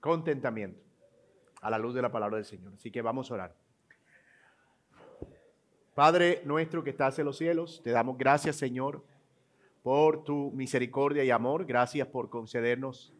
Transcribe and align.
Contentamiento. 0.00 0.80
A 1.60 1.70
la 1.70 1.78
luz 1.78 1.94
de 1.94 2.02
la 2.02 2.12
palabra 2.12 2.36
del 2.36 2.44
Señor. 2.44 2.72
Así 2.74 2.90
que 2.90 3.02
vamos 3.02 3.30
a 3.30 3.34
orar. 3.34 3.56
Padre 5.94 6.42
nuestro 6.44 6.84
que 6.84 6.90
estás 6.90 7.18
en 7.18 7.24
los 7.24 7.38
cielos, 7.38 7.80
te 7.82 7.90
damos 7.90 8.16
gracias, 8.16 8.54
Señor, 8.54 9.04
por 9.82 10.22
tu 10.22 10.52
misericordia 10.52 11.24
y 11.24 11.30
amor. 11.30 11.66
Gracias 11.66 12.06
por 12.06 12.30
concedernos 12.30 13.12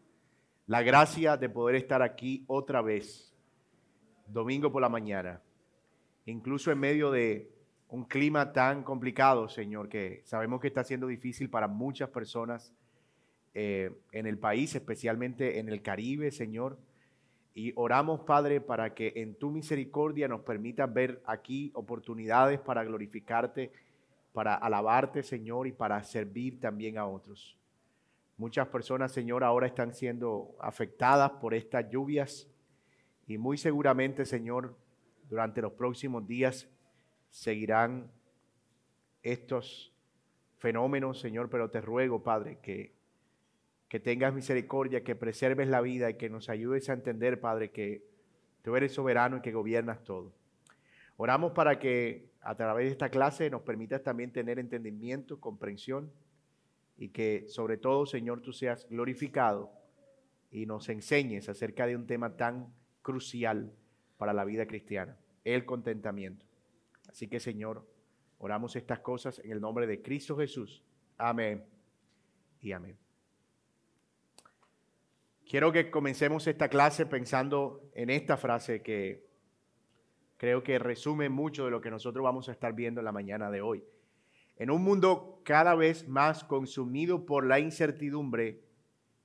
la 0.69 0.83
gracia 0.83 1.35
de 1.35 1.49
poder 1.49 1.75
estar 1.75 2.01
aquí 2.01 2.45
otra 2.47 2.81
vez, 2.81 3.35
domingo 4.27 4.71
por 4.71 4.81
la 4.81 4.87
mañana, 4.87 5.41
incluso 6.25 6.71
en 6.71 6.79
medio 6.79 7.09
de 7.09 7.51
un 7.89 8.05
clima 8.05 8.53
tan 8.53 8.83
complicado, 8.83 9.49
Señor, 9.49 9.89
que 9.89 10.21
sabemos 10.25 10.61
que 10.61 10.67
está 10.67 10.83
siendo 10.83 11.07
difícil 11.07 11.49
para 11.49 11.67
muchas 11.67 12.09
personas 12.09 12.71
eh, 13.53 13.91
en 14.11 14.27
el 14.27 14.37
país, 14.37 14.75
especialmente 14.75 15.59
en 15.59 15.69
el 15.69 15.81
Caribe, 15.81 16.31
Señor. 16.31 16.77
Y 17.55 17.73
oramos, 17.75 18.21
Padre, 18.21 18.61
para 18.61 18.93
que 18.93 19.13
en 19.15 19.35
tu 19.35 19.51
misericordia 19.51 20.27
nos 20.27 20.41
permitas 20.41 20.93
ver 20.93 21.21
aquí 21.25 21.71
oportunidades 21.73 22.59
para 22.59 22.83
glorificarte, 22.83 23.71
para 24.33 24.55
alabarte, 24.55 25.23
Señor, 25.23 25.67
y 25.67 25.71
para 25.71 26.01
servir 26.03 26.59
también 26.59 26.97
a 26.97 27.07
otros. 27.07 27.57
Muchas 28.37 28.67
personas, 28.67 29.11
Señor, 29.11 29.43
ahora 29.43 29.67
están 29.67 29.93
siendo 29.93 30.55
afectadas 30.59 31.31
por 31.41 31.53
estas 31.53 31.89
lluvias 31.89 32.47
y 33.27 33.37
muy 33.37 33.57
seguramente, 33.57 34.25
Señor, 34.25 34.77
durante 35.29 35.61
los 35.61 35.73
próximos 35.73 36.25
días 36.25 36.69
seguirán 37.29 38.11
estos 39.21 39.93
fenómenos, 40.57 41.19
Señor, 41.19 41.49
pero 41.49 41.69
te 41.69 41.81
ruego, 41.81 42.23
Padre, 42.23 42.59
que, 42.61 42.98
que 43.89 43.99
tengas 43.99 44.33
misericordia, 44.33 45.03
que 45.03 45.15
preserves 45.15 45.67
la 45.67 45.81
vida 45.81 46.11
y 46.11 46.13
que 46.13 46.29
nos 46.29 46.47
ayudes 46.47 46.89
a 46.89 46.93
entender, 46.93 47.39
Padre, 47.39 47.71
que 47.71 48.03
tú 48.61 48.75
eres 48.75 48.93
soberano 48.93 49.37
y 49.37 49.41
que 49.41 49.51
gobiernas 49.51 50.03
todo. 50.03 50.31
Oramos 51.17 51.51
para 51.51 51.79
que 51.79 52.29
a 52.41 52.55
través 52.55 52.85
de 52.85 52.91
esta 52.91 53.09
clase 53.09 53.49
nos 53.49 53.63
permitas 53.63 54.03
también 54.03 54.31
tener 54.31 54.59
entendimiento, 54.59 55.39
comprensión 55.39 56.11
y 56.97 57.09
que 57.09 57.47
sobre 57.47 57.77
todo, 57.77 58.05
Señor, 58.05 58.41
tú 58.41 58.53
seas 58.53 58.87
glorificado 58.89 59.71
y 60.51 60.67
nos 60.67 60.87
enseñes 60.87 61.49
acerca 61.49 61.87
de 61.87 61.95
un 61.95 62.05
tema 62.05 62.37
tan 62.37 62.71
crucial 63.01 63.73
para 64.17 64.33
la 64.33 64.45
vida 64.45 64.67
cristiana, 64.67 65.17
el 65.43 65.65
contentamiento. 65.65 66.45
Así 67.09 67.27
que 67.27 67.39
Señor, 67.39 67.87
oramos 68.37 68.75
estas 68.75 68.99
cosas 68.99 69.39
en 69.39 69.51
el 69.51 69.59
nombre 69.59 69.87
de 69.87 70.01
Cristo 70.01 70.37
Jesús. 70.37 70.83
Amén 71.17 71.65
y 72.61 72.71
amén. 72.71 73.08
Quiero 75.49 75.71
que 75.71 75.89
comencemos 75.89 76.45
esta 76.45 76.69
clase 76.69 77.07
pensando 77.07 77.89
en 77.95 78.11
esta 78.11 78.37
frase 78.37 78.83
que 78.83 79.25
creo 80.37 80.61
que 80.61 80.77
resume 80.77 81.27
mucho 81.29 81.65
de 81.65 81.71
lo 81.71 81.81
que 81.81 81.89
nosotros 81.89 82.23
vamos 82.23 82.47
a 82.49 82.51
estar 82.51 82.73
viendo 82.73 83.01
en 83.01 83.05
la 83.05 83.11
mañana 83.11 83.49
de 83.49 83.59
hoy. 83.59 83.83
En 84.57 84.69
un 84.69 84.83
mundo 84.83 85.41
cada 85.43 85.73
vez 85.73 86.07
más 86.07 86.43
consumido 86.43 87.25
por 87.25 87.47
la 87.47 87.59
incertidumbre, 87.59 88.61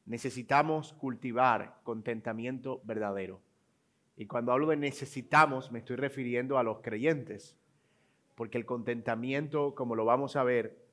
necesitamos 0.06 0.94
cultivar 0.94 1.80
contentamiento 1.82 2.80
verdadero. 2.84 3.42
Y 4.16 4.24
cuando 4.24 4.52
hablo 4.52 4.68
de 4.68 4.78
necesitamos, 4.78 5.72
me 5.72 5.80
estoy 5.80 5.96
refiriendo 5.96 6.56
a 6.56 6.62
los 6.62 6.80
creyentes 6.80 7.54
porque 8.34 8.56
el 8.56 8.64
contentamiento, 8.64 9.74
como 9.74 9.94
lo 9.94 10.06
vamos 10.06 10.36
a 10.36 10.42
ver, 10.42 10.86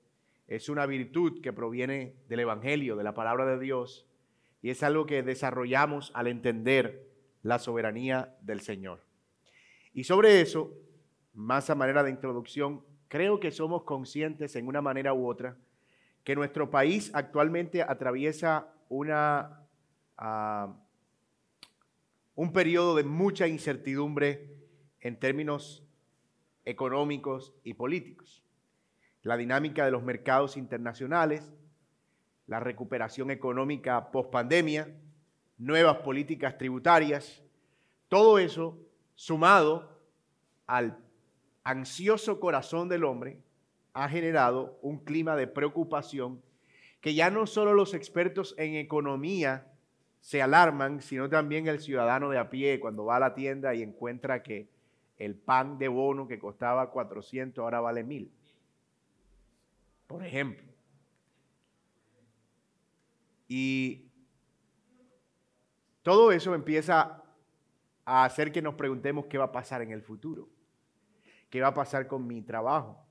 es 0.48 0.68
una 0.68 0.86
virtud 0.86 1.42
que 1.42 1.54
proviene 1.54 2.16
del 2.28 2.42
Evangelio, 2.42 2.98
de 2.98 3.06
la 3.06 3.14
palabra 3.14 3.46
de 3.46 3.59
Dios, 3.59 4.11
y 4.62 4.70
es 4.70 4.84
algo 4.84 5.06
que 5.06 5.23
desarrollamos 5.23 6.12
al 6.14 6.28
entender 6.28 7.09
la 7.44 7.59
soberanía 7.59 8.36
del 8.42 8.62
Señor. 8.62 9.03
Y 9.94 10.03
sobre 10.03 10.42
eso, 10.42 10.72
más 11.34 11.70
a 11.70 11.76
manera 11.76 12.03
de 12.03 12.12
introducción, 12.12 12.84
creo 13.08 13.40
que 13.40 13.52
somos 13.52 13.84
conscientes 13.84 14.56
en 14.56 14.68
una 14.68 14.81
manera 14.81 15.13
u 15.13 15.28
otra 15.28 15.58
que 16.24 16.36
nuestro 16.36 16.69
país 16.69 17.12
actualmente 17.13 17.81
atraviesa 17.81 18.74
una, 18.90 19.66
uh, 20.19 20.72
un 22.36 22.53
periodo 22.53 22.96
de 22.96 23.03
mucha 23.03 23.47
incertidumbre 23.47 24.56
en 25.00 25.19
términos 25.19 25.84
económicos 26.63 27.53
y 27.63 27.74
políticos. 27.74 28.44
La 29.24 29.36
dinámica 29.36 29.84
de 29.86 29.91
los 29.91 30.03
mercados 30.03 30.57
internacionales, 30.57 31.52
la 32.51 32.59
recuperación 32.59 33.31
económica 33.31 34.12
post 34.12 34.29
pandemia, 34.29 34.94
nuevas 35.57 36.00
políticas 36.00 36.57
tributarias, 36.57 37.41
todo 38.09 38.39
eso 38.39 38.78
sumado 39.16 40.01
al 40.67 40.97
ansioso 41.63 42.41
corazón 42.41 42.89
del 42.89 43.06
hombre 43.06 43.39
ha 43.94 44.09
generado 44.09 44.78
un 44.81 44.97
clima 44.97 45.38
de 45.38 45.47
preocupación 45.47 46.41
que 47.00 47.13
ya 47.13 47.29
no 47.29 47.47
solo 47.47 47.73
los 47.73 47.94
expertos 47.94 48.53
en 48.57 48.75
economía 48.75 49.72
se 50.19 50.41
alarman, 50.41 51.00
sino 51.00 51.29
también 51.29 51.68
el 51.68 51.79
ciudadano 51.79 52.29
de 52.31 52.38
a 52.38 52.50
pie 52.50 52.81
cuando 52.81 53.06
va 53.06 53.16
a 53.16 53.22
la 53.22 53.33
tienda 53.33 53.73
y 53.75 53.81
encuentra 53.81 54.44
que 54.44 54.68
el 55.16 55.35
pan 55.35 55.78
de 55.78 55.88
bono 55.88 56.28
que 56.28 56.38
costaba 56.38 56.91
400 56.91 57.63
ahora 57.63 57.79
vale 57.79 58.03
1000. 58.03 58.29
Por 60.06 60.25
ejemplo. 60.25 60.71
Y 63.53 64.09
todo 66.03 66.31
eso 66.31 66.56
empieza 66.56 67.22
a 68.06 68.23
hacer 68.23 68.53
que 68.53 68.62
nos 68.62 68.75
preguntemos 68.75 69.25
qué 69.25 69.38
va 69.38 69.44
a 69.44 69.51
pasar 69.51 69.81
en 69.81 69.91
el 69.91 70.01
futuro. 70.01 70.47
¿Qué 71.50 71.59
va 71.59 71.67
a 71.67 71.73
pasar 71.73 72.07
con 72.07 72.25
mi 72.25 72.41
trabajo? 72.41 73.06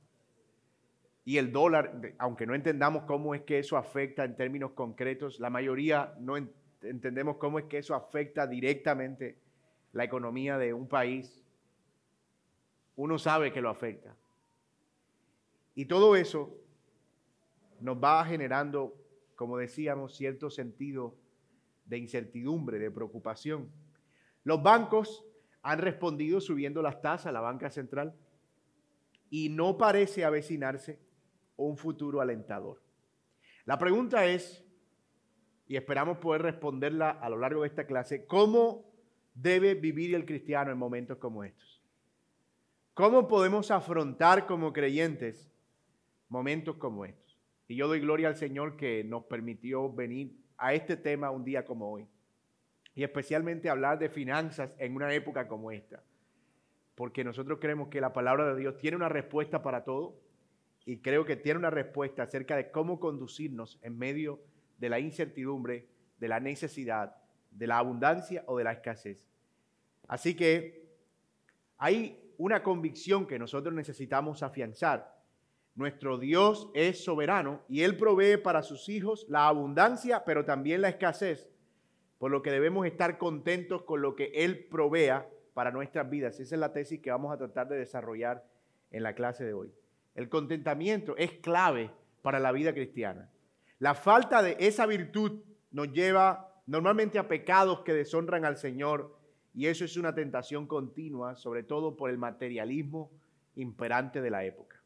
Y 1.26 1.36
el 1.36 1.52
dólar, 1.52 2.14
aunque 2.16 2.46
no 2.46 2.54
entendamos 2.54 3.02
cómo 3.02 3.34
es 3.34 3.42
que 3.42 3.58
eso 3.58 3.76
afecta 3.76 4.24
en 4.24 4.34
términos 4.34 4.70
concretos, 4.70 5.40
la 5.40 5.50
mayoría 5.50 6.14
no 6.18 6.38
entendemos 6.38 7.36
cómo 7.36 7.58
es 7.58 7.66
que 7.66 7.76
eso 7.76 7.94
afecta 7.94 8.46
directamente 8.46 9.36
la 9.92 10.04
economía 10.04 10.56
de 10.56 10.72
un 10.72 10.88
país 10.88 11.44
uno 12.96 13.18
sabe 13.18 13.52
que 13.52 13.60
lo 13.60 13.68
afecta. 13.68 14.16
Y 15.74 15.84
todo 15.84 16.16
eso 16.16 16.56
nos 17.78 18.02
va 18.02 18.24
generando, 18.24 18.94
como 19.40 19.56
decíamos, 19.56 20.14
cierto 20.14 20.50
sentido 20.50 21.16
de 21.86 21.96
incertidumbre, 21.96 22.78
de 22.78 22.90
preocupación. 22.90 23.70
Los 24.44 24.62
bancos 24.62 25.24
han 25.62 25.78
respondido 25.78 26.42
subiendo 26.42 26.82
las 26.82 27.00
tasas, 27.00 27.32
la 27.32 27.40
banca 27.40 27.70
central, 27.70 28.14
y 29.30 29.48
no 29.48 29.78
parece 29.78 30.26
avecinarse 30.26 31.00
un 31.56 31.78
futuro 31.78 32.20
alentador. 32.20 32.82
La 33.64 33.78
pregunta 33.78 34.26
es, 34.26 34.62
y 35.66 35.76
esperamos 35.76 36.18
poder 36.18 36.42
responderla 36.42 37.08
a 37.08 37.30
lo 37.30 37.38
largo 37.38 37.62
de 37.62 37.68
esta 37.68 37.86
clase, 37.86 38.26
¿cómo 38.26 38.92
debe 39.32 39.74
vivir 39.74 40.14
el 40.14 40.26
cristiano 40.26 40.70
en 40.70 40.76
momentos 40.76 41.16
como 41.16 41.44
estos? 41.44 41.82
¿Cómo 42.92 43.26
podemos 43.26 43.70
afrontar 43.70 44.44
como 44.44 44.74
creyentes 44.74 45.50
momentos 46.28 46.76
como 46.76 47.06
estos? 47.06 47.29
Y 47.70 47.76
yo 47.76 47.86
doy 47.86 48.00
gloria 48.00 48.26
al 48.26 48.34
Señor 48.34 48.76
que 48.76 49.04
nos 49.04 49.26
permitió 49.26 49.92
venir 49.92 50.34
a 50.58 50.75
este 50.75 50.97
tema 50.97 51.31
un 51.31 51.44
día 51.44 51.64
como 51.64 51.88
hoy. 51.88 52.08
Y 52.97 53.04
especialmente 53.04 53.70
hablar 53.70 54.00
de 54.00 54.08
finanzas 54.08 54.72
en 54.76 54.97
una 54.97 55.14
época 55.14 55.47
como 55.47 55.70
esta. 55.70 56.03
Porque 56.97 57.22
nosotros 57.22 57.60
creemos 57.60 57.86
que 57.86 58.00
la 58.00 58.12
palabra 58.12 58.53
de 58.53 58.60
Dios 58.60 58.76
tiene 58.76 58.97
una 58.97 59.08
respuesta 59.08 59.62
para 59.62 59.84
todo. 59.84 60.20
Y 60.84 60.97
creo 60.97 61.25
que 61.25 61.36
tiene 61.36 61.60
una 61.60 61.70
respuesta 61.70 62.25
acerca 62.25 62.56
de 62.56 62.72
cómo 62.72 62.98
conducirnos 62.98 63.78
en 63.82 63.97
medio 63.97 64.41
de 64.78 64.88
la 64.88 64.98
incertidumbre, 64.98 65.87
de 66.19 66.26
la 66.26 66.41
necesidad, 66.41 67.19
de 67.52 67.69
la 67.69 67.78
abundancia 67.78 68.43
o 68.49 68.58
de 68.58 68.64
la 68.64 68.72
escasez. 68.72 69.25
Así 70.08 70.34
que 70.34 70.88
hay 71.78 72.34
una 72.37 72.64
convicción 72.64 73.28
que 73.28 73.38
nosotros 73.38 73.72
necesitamos 73.72 74.43
afianzar. 74.43 75.19
Nuestro 75.81 76.19
Dios 76.19 76.71
es 76.75 77.03
soberano 77.03 77.62
y 77.67 77.85
Él 77.85 77.97
provee 77.97 78.37
para 78.37 78.62
sus 78.62 78.91
hijos 78.91 79.25
la 79.31 79.49
abundancia, 79.49 80.27
pero 80.27 80.44
también 80.44 80.82
la 80.82 80.91
escasez, 80.91 81.49
por 82.19 82.31
lo 82.31 82.43
que 82.43 82.50
debemos 82.50 82.85
estar 82.85 83.17
contentos 83.17 83.85
con 83.85 84.03
lo 84.03 84.15
que 84.15 84.31
Él 84.35 84.67
provea 84.71 85.27
para 85.55 85.71
nuestras 85.71 86.11
vidas. 86.11 86.38
Esa 86.38 86.55
es 86.55 86.61
la 86.61 86.75
tesis 86.75 87.00
que 87.00 87.11
vamos 87.11 87.32
a 87.32 87.38
tratar 87.38 87.67
de 87.69 87.79
desarrollar 87.79 88.44
en 88.91 89.03
la 89.03 89.15
clase 89.15 89.43
de 89.43 89.55
hoy. 89.55 89.73
El 90.15 90.29
contentamiento 90.29 91.17
es 91.17 91.32
clave 91.32 91.91
para 92.21 92.41
la 92.41 92.53
vida 92.53 92.75
cristiana. 92.75 93.31
La 93.79 93.94
falta 93.94 94.43
de 94.43 94.59
esa 94.61 94.85
virtud 94.85 95.41
nos 95.71 95.91
lleva 95.94 96.61
normalmente 96.67 97.19
a 97.19 97.27
pecados 97.27 97.81
que 97.87 97.94
deshonran 97.94 98.44
al 98.44 98.59
Señor 98.59 99.17
y 99.55 99.69
eso 99.69 99.87
es 99.87 99.97
una 99.97 100.15
tentación 100.15 100.67
continua, 100.67 101.37
sobre 101.37 101.62
todo 101.62 101.97
por 101.97 102.11
el 102.11 102.19
materialismo 102.19 103.11
imperante 103.55 104.21
de 104.21 104.29
la 104.29 104.44
época. 104.44 104.80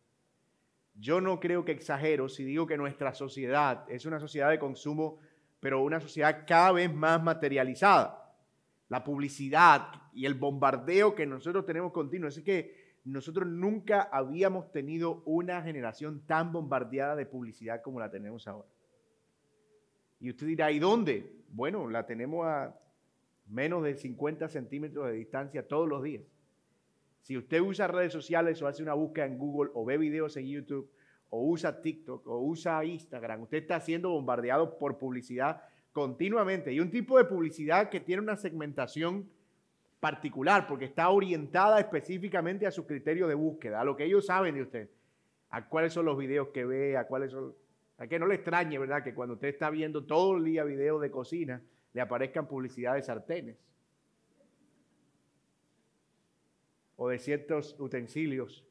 Yo 0.95 1.21
no 1.21 1.41
creo 1.41 1.65
que 1.65 1.73
exagero 1.73 2.29
si 2.29 2.45
digo 2.45 2.67
que 2.67 2.77
nuestra 2.77 3.15
sociedad 3.15 3.85
es 3.89 4.07
una 4.07 4.21
sociedad 4.21 4.51
de 4.51 4.59
consumo, 4.59 5.19
pero 5.61 5.83
una 5.83 6.01
sociedad 6.01 6.45
cada 6.47 6.73
vez 6.73 6.93
más 6.93 7.23
materializada. 7.23 8.21
la 8.89 9.03
publicidad 9.03 9.89
y 10.13 10.27
el 10.27 10.35
bombardeo 10.35 11.15
que 11.15 11.27
nosotros 11.27 11.65
tenemos 11.65 11.91
continuo. 11.91 12.29
Así 12.29 12.45
que 12.45 12.99
nosotros 13.05 13.49
nunca 13.49 14.03
habíamos 14.03 14.71
tenido 14.73 15.23
una 15.25 15.63
generación 15.63 16.25
tan 16.27 16.53
bombardeada 16.53 17.17
de 17.17 17.27
publicidad 17.27 17.83
como 17.83 17.99
la 17.99 18.11
tenemos 18.11 18.47
ahora. 18.47 18.69
Y 20.21 20.31
usted 20.31 20.47
dirá, 20.47 20.71
¿y 20.71 20.79
dónde? 20.79 21.45
Bueno, 21.49 21.89
la 21.89 22.07
tenemos 22.07 22.47
a 22.47 22.79
menos 23.47 23.83
de 23.83 23.95
50 23.95 24.49
centímetros 24.49 25.07
de 25.07 25.13
distancia 25.13 25.67
todos 25.67 25.89
los 25.89 26.03
días. 26.03 26.23
Si 27.25 27.39
usted 27.39 27.59
usa 27.63 27.87
redes 27.87 28.13
sociales 28.13 28.61
o 28.61 28.67
hace 28.67 28.83
una 28.83 28.93
búsqueda 28.93 29.25
en 29.25 29.39
Google 29.39 29.71
o 29.73 29.83
ve 29.87 29.97
videos 29.97 30.37
en 30.37 30.47
YouTube 30.47 30.91
o 31.31 31.43
usa 31.49 31.81
TikTok 31.81 32.27
o 32.27 32.39
usa 32.43 32.85
Instagram, 32.85 33.41
usted 33.41 33.63
está 33.63 33.81
siendo 33.81 34.11
bombardeado 34.11 34.77
por 34.77 34.99
publicidad 34.99 35.63
continuamente. 35.91 36.71
Y 36.71 36.81
un 36.81 36.91
tipo 36.91 37.17
de 37.17 37.25
publicidad 37.25 37.89
que 37.89 38.01
tiene 38.01 38.21
una 38.21 38.37
segmentación 38.37 39.27
particular 40.01 40.67
porque 40.67 40.85
está 40.85 41.09
orientada 41.09 41.81
específicamente 41.81 42.67
a 42.67 42.71
su 42.71 42.87
criterio 42.87 43.27
de 43.27 43.35
búsqueda, 43.35 43.81
a 43.81 43.85
lo 43.85 43.97
que 43.97 44.05
ellos 44.05 44.27
saben 44.27 44.57
de 44.57 44.61
usted, 44.61 44.91
a 45.49 45.67
cuáles 45.67 45.95
son 45.95 46.05
los 46.05 46.19
videos 46.19 46.49
que 46.49 46.67
ve, 46.67 46.99
a 46.99 47.07
cuáles 47.07 47.31
son... 47.31 47.55
A 47.97 48.07
que 48.07 48.19
no 48.19 48.27
le 48.27 48.35
extrañe, 48.35 48.79
¿verdad? 48.79 49.03
Que 49.03 49.15
cuando 49.15 49.37
usted 49.37 49.49
está 49.49 49.71
viendo 49.71 50.05
todo 50.05 50.37
el 50.37 50.45
día 50.45 50.63
videos 50.65 51.01
de 51.01 51.11
cocina, 51.11 51.63
le 51.95 52.03
aparezcan 52.03 52.47
publicidad 52.47 52.97
de 52.97 53.03
sartenes 53.03 53.57
o 56.97 57.09
de 57.09 57.19
ciertos 57.19 57.77
utensilios 57.79 58.65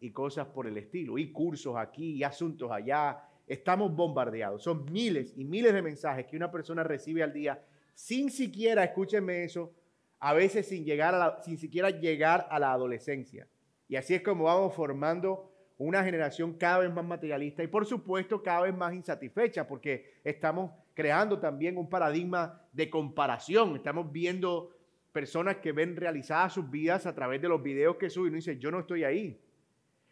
y 0.00 0.10
cosas 0.10 0.46
por 0.48 0.66
el 0.66 0.76
estilo, 0.76 1.18
y 1.18 1.32
cursos 1.32 1.76
aquí 1.76 2.12
y 2.12 2.22
asuntos 2.22 2.70
allá. 2.70 3.22
Estamos 3.46 3.94
bombardeados. 3.94 4.62
Son 4.62 4.84
miles 4.92 5.32
y 5.36 5.44
miles 5.44 5.72
de 5.72 5.82
mensajes 5.82 6.26
que 6.26 6.36
una 6.36 6.50
persona 6.50 6.82
recibe 6.82 7.22
al 7.22 7.32
día 7.32 7.62
sin 7.94 8.30
siquiera, 8.30 8.84
escúchenme 8.84 9.44
eso, 9.44 9.72
a 10.20 10.34
veces 10.34 10.68
sin, 10.68 10.84
llegar 10.84 11.14
a 11.14 11.42
sin 11.42 11.56
siquiera 11.56 11.90
llegar 11.90 12.46
a 12.50 12.58
la 12.58 12.72
adolescencia. 12.72 13.48
Y 13.88 13.96
así 13.96 14.14
es 14.14 14.22
como 14.22 14.44
vamos 14.44 14.74
formando 14.74 15.50
una 15.78 16.04
generación 16.04 16.54
cada 16.54 16.80
vez 16.80 16.92
más 16.92 17.04
materialista 17.04 17.62
y 17.62 17.66
por 17.68 17.86
supuesto 17.86 18.42
cada 18.42 18.62
vez 18.62 18.74
más 18.74 18.94
insatisfecha 18.94 19.66
porque 19.66 20.20
estamos 20.24 20.72
creando 20.94 21.38
también 21.38 21.76
un 21.76 21.88
paradigma 21.88 22.62
de 22.72 22.90
comparación. 22.90 23.76
Estamos 23.76 24.12
viendo 24.12 24.75
personas 25.16 25.56
que 25.56 25.72
ven 25.72 25.96
realizadas 25.96 26.52
sus 26.52 26.70
vidas 26.70 27.06
a 27.06 27.14
través 27.14 27.40
de 27.40 27.48
los 27.48 27.62
videos 27.62 27.96
que 27.96 28.10
suben 28.10 28.34
y 28.34 28.36
dicen, 28.36 28.60
yo 28.60 28.70
no 28.70 28.80
estoy 28.80 29.02
ahí. 29.02 29.40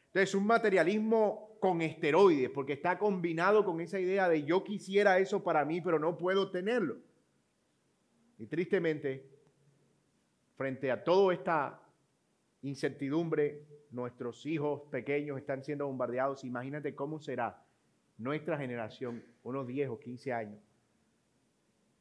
Entonces, 0.06 0.34
un 0.34 0.46
materialismo 0.46 1.58
con 1.60 1.82
esteroides, 1.82 2.48
porque 2.48 2.72
está 2.72 2.96
combinado 2.96 3.66
con 3.66 3.82
esa 3.82 4.00
idea 4.00 4.30
de 4.30 4.44
yo 4.44 4.64
quisiera 4.64 5.18
eso 5.18 5.44
para 5.44 5.62
mí, 5.66 5.82
pero 5.82 5.98
no 5.98 6.16
puedo 6.16 6.50
tenerlo. 6.50 6.96
Y 8.38 8.46
tristemente, 8.46 9.28
frente 10.56 10.90
a 10.90 11.04
toda 11.04 11.34
esta 11.34 11.82
incertidumbre, 12.62 13.66
nuestros 13.90 14.46
hijos 14.46 14.84
pequeños 14.90 15.36
están 15.36 15.62
siendo 15.62 15.86
bombardeados. 15.86 16.44
Imagínate 16.44 16.94
cómo 16.94 17.20
será 17.20 17.62
nuestra 18.16 18.56
generación, 18.56 19.22
unos 19.42 19.66
10 19.66 19.90
o 19.90 20.00
15 20.00 20.32
años, 20.32 20.62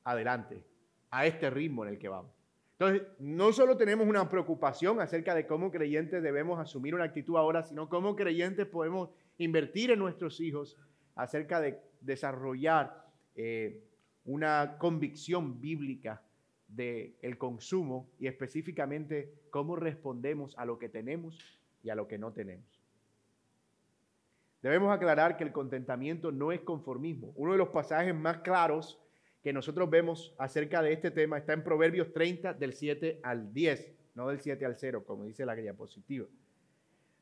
adelante, 0.05 0.63
a 1.09 1.25
este 1.25 1.49
ritmo 1.49 1.83
en 1.83 1.91
el 1.91 1.99
que 1.99 2.07
vamos. 2.07 2.42
Entonces, 2.79 3.07
no 3.19 3.53
solo 3.53 3.77
tenemos 3.77 4.07
una 4.07 4.29
preocupación 4.29 4.99
acerca 4.99 5.35
de 5.35 5.45
cómo 5.45 5.71
creyentes 5.71 6.23
debemos 6.23 6.59
asumir 6.59 6.95
una 6.95 7.03
actitud 7.05 7.37
ahora, 7.37 7.63
sino 7.63 7.87
cómo 7.87 8.15
creyentes 8.15 8.65
podemos 8.65 9.09
invertir 9.37 9.91
en 9.91 9.99
nuestros 9.99 10.39
hijos 10.39 10.77
acerca 11.15 11.61
de 11.61 11.79
desarrollar 12.01 13.05
eh, 13.35 13.83
una 14.25 14.77
convicción 14.79 15.61
bíblica 15.61 16.21
del 16.67 17.15
el 17.21 17.37
consumo 17.37 18.09
y 18.19 18.27
específicamente 18.27 19.31
cómo 19.51 19.75
respondemos 19.75 20.57
a 20.57 20.65
lo 20.65 20.79
que 20.79 20.89
tenemos 20.89 21.37
y 21.83 21.89
a 21.89 21.95
lo 21.95 22.07
que 22.07 22.17
no 22.17 22.33
tenemos. 22.33 22.81
Debemos 24.63 24.91
aclarar 24.95 25.37
que 25.37 25.43
el 25.43 25.51
contentamiento 25.51 26.31
no 26.31 26.51
es 26.51 26.61
conformismo. 26.61 27.33
Uno 27.35 27.51
de 27.51 27.57
los 27.57 27.69
pasajes 27.69 28.15
más 28.15 28.37
claros 28.39 28.97
que 29.43 29.51
nosotros 29.51 29.89
vemos 29.89 30.33
acerca 30.37 30.81
de 30.81 30.93
este 30.93 31.11
tema 31.11 31.37
está 31.37 31.51
en 31.51 31.65
Proverbios 31.65 32.13
30 32.13 32.53
del 32.53 32.73
7 32.73 33.19
al 33.23 33.53
10, 33.53 33.93
no 34.15 34.29
del 34.29 34.39
7 34.39 34.65
al 34.65 34.77
0, 34.77 35.03
como 35.05 35.25
dice 35.25 35.45
la 35.45 35.53
diapositiva. 35.53 36.27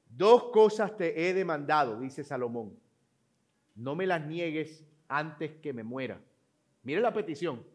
Dos 0.08 0.52
cosas 0.52 0.96
te 0.96 1.28
he 1.28 1.34
demandado, 1.34 2.00
dice 2.00 2.24
Salomón. 2.24 2.78
No 3.76 3.96
me 3.96 4.06
las 4.06 4.24
niegues 4.24 4.86
antes 5.08 5.54
que 5.56 5.74
me 5.74 5.84
muera. 5.84 6.22
Mire 6.84 7.02
la 7.02 7.12
petición. 7.12 7.66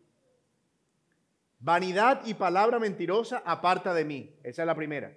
Vanidad 1.59 2.25
y 2.25 2.35
palabra 2.35 2.79
mentirosa 2.79 3.43
aparta 3.45 3.93
de 3.95 4.05
mí. 4.05 4.37
Esa 4.45 4.63
es 4.63 4.67
la 4.67 4.77
primera. 4.77 5.17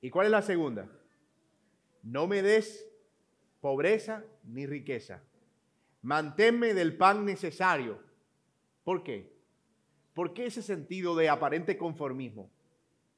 ¿Y 0.00 0.10
cuál 0.10 0.26
es 0.26 0.32
la 0.32 0.42
segunda? 0.42 0.88
No 2.02 2.26
me 2.26 2.42
des 2.42 2.88
pobreza 3.60 4.24
ni 4.42 4.66
riqueza 4.66 5.22
manténme 6.02 6.74
del 6.74 6.96
pan 6.96 7.24
necesario. 7.24 8.00
¿Por 8.84 9.02
qué? 9.02 9.32
¿Por 10.14 10.34
qué 10.34 10.46
ese 10.46 10.62
sentido 10.62 11.14
de 11.14 11.28
aparente 11.28 11.76
conformismo? 11.76 12.50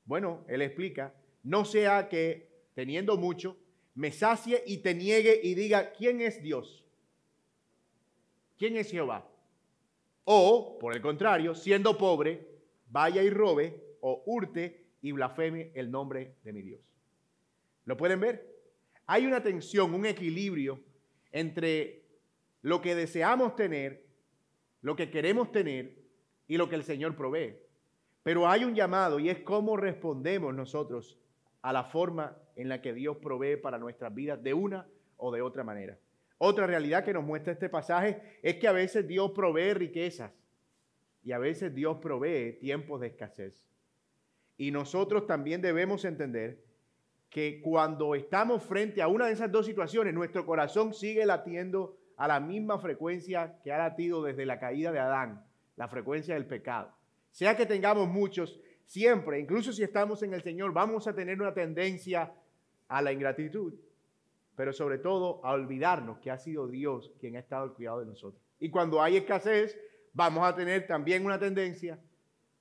Bueno, 0.04 0.44
él 0.48 0.62
explica, 0.62 1.14
no 1.42 1.64
sea 1.64 2.08
que 2.08 2.48
teniendo 2.74 3.16
mucho, 3.16 3.56
me 3.94 4.10
sacie 4.10 4.62
y 4.66 4.78
te 4.78 4.94
niegue 4.94 5.40
y 5.42 5.54
diga, 5.54 5.92
¿quién 5.92 6.20
es 6.20 6.42
Dios? 6.42 6.84
¿Quién 8.58 8.76
es 8.76 8.90
Jehová? 8.90 9.28
O, 10.24 10.78
por 10.78 10.94
el 10.94 11.02
contrario, 11.02 11.54
siendo 11.54 11.98
pobre, 11.98 12.48
vaya 12.88 13.22
y 13.22 13.30
robe 13.30 13.96
o 14.00 14.22
hurte 14.26 14.86
y 15.02 15.12
blasfeme 15.12 15.72
el 15.74 15.90
nombre 15.90 16.36
de 16.44 16.52
mi 16.52 16.62
Dios. 16.62 16.80
¿Lo 17.84 17.96
pueden 17.96 18.20
ver? 18.20 18.52
Hay 19.06 19.26
una 19.26 19.42
tensión, 19.42 19.92
un 19.94 20.06
equilibrio 20.06 20.80
entre 21.32 22.01
lo 22.62 22.80
que 22.80 22.94
deseamos 22.94 23.56
tener, 23.56 24.06
lo 24.80 24.96
que 24.96 25.10
queremos 25.10 25.52
tener 25.52 25.98
y 26.46 26.56
lo 26.56 26.68
que 26.68 26.76
el 26.76 26.84
Señor 26.84 27.16
provee. 27.16 27.56
Pero 28.22 28.48
hay 28.48 28.64
un 28.64 28.74
llamado 28.74 29.18
y 29.18 29.28
es 29.28 29.40
cómo 29.40 29.76
respondemos 29.76 30.54
nosotros 30.54 31.18
a 31.60 31.72
la 31.72 31.84
forma 31.84 32.36
en 32.56 32.68
la 32.68 32.80
que 32.80 32.92
Dios 32.92 33.16
provee 33.18 33.56
para 33.56 33.78
nuestras 33.78 34.14
vidas 34.14 34.42
de 34.42 34.54
una 34.54 34.86
o 35.16 35.32
de 35.32 35.42
otra 35.42 35.64
manera. 35.64 35.98
Otra 36.38 36.66
realidad 36.66 37.04
que 37.04 37.12
nos 37.12 37.24
muestra 37.24 37.52
este 37.52 37.68
pasaje 37.68 38.38
es 38.42 38.56
que 38.56 38.68
a 38.68 38.72
veces 38.72 39.06
Dios 39.06 39.30
provee 39.32 39.74
riquezas 39.74 40.32
y 41.24 41.32
a 41.32 41.38
veces 41.38 41.74
Dios 41.74 41.98
provee 41.98 42.58
tiempos 42.60 43.00
de 43.00 43.08
escasez. 43.08 43.68
Y 44.56 44.70
nosotros 44.70 45.26
también 45.26 45.62
debemos 45.62 46.04
entender 46.04 46.64
que 47.30 47.60
cuando 47.62 48.14
estamos 48.14 48.62
frente 48.62 49.00
a 49.00 49.08
una 49.08 49.26
de 49.26 49.32
esas 49.32 49.50
dos 49.50 49.66
situaciones, 49.66 50.12
nuestro 50.12 50.44
corazón 50.44 50.92
sigue 50.92 51.24
latiendo 51.24 51.96
a 52.22 52.28
la 52.28 52.38
misma 52.38 52.78
frecuencia 52.78 53.58
que 53.64 53.72
ha 53.72 53.78
latido 53.78 54.22
desde 54.22 54.46
la 54.46 54.60
caída 54.60 54.92
de 54.92 55.00
Adán, 55.00 55.44
la 55.74 55.88
frecuencia 55.88 56.34
del 56.34 56.46
pecado. 56.46 56.94
Sea 57.32 57.56
que 57.56 57.66
tengamos 57.66 58.06
muchos, 58.06 58.60
siempre, 58.84 59.40
incluso 59.40 59.72
si 59.72 59.82
estamos 59.82 60.22
en 60.22 60.32
el 60.32 60.40
Señor, 60.40 60.72
vamos 60.72 61.08
a 61.08 61.16
tener 61.16 61.40
una 61.40 61.52
tendencia 61.52 62.32
a 62.86 63.02
la 63.02 63.10
ingratitud, 63.10 63.74
pero 64.54 64.72
sobre 64.72 64.98
todo 64.98 65.44
a 65.44 65.50
olvidarnos 65.50 66.20
que 66.20 66.30
ha 66.30 66.38
sido 66.38 66.68
Dios 66.68 67.10
quien 67.18 67.34
ha 67.34 67.40
estado 67.40 67.64
al 67.64 67.72
cuidado 67.72 67.98
de 67.98 68.06
nosotros. 68.06 68.40
Y 68.60 68.70
cuando 68.70 69.02
hay 69.02 69.16
escasez, 69.16 69.76
vamos 70.12 70.46
a 70.46 70.54
tener 70.54 70.86
también 70.86 71.26
una 71.26 71.40
tendencia 71.40 71.98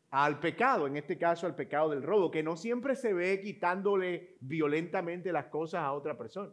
al 0.10 0.40
pecado, 0.40 0.88
en 0.88 0.98
este 0.98 1.20
caso 1.20 1.46
al 1.46 1.54
pecado 1.54 1.92
del 1.92 2.02
robo, 2.02 2.32
que 2.32 2.42
no 2.42 2.58
siempre 2.58 2.96
se 2.96 3.14
ve 3.14 3.40
quitándole 3.40 4.38
violentamente 4.40 5.32
las 5.32 5.46
cosas 5.46 5.84
a 5.84 5.92
otra 5.92 6.18
persona 6.18 6.52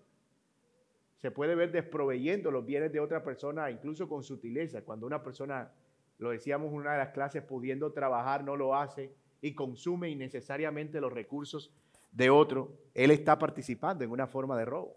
se 1.18 1.30
puede 1.30 1.54
ver 1.54 1.72
desproveyendo 1.72 2.50
los 2.50 2.64
bienes 2.64 2.92
de 2.92 3.00
otra 3.00 3.22
persona, 3.24 3.70
incluso 3.70 4.08
con 4.08 4.22
sutileza. 4.22 4.82
Cuando 4.82 5.06
una 5.06 5.22
persona, 5.22 5.72
lo 6.18 6.30
decíamos 6.30 6.68
en 6.68 6.76
una 6.78 6.92
de 6.92 6.98
las 6.98 7.10
clases, 7.10 7.42
pudiendo 7.42 7.92
trabajar, 7.92 8.44
no 8.44 8.56
lo 8.56 8.74
hace 8.76 9.12
y 9.40 9.54
consume 9.54 10.10
innecesariamente 10.10 11.00
los 11.00 11.12
recursos 11.12 11.72
de 12.12 12.30
otro, 12.30 12.72
él 12.94 13.10
está 13.10 13.38
participando 13.38 14.04
en 14.04 14.10
una 14.10 14.26
forma 14.26 14.56
de 14.56 14.64
robo. 14.64 14.96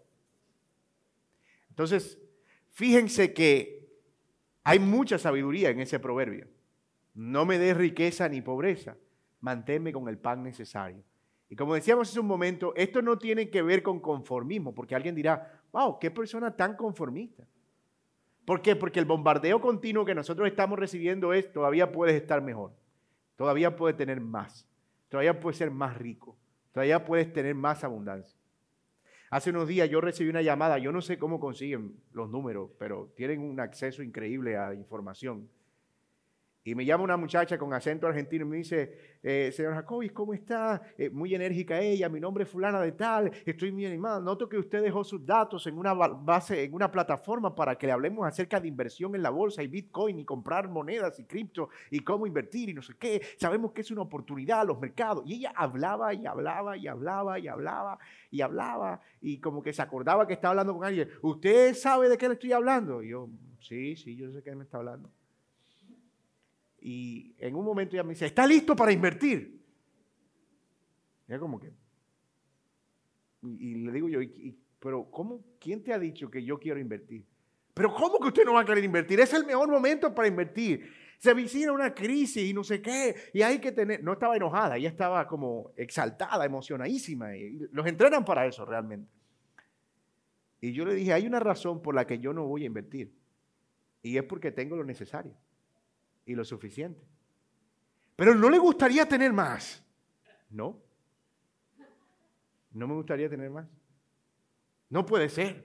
Entonces, 1.68 2.18
fíjense 2.70 3.32
que 3.32 3.88
hay 4.64 4.78
mucha 4.78 5.18
sabiduría 5.18 5.70
en 5.70 5.80
ese 5.80 5.98
proverbio. 5.98 6.46
No 7.14 7.44
me 7.44 7.58
des 7.58 7.76
riqueza 7.76 8.28
ni 8.28 8.40
pobreza, 8.40 8.96
manténme 9.40 9.92
con 9.92 10.08
el 10.08 10.18
pan 10.18 10.42
necesario. 10.42 11.02
Y 11.50 11.56
como 11.56 11.74
decíamos 11.74 12.08
hace 12.08 12.20
un 12.20 12.26
momento, 12.26 12.72
esto 12.76 13.02
no 13.02 13.18
tiene 13.18 13.50
que 13.50 13.60
ver 13.60 13.82
con 13.82 14.00
conformismo, 14.00 14.74
porque 14.74 14.94
alguien 14.94 15.14
dirá, 15.14 15.61
wow, 15.72 15.98
qué 15.98 16.10
persona 16.10 16.54
tan 16.54 16.76
conformista. 16.76 17.46
¿Por 18.44 18.60
qué? 18.60 18.76
Porque 18.76 18.98
el 18.98 19.04
bombardeo 19.04 19.60
continuo 19.60 20.04
que 20.04 20.14
nosotros 20.14 20.48
estamos 20.48 20.78
recibiendo 20.78 21.32
es, 21.32 21.52
todavía 21.52 21.92
puedes 21.92 22.20
estar 22.20 22.42
mejor, 22.42 22.72
todavía 23.36 23.76
puedes 23.76 23.96
tener 23.96 24.20
más, 24.20 24.66
todavía 25.08 25.40
puedes 25.40 25.58
ser 25.58 25.70
más 25.70 25.96
rico, 25.96 26.36
todavía 26.72 27.04
puedes 27.04 27.32
tener 27.32 27.54
más 27.54 27.84
abundancia. 27.84 28.38
Hace 29.30 29.50
unos 29.50 29.66
días 29.66 29.88
yo 29.88 30.00
recibí 30.00 30.28
una 30.28 30.42
llamada, 30.42 30.76
yo 30.78 30.92
no 30.92 31.00
sé 31.00 31.18
cómo 31.18 31.40
consiguen 31.40 31.96
los 32.12 32.28
números, 32.28 32.70
pero 32.78 33.10
tienen 33.16 33.40
un 33.40 33.60
acceso 33.60 34.02
increíble 34.02 34.58
a 34.58 34.74
información. 34.74 35.48
Y 36.64 36.76
me 36.76 36.84
llama 36.84 37.02
una 37.02 37.16
muchacha 37.16 37.58
con 37.58 37.74
acento 37.74 38.06
argentino 38.06 38.44
y 38.44 38.48
me 38.48 38.56
dice, 38.58 39.18
eh, 39.20 39.50
señor 39.52 39.74
Jacobis, 39.74 40.12
¿cómo 40.12 40.32
está? 40.32 40.80
Eh, 40.96 41.10
muy 41.10 41.34
enérgica 41.34 41.80
ella, 41.80 42.08
mi 42.08 42.20
nombre 42.20 42.44
es 42.44 42.50
fulana 42.50 42.80
de 42.80 42.92
tal, 42.92 43.32
estoy 43.44 43.72
muy 43.72 43.84
animada. 43.84 44.20
Noto 44.20 44.48
que 44.48 44.58
usted 44.58 44.80
dejó 44.80 45.02
sus 45.02 45.26
datos 45.26 45.66
en 45.66 45.76
una 45.76 45.92
base, 45.92 46.62
en 46.62 46.72
una 46.72 46.88
plataforma 46.88 47.52
para 47.52 47.74
que 47.76 47.86
le 47.86 47.92
hablemos 47.92 48.26
acerca 48.26 48.60
de 48.60 48.68
inversión 48.68 49.16
en 49.16 49.22
la 49.22 49.30
bolsa 49.30 49.62
y 49.62 49.66
Bitcoin 49.66 50.20
y 50.20 50.24
comprar 50.24 50.68
monedas 50.68 51.18
y 51.18 51.24
cripto 51.24 51.68
y 51.90 51.98
cómo 52.00 52.28
invertir 52.28 52.68
y 52.68 52.74
no 52.74 52.82
sé 52.82 52.94
qué. 52.96 53.20
Sabemos 53.38 53.72
que 53.72 53.80
es 53.80 53.90
una 53.90 54.02
oportunidad 54.02 54.64
los 54.64 54.78
mercados. 54.78 55.24
Y 55.26 55.34
ella 55.34 55.52
hablaba 55.56 56.14
y 56.14 56.26
hablaba 56.26 56.76
y 56.76 56.86
hablaba 56.86 57.38
y 57.40 57.48
hablaba 57.48 57.98
y 58.30 58.40
hablaba 58.40 59.00
y 59.20 59.40
como 59.40 59.62
que 59.62 59.72
se 59.72 59.82
acordaba 59.82 60.28
que 60.28 60.34
estaba 60.34 60.50
hablando 60.50 60.74
con 60.74 60.84
alguien. 60.84 61.08
¿Usted 61.22 61.74
sabe 61.74 62.08
de 62.08 62.16
qué 62.16 62.28
le 62.28 62.34
estoy 62.34 62.52
hablando? 62.52 63.02
Y 63.02 63.10
yo, 63.10 63.28
sí, 63.58 63.96
sí, 63.96 64.14
yo 64.16 64.30
sé 64.30 64.36
de 64.36 64.42
qué 64.44 64.54
me 64.54 64.62
está 64.62 64.78
hablando. 64.78 65.10
Y 66.84 67.36
en 67.38 67.54
un 67.54 67.64
momento 67.64 67.94
ella 67.94 68.02
me 68.02 68.10
dice, 68.10 68.26
¿está 68.26 68.44
listo 68.44 68.74
para 68.74 68.90
invertir? 68.90 69.62
Como 71.38 71.58
que... 71.58 71.72
Y, 73.42 73.74
le 73.76 73.92
digo 73.92 74.08
yo, 74.08 74.20
pero 74.78 75.10
¿cómo? 75.10 75.44
¿Quién 75.58 75.82
te 75.82 75.92
ha 75.92 75.98
dicho 75.98 76.30
que 76.30 76.44
yo 76.44 76.58
quiero 76.58 76.78
invertir? 76.78 77.24
Pero 77.72 77.94
¿cómo 77.94 78.18
que 78.18 78.28
usted 78.28 78.44
no 78.44 78.54
va 78.54 78.60
a 78.60 78.64
querer 78.64 78.84
invertir? 78.84 79.20
Es 79.20 79.32
el 79.32 79.46
mejor 79.46 79.68
momento 79.70 80.14
para 80.14 80.28
invertir. 80.28 80.92
Se 81.18 81.30
avicina 81.30 81.72
una 81.72 81.94
crisis 81.94 82.50
y 82.50 82.52
no 82.52 82.64
sé 82.64 82.82
qué. 82.82 83.14
Y 83.32 83.42
hay 83.42 83.60
que 83.60 83.72
tener... 83.72 84.02
No 84.02 84.12
estaba 84.12 84.36
enojada, 84.36 84.76
ella 84.76 84.88
estaba 84.88 85.26
como 85.26 85.72
exaltada, 85.76 86.44
emocionadísima. 86.44 87.30
Los 87.70 87.86
entrenan 87.86 88.24
para 88.24 88.44
eso 88.46 88.64
realmente. 88.64 89.10
Y 90.60 90.72
yo 90.72 90.84
le 90.84 90.94
dije, 90.94 91.12
hay 91.12 91.26
una 91.26 91.40
razón 91.40 91.80
por 91.80 91.94
la 91.94 92.06
que 92.06 92.18
yo 92.18 92.32
no 92.32 92.44
voy 92.46 92.64
a 92.64 92.66
invertir. 92.66 93.14
Y 94.02 94.16
es 94.16 94.24
porque 94.24 94.50
tengo 94.50 94.76
lo 94.76 94.84
necesario 94.84 95.36
y 96.26 96.34
lo 96.34 96.44
suficiente. 96.44 97.04
Pero 98.16 98.34
no 98.34 98.48
le 98.50 98.58
gustaría 98.58 99.06
tener 99.06 99.32
más. 99.32 99.84
No. 100.50 100.80
No 102.72 102.86
me 102.86 102.94
gustaría 102.94 103.28
tener 103.28 103.50
más. 103.50 103.66
No 104.88 105.04
puede 105.04 105.28
ser. 105.28 105.64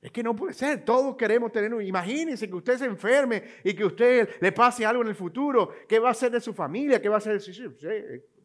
Es 0.00 0.10
que 0.10 0.22
no 0.22 0.34
puede 0.34 0.52
ser. 0.54 0.84
Todos 0.84 1.16
queremos 1.16 1.52
tener 1.52 1.72
un. 1.72 1.82
Imagínense 1.82 2.48
que 2.48 2.54
usted 2.54 2.78
se 2.78 2.86
enferme 2.86 3.44
y 3.62 3.74
que 3.74 3.84
usted 3.84 4.40
le 4.40 4.52
pase 4.52 4.84
algo 4.84 5.02
en 5.02 5.08
el 5.08 5.14
futuro. 5.14 5.70
¿Qué 5.88 5.98
va 5.98 6.08
a 6.08 6.12
hacer 6.12 6.32
de 6.32 6.40
su 6.40 6.52
familia? 6.54 7.00
¿Qué 7.00 7.08
va 7.08 7.16
a 7.16 7.18
hacer 7.18 7.34
de 7.34 7.40
su.? 7.40 7.52
Sí, 7.52 7.88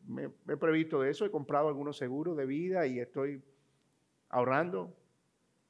me, 0.08 0.30
he 0.48 0.58
previsto 0.58 1.02
de 1.02 1.12
eso. 1.12 1.26
He 1.26 1.32
comprado 1.32 1.68
algunos 1.68 1.98
seguros 1.98 2.38
de 2.38 2.46
vida 2.46 2.86
y 2.86 3.00
estoy 3.00 3.42
ahorrando 4.30 4.96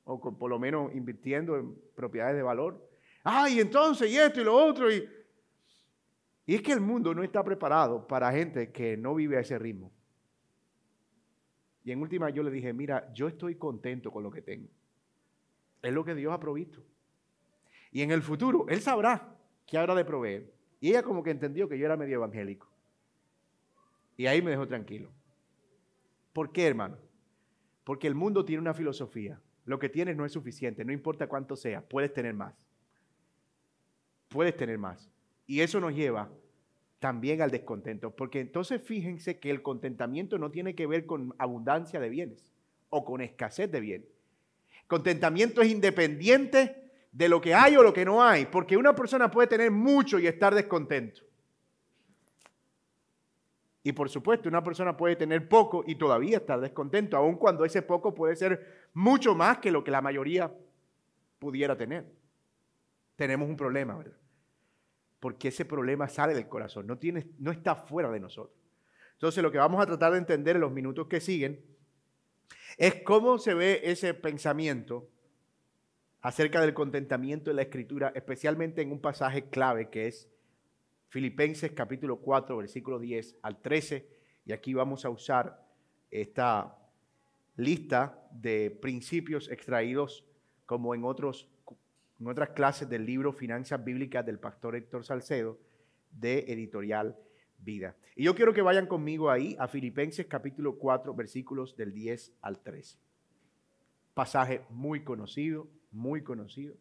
o 0.04 0.20
por 0.20 0.50
lo 0.50 0.58
menos 0.58 0.94
invirtiendo 0.96 1.58
en 1.58 1.76
propiedades 1.94 2.36
de 2.36 2.44
valor 2.44 2.87
ay, 3.30 3.60
entonces, 3.60 4.10
y 4.10 4.18
esto 4.18 4.40
y 4.40 4.46
lo 4.46 4.56
otro. 4.56 4.90
Y, 4.90 5.08
y 6.46 6.56
es 6.56 6.62
que 6.62 6.72
el 6.72 6.80
mundo 6.80 7.14
no 7.14 7.24
está 7.24 7.44
preparado 7.44 8.08
para 8.08 8.32
gente 8.32 8.72
que 8.72 8.96
no 8.96 9.14
vive 9.16 9.36
a 9.36 9.42
ese 9.42 9.60
ritmo. 9.60 9.92
Y 11.84 11.92
en 11.92 12.02
última 12.02 12.30
yo 12.30 12.42
le 12.42 12.52
dije, 12.52 12.72
mira, 12.72 13.12
yo 13.14 13.28
estoy 13.28 13.56
contento 13.56 14.12
con 14.12 14.24
lo 14.24 14.32
que 14.32 14.42
tengo. 14.42 14.70
Es 15.82 15.94
lo 15.94 16.06
que 16.06 16.16
Dios 16.16 16.34
ha 16.34 16.40
provisto. 16.40 16.82
Y 17.92 18.02
en 18.02 18.12
el 18.12 18.22
futuro, 18.22 18.66
Él 18.70 18.80
sabrá 18.80 19.36
qué 19.66 19.78
habrá 19.78 19.94
de 19.94 20.06
proveer. 20.06 20.54
Y 20.80 20.90
ella 20.90 21.04
como 21.04 21.22
que 21.22 21.32
entendió 21.32 21.68
que 21.68 21.78
yo 21.78 21.86
era 21.86 21.98
medio 21.98 22.16
evangélico. 22.16 22.70
Y 24.16 24.28
ahí 24.28 24.42
me 24.42 24.52
dejó 24.52 24.68
tranquilo. 24.68 25.12
¿Por 26.32 26.54
qué, 26.54 26.66
hermano? 26.66 26.98
Porque 27.84 28.08
el 28.08 28.16
mundo 28.16 28.46
tiene 28.46 28.62
una 28.62 28.74
filosofía. 28.74 29.42
Lo 29.66 29.80
que 29.80 29.90
tienes 29.90 30.16
no 30.16 30.26
es 30.26 30.32
suficiente, 30.32 30.86
no 30.86 30.94
importa 30.94 31.28
cuánto 31.28 31.58
sea, 31.58 31.82
puedes 31.82 32.14
tener 32.14 32.34
más 32.34 32.54
puedes 34.30 34.56
tener 34.56 34.78
más. 34.78 35.10
Y 35.46 35.62
eso 35.62 35.80
nos 35.80 35.94
lleva 35.94 36.30
también 37.00 37.42
al 37.42 37.52
descontento, 37.52 38.12
porque 38.12 38.40
entonces 38.40 38.82
fíjense 38.82 39.40
que 39.40 39.50
el 39.50 39.62
contentamiento 39.62 40.38
no 40.38 40.50
tiene 40.52 40.76
que 40.76 40.88
ver 40.88 41.06
con 41.06 41.34
abundancia 41.38 42.00
de 42.00 42.10
bienes 42.10 42.52
o 42.90 43.06
con 43.06 43.22
escasez 43.22 43.72
de 43.72 43.80
bienes. 43.80 44.10
Contentamiento 44.88 45.62
es 45.62 45.70
independiente 45.70 46.92
de 47.12 47.30
lo 47.30 47.40
que 47.40 47.54
hay 47.54 47.76
o 47.76 47.84
lo 47.84 47.94
que 47.94 48.06
no 48.06 48.24
hay, 48.24 48.46
porque 48.46 48.78
una 48.78 48.96
persona 48.96 49.30
puede 49.30 49.48
tener 49.48 49.72
mucho 49.72 50.20
y 50.20 50.28
estar 50.28 50.56
descontento. 50.56 51.22
Y 53.84 53.94
por 53.94 54.10
supuesto, 54.10 54.50
una 54.50 54.64
persona 54.64 54.98
puede 54.98 55.16
tener 55.16 55.48
poco 55.48 55.84
y 55.88 55.96
todavía 55.96 56.38
estar 56.38 56.60
descontento, 56.60 57.16
aun 57.16 57.38
cuando 57.38 57.64
ese 57.64 57.82
poco 57.82 58.14
puede 58.14 58.36
ser 58.36 58.90
mucho 58.94 59.34
más 59.36 59.60
que 59.60 59.72
lo 59.72 59.84
que 59.84 59.92
la 59.92 60.02
mayoría 60.02 60.52
pudiera 61.40 61.78
tener 61.78 62.17
tenemos 63.18 63.50
un 63.50 63.58
problema, 63.58 63.98
¿verdad? 63.98 64.18
Porque 65.20 65.50
ese 65.50 65.66
problema 65.66 66.08
sale 66.08 66.34
del 66.34 66.48
corazón, 66.48 66.88
no, 66.88 66.98
tiene, 66.98 67.28
no 67.40 67.52
está 67.52 67.76
fuera 67.76 68.10
de 68.10 68.22
nosotros. 68.22 68.56
Entonces 69.14 69.44
lo 69.44 69.52
que 69.52 69.58
vamos 69.58 69.82
a 69.82 69.86
tratar 69.86 70.14
de 70.14 70.20
entender 70.20 70.56
en 70.56 70.62
los 70.62 70.72
minutos 70.72 71.08
que 71.08 71.20
siguen 71.20 71.66
es 72.78 73.02
cómo 73.04 73.40
se 73.40 73.56
ve 73.56 73.82
ese 73.84 74.14
pensamiento 74.14 75.10
acerca 76.22 76.62
del 76.62 76.76
contentamiento 76.76 77.50
de 77.50 77.56
la 77.56 77.64
escritura, 77.64 78.12
especialmente 78.16 78.84
en 78.84 78.92
un 78.92 79.02
pasaje 79.02 79.50
clave 79.50 79.90
que 79.90 80.08
es 80.08 80.30
Filipenses 81.10 81.72
capítulo 81.72 82.20
4, 82.22 82.56
versículo 82.58 83.00
10 83.00 83.38
al 83.42 83.60
13. 83.62 84.08
Y 84.46 84.52
aquí 84.52 84.76
vamos 84.76 85.04
a 85.06 85.10
usar 85.10 85.66
esta 86.12 86.78
lista 87.56 88.28
de 88.32 88.70
principios 88.70 89.50
extraídos 89.50 90.26
como 90.68 90.94
en 90.94 91.04
otros 91.04 91.50
en 92.20 92.28
otras 92.28 92.50
clases 92.50 92.90
del 92.90 93.06
libro 93.06 93.32
Finanzas 93.32 93.84
Bíblicas 93.84 94.26
del 94.26 94.40
pastor 94.40 94.76
Héctor 94.76 95.06
Salcedo 95.06 95.60
de 96.12 96.40
Editorial 96.48 97.16
Vida. 97.60 97.96
Y 98.16 98.24
yo 98.24 98.36
quiero 98.36 98.54
que 98.54 98.62
vayan 98.62 98.88
conmigo 98.88 99.30
ahí 99.30 99.56
a 99.60 99.68
Filipenses 99.68 100.26
capítulo 100.26 100.78
4 100.78 101.14
versículos 101.14 101.76
del 101.76 101.94
10 101.94 102.34
al 102.42 102.60
13. 102.60 102.98
Pasaje 104.14 104.62
muy 104.70 105.04
conocido, 105.04 105.68
muy 105.92 106.24
conocido. 106.24 106.76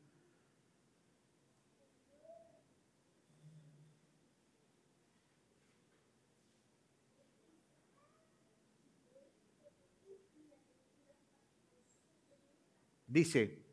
Dice, 13.06 13.65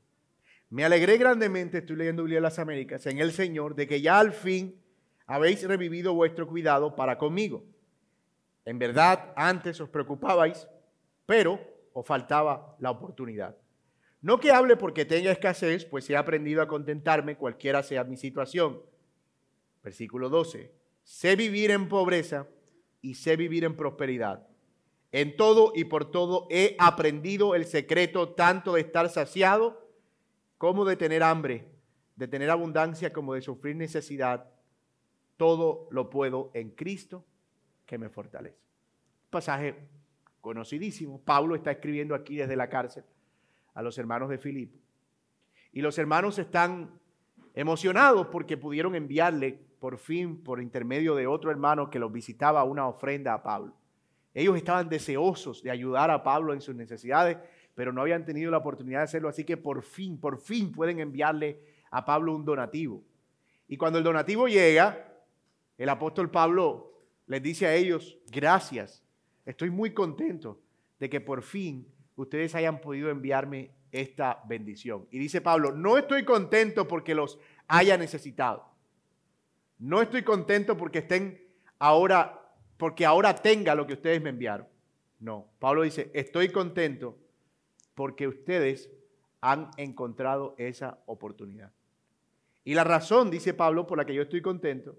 me 0.73 0.83
alegré 0.83 1.19
grandemente, 1.19 1.77
estoy 1.77 1.97
leyendo 1.97 2.23
Biblia 2.23 2.37
de 2.37 2.41
las 2.41 2.57
Américas, 2.57 3.05
en 3.05 3.19
el 3.19 3.31
Señor, 3.31 3.75
de 3.75 3.85
que 3.85 4.01
ya 4.01 4.17
al 4.17 4.33
fin 4.33 4.81
habéis 5.27 5.61
revivido 5.67 6.15
vuestro 6.15 6.47
cuidado 6.47 6.95
para 6.95 7.19
conmigo. 7.19 7.63
En 8.65 8.79
verdad, 8.79 9.33
antes 9.35 9.79
os 9.79 9.89
preocupabais, 9.89 10.67
pero 11.27 11.59
os 11.93 12.03
faltaba 12.03 12.75
la 12.79 12.89
oportunidad. 12.89 13.55
No 14.19 14.39
que 14.39 14.51
hable 14.51 14.75
porque 14.75 15.05
tenga 15.05 15.31
escasez, 15.31 15.85
pues 15.85 16.09
he 16.09 16.17
aprendido 16.17 16.59
a 16.59 16.67
contentarme 16.67 17.37
cualquiera 17.37 17.83
sea 17.83 18.03
mi 18.03 18.17
situación. 18.17 18.81
Versículo 19.83 20.27
12. 20.29 20.73
Sé 21.03 21.35
vivir 21.35 21.69
en 21.69 21.87
pobreza 21.87 22.47
y 22.99 23.13
sé 23.13 23.35
vivir 23.35 23.63
en 23.63 23.77
prosperidad. 23.77 24.47
En 25.11 25.37
todo 25.37 25.71
y 25.75 25.83
por 25.83 26.09
todo 26.09 26.47
he 26.49 26.75
aprendido 26.79 27.53
el 27.53 27.65
secreto 27.65 28.29
tanto 28.29 28.73
de 28.73 28.81
estar 28.81 29.07
saciado 29.09 29.82
como 30.63 30.85
de 30.85 30.95
tener 30.95 31.23
hambre, 31.23 31.67
de 32.15 32.25
tener 32.25 32.49
abundancia, 32.49 33.11
como 33.11 33.33
de 33.33 33.41
sufrir 33.41 33.75
necesidad. 33.75 34.49
Todo 35.35 35.89
lo 35.91 36.09
puedo 36.09 36.51
en 36.53 36.69
Cristo 36.69 37.25
que 37.85 37.97
me 37.97 38.07
fortalece. 38.07 38.55
Pasaje 39.29 39.75
conocidísimo. 40.39 41.19
Pablo 41.19 41.55
está 41.55 41.71
escribiendo 41.71 42.15
aquí 42.15 42.37
desde 42.37 42.55
la 42.55 42.69
cárcel 42.69 43.03
a 43.73 43.81
los 43.81 43.97
hermanos 43.97 44.29
de 44.29 44.37
Filipo. 44.37 44.79
Y 45.73 45.81
los 45.81 45.97
hermanos 45.97 46.39
están 46.39 46.97
emocionados 47.53 48.27
porque 48.27 48.55
pudieron 48.55 48.95
enviarle 48.95 49.59
por 49.81 49.97
fin, 49.97 50.41
por 50.41 50.61
intermedio 50.61 51.13
de 51.13 51.27
otro 51.27 51.51
hermano 51.51 51.89
que 51.89 51.99
los 51.99 52.09
visitaba, 52.09 52.63
una 52.63 52.87
ofrenda 52.87 53.33
a 53.33 53.43
Pablo. 53.43 53.73
Ellos 54.33 54.55
estaban 54.55 54.87
deseosos 54.87 55.61
de 55.61 55.71
ayudar 55.71 56.09
a 56.09 56.23
Pablo 56.23 56.53
en 56.53 56.61
sus 56.61 56.73
necesidades 56.73 57.37
pero 57.75 57.91
no 57.91 58.01
habían 58.01 58.25
tenido 58.25 58.51
la 58.51 58.57
oportunidad 58.57 58.99
de 58.99 59.05
hacerlo, 59.05 59.29
así 59.29 59.43
que 59.43 59.57
por 59.57 59.81
fin, 59.83 60.19
por 60.19 60.39
fin 60.39 60.71
pueden 60.71 60.99
enviarle 60.99 61.59
a 61.91 62.05
Pablo 62.05 62.35
un 62.35 62.45
donativo. 62.45 63.03
Y 63.67 63.77
cuando 63.77 63.97
el 63.97 64.03
donativo 64.03 64.47
llega, 64.47 65.11
el 65.77 65.89
apóstol 65.89 66.29
Pablo 66.29 66.91
les 67.27 67.41
dice 67.41 67.65
a 67.65 67.73
ellos, 67.73 68.17
gracias, 68.31 69.03
estoy 69.45 69.69
muy 69.69 69.93
contento 69.93 70.61
de 70.99 71.09
que 71.09 71.21
por 71.21 71.41
fin 71.41 71.87
ustedes 72.15 72.53
hayan 72.55 72.79
podido 72.81 73.09
enviarme 73.09 73.71
esta 73.91 74.41
bendición. 74.47 75.07
Y 75.11 75.19
dice 75.19 75.41
Pablo, 75.41 75.71
no 75.71 75.97
estoy 75.97 76.25
contento 76.25 76.87
porque 76.87 77.15
los 77.15 77.39
haya 77.67 77.97
necesitado. 77.97 78.65
No 79.79 80.01
estoy 80.01 80.23
contento 80.23 80.77
porque 80.77 80.99
estén 80.99 81.41
ahora, 81.79 82.41
porque 82.77 83.05
ahora 83.05 83.35
tenga 83.35 83.75
lo 83.75 83.85
que 83.85 83.93
ustedes 83.93 84.21
me 84.21 84.29
enviaron. 84.29 84.67
No, 85.19 85.47
Pablo 85.59 85.83
dice, 85.83 86.11
estoy 86.13 86.49
contento 86.49 87.17
porque 87.95 88.27
ustedes 88.27 88.89
han 89.41 89.69
encontrado 89.77 90.55
esa 90.57 90.99
oportunidad. 91.05 91.71
Y 92.63 92.73
la 92.75 92.83
razón, 92.83 93.29
dice 93.29 93.53
Pablo, 93.53 93.85
por 93.85 93.97
la 93.97 94.05
que 94.05 94.13
yo 94.13 94.21
estoy 94.21 94.41
contento, 94.41 94.95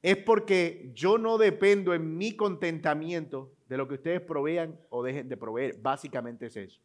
es 0.00 0.16
porque 0.16 0.90
yo 0.94 1.18
no 1.18 1.38
dependo 1.38 1.94
en 1.94 2.16
mi 2.16 2.36
contentamiento 2.36 3.52
de 3.68 3.76
lo 3.76 3.88
que 3.88 3.94
ustedes 3.94 4.20
provean 4.20 4.78
o 4.90 5.02
dejen 5.02 5.28
de 5.28 5.36
proveer. 5.36 5.78
Básicamente 5.80 6.46
es 6.46 6.56
eso. 6.56 6.80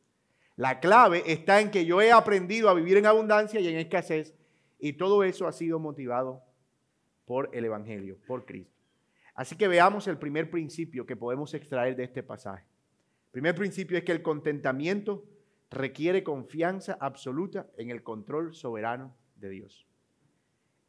La 0.55 0.79
clave 0.79 1.23
está 1.25 1.61
en 1.61 1.69
que 1.69 1.85
yo 1.85 2.01
he 2.01 2.11
aprendido 2.11 2.69
a 2.69 2.73
vivir 2.73 2.97
en 2.97 3.05
abundancia 3.05 3.59
y 3.59 3.67
en 3.67 3.77
escasez 3.77 4.33
y 4.79 4.93
todo 4.93 5.23
eso 5.23 5.47
ha 5.47 5.51
sido 5.51 5.79
motivado 5.79 6.41
por 7.25 7.49
el 7.53 7.65
Evangelio, 7.65 8.17
por 8.25 8.45
Cristo. 8.45 8.73
Así 9.35 9.55
que 9.55 9.67
veamos 9.67 10.07
el 10.07 10.17
primer 10.17 10.49
principio 10.49 11.05
que 11.05 11.15
podemos 11.15 11.53
extraer 11.53 11.95
de 11.95 12.03
este 12.03 12.23
pasaje. 12.23 12.65
Primer 13.31 13.55
principio 13.55 13.97
es 13.97 14.03
que 14.03 14.11
el 14.11 14.21
contentamiento 14.21 15.23
requiere 15.69 16.23
confianza 16.23 16.97
absoluta 16.99 17.67
en 17.77 17.91
el 17.91 18.01
control 18.01 18.55
soberano 18.55 19.15
de 19.35 19.49
Dios. 19.49 19.85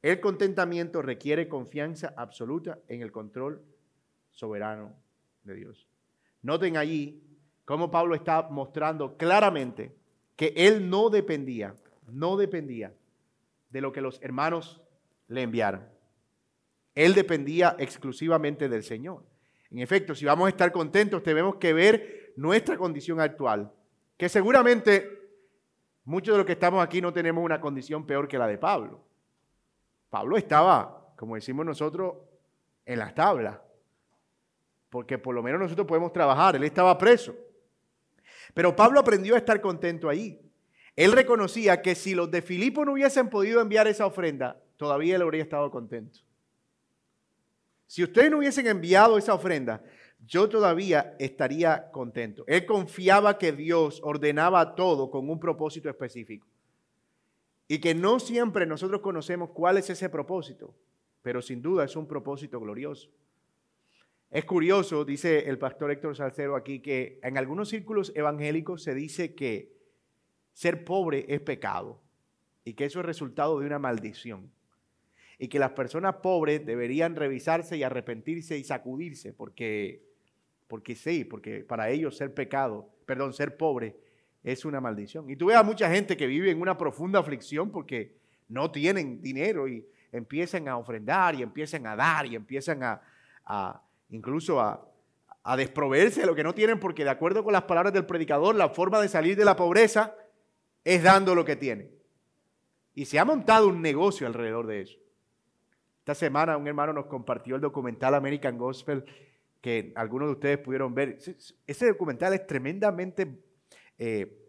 El 0.02 0.20
contentamiento 0.20 1.02
requiere 1.02 1.48
confianza 1.48 2.14
absoluta 2.16 2.78
en 2.88 3.02
el 3.02 3.12
control 3.12 3.62
soberano 4.30 4.94
de 5.44 5.54
Dios. 5.54 5.86
Noten 6.42 6.78
allí 6.78 7.22
cómo 7.66 7.90
Pablo 7.90 8.14
está 8.14 8.48
mostrando 8.48 9.18
claramente 9.18 9.94
que 10.36 10.54
él 10.56 10.88
no 10.88 11.10
dependía, 11.10 11.74
no 12.10 12.38
dependía 12.38 12.94
de 13.68 13.80
lo 13.82 13.92
que 13.92 14.00
los 14.00 14.20
hermanos 14.22 14.80
le 15.28 15.42
enviaran. 15.42 15.86
Él 16.94 17.14
dependía 17.14 17.76
exclusivamente 17.78 18.70
del 18.70 18.82
Señor. 18.82 19.22
En 19.70 19.78
efecto, 19.78 20.14
si 20.14 20.24
vamos 20.24 20.46
a 20.46 20.48
estar 20.48 20.72
contentos, 20.72 21.22
tenemos 21.22 21.56
que 21.56 21.72
ver 21.72 22.19
nuestra 22.36 22.76
condición 22.76 23.20
actual, 23.20 23.72
que 24.16 24.28
seguramente 24.28 25.18
muchos 26.04 26.34
de 26.34 26.38
los 26.38 26.46
que 26.46 26.52
estamos 26.52 26.82
aquí 26.82 27.00
no 27.00 27.12
tenemos 27.12 27.44
una 27.44 27.60
condición 27.60 28.06
peor 28.06 28.28
que 28.28 28.38
la 28.38 28.46
de 28.46 28.58
Pablo. 28.58 29.00
Pablo 30.10 30.36
estaba, 30.36 31.12
como 31.16 31.36
decimos 31.36 31.64
nosotros, 31.64 32.14
en 32.84 32.98
las 32.98 33.14
tablas, 33.14 33.58
porque 34.90 35.18
por 35.18 35.34
lo 35.34 35.42
menos 35.42 35.60
nosotros 35.60 35.86
podemos 35.86 36.12
trabajar, 36.12 36.56
él 36.56 36.64
estaba 36.64 36.98
preso. 36.98 37.34
Pero 38.52 38.74
Pablo 38.74 39.00
aprendió 39.00 39.34
a 39.34 39.38
estar 39.38 39.60
contento 39.60 40.08
ahí. 40.08 40.40
Él 40.96 41.12
reconocía 41.12 41.80
que 41.80 41.94
si 41.94 42.14
los 42.14 42.30
de 42.30 42.42
Filipo 42.42 42.84
no 42.84 42.92
hubiesen 42.92 43.30
podido 43.30 43.60
enviar 43.60 43.86
esa 43.86 44.06
ofrenda, 44.06 44.60
todavía 44.76 45.16
él 45.16 45.22
habría 45.22 45.42
estado 45.42 45.70
contento. 45.70 46.18
Si 47.86 48.02
ustedes 48.02 48.30
no 48.30 48.38
hubiesen 48.38 48.66
enviado 48.66 49.18
esa 49.18 49.34
ofrenda, 49.34 49.82
yo 50.26 50.48
todavía 50.48 51.16
estaría 51.18 51.90
contento. 51.90 52.44
Él 52.46 52.66
confiaba 52.66 53.38
que 53.38 53.52
Dios 53.52 54.00
ordenaba 54.04 54.74
todo 54.74 55.10
con 55.10 55.28
un 55.28 55.40
propósito 55.40 55.88
específico. 55.88 56.46
Y 57.68 57.78
que 57.78 57.94
no 57.94 58.18
siempre 58.18 58.66
nosotros 58.66 59.00
conocemos 59.00 59.50
cuál 59.50 59.78
es 59.78 59.90
ese 59.90 60.08
propósito, 60.08 60.74
pero 61.22 61.40
sin 61.40 61.62
duda 61.62 61.84
es 61.84 61.96
un 61.96 62.06
propósito 62.06 62.58
glorioso. 62.60 63.10
Es 64.30 64.44
curioso, 64.44 65.04
dice 65.04 65.48
el 65.48 65.58
pastor 65.58 65.90
Héctor 65.90 66.16
Salcero 66.16 66.54
aquí, 66.54 66.80
que 66.80 67.18
en 67.22 67.36
algunos 67.36 67.68
círculos 67.68 68.12
evangélicos 68.14 68.82
se 68.82 68.94
dice 68.94 69.34
que 69.34 69.72
ser 70.52 70.84
pobre 70.84 71.26
es 71.28 71.40
pecado 71.40 72.00
y 72.64 72.74
que 72.74 72.84
eso 72.84 73.00
es 73.00 73.06
resultado 73.06 73.58
de 73.58 73.66
una 73.66 73.78
maldición. 73.78 74.52
Y 75.38 75.48
que 75.48 75.58
las 75.58 75.70
personas 75.70 76.16
pobres 76.16 76.64
deberían 76.66 77.16
revisarse 77.16 77.76
y 77.76 77.82
arrepentirse 77.82 78.58
y 78.58 78.62
sacudirse, 78.64 79.32
porque, 79.32 80.09
porque 80.70 80.94
sí, 80.94 81.24
porque 81.24 81.64
para 81.64 81.90
ellos 81.90 82.16
ser 82.16 82.32
pecado, 82.32 82.88
perdón, 83.04 83.32
ser 83.32 83.56
pobre 83.56 83.96
es 84.44 84.64
una 84.64 84.80
maldición. 84.80 85.28
Y 85.28 85.34
tú 85.34 85.46
ves 85.46 85.56
a 85.56 85.64
mucha 85.64 85.90
gente 85.90 86.16
que 86.16 86.28
vive 86.28 86.48
en 86.52 86.62
una 86.62 86.78
profunda 86.78 87.18
aflicción 87.18 87.72
porque 87.72 88.14
no 88.48 88.70
tienen 88.70 89.20
dinero 89.20 89.66
y 89.66 89.84
empiezan 90.12 90.68
a 90.68 90.76
ofrendar 90.76 91.34
y 91.34 91.42
empiezan 91.42 91.88
a 91.88 91.96
dar 91.96 92.24
y 92.24 92.36
empiezan 92.36 92.84
a, 92.84 93.82
incluso 94.10 94.60
a, 94.60 94.88
a 95.42 95.56
desproveerse 95.56 96.20
de 96.20 96.26
lo 96.28 96.36
que 96.36 96.44
no 96.44 96.54
tienen 96.54 96.78
porque 96.78 97.02
de 97.02 97.10
acuerdo 97.10 97.42
con 97.42 97.52
las 97.52 97.64
palabras 97.64 97.92
del 97.92 98.06
predicador, 98.06 98.54
la 98.54 98.68
forma 98.68 99.00
de 99.00 99.08
salir 99.08 99.36
de 99.36 99.44
la 99.44 99.56
pobreza 99.56 100.14
es 100.84 101.02
dando 101.02 101.34
lo 101.34 101.44
que 101.44 101.56
tienen. 101.56 101.90
Y 102.94 103.06
se 103.06 103.18
ha 103.18 103.24
montado 103.24 103.66
un 103.66 103.82
negocio 103.82 104.28
alrededor 104.28 104.68
de 104.68 104.82
eso. 104.82 105.00
Esta 105.98 106.14
semana 106.14 106.56
un 106.56 106.68
hermano 106.68 106.92
nos 106.92 107.06
compartió 107.06 107.56
el 107.56 107.60
documental 107.60 108.14
American 108.14 108.56
Gospel 108.56 109.04
que 109.60 109.92
algunos 109.94 110.28
de 110.28 110.32
ustedes 110.32 110.58
pudieron 110.58 110.94
ver. 110.94 111.18
Ese 111.66 111.86
documental 111.86 112.32
es 112.32 112.46
tremendamente 112.46 113.42
eh, 113.98 114.40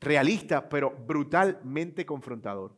realista, 0.00 0.68
pero 0.68 0.90
brutalmente 0.90 2.04
confrontador. 2.04 2.76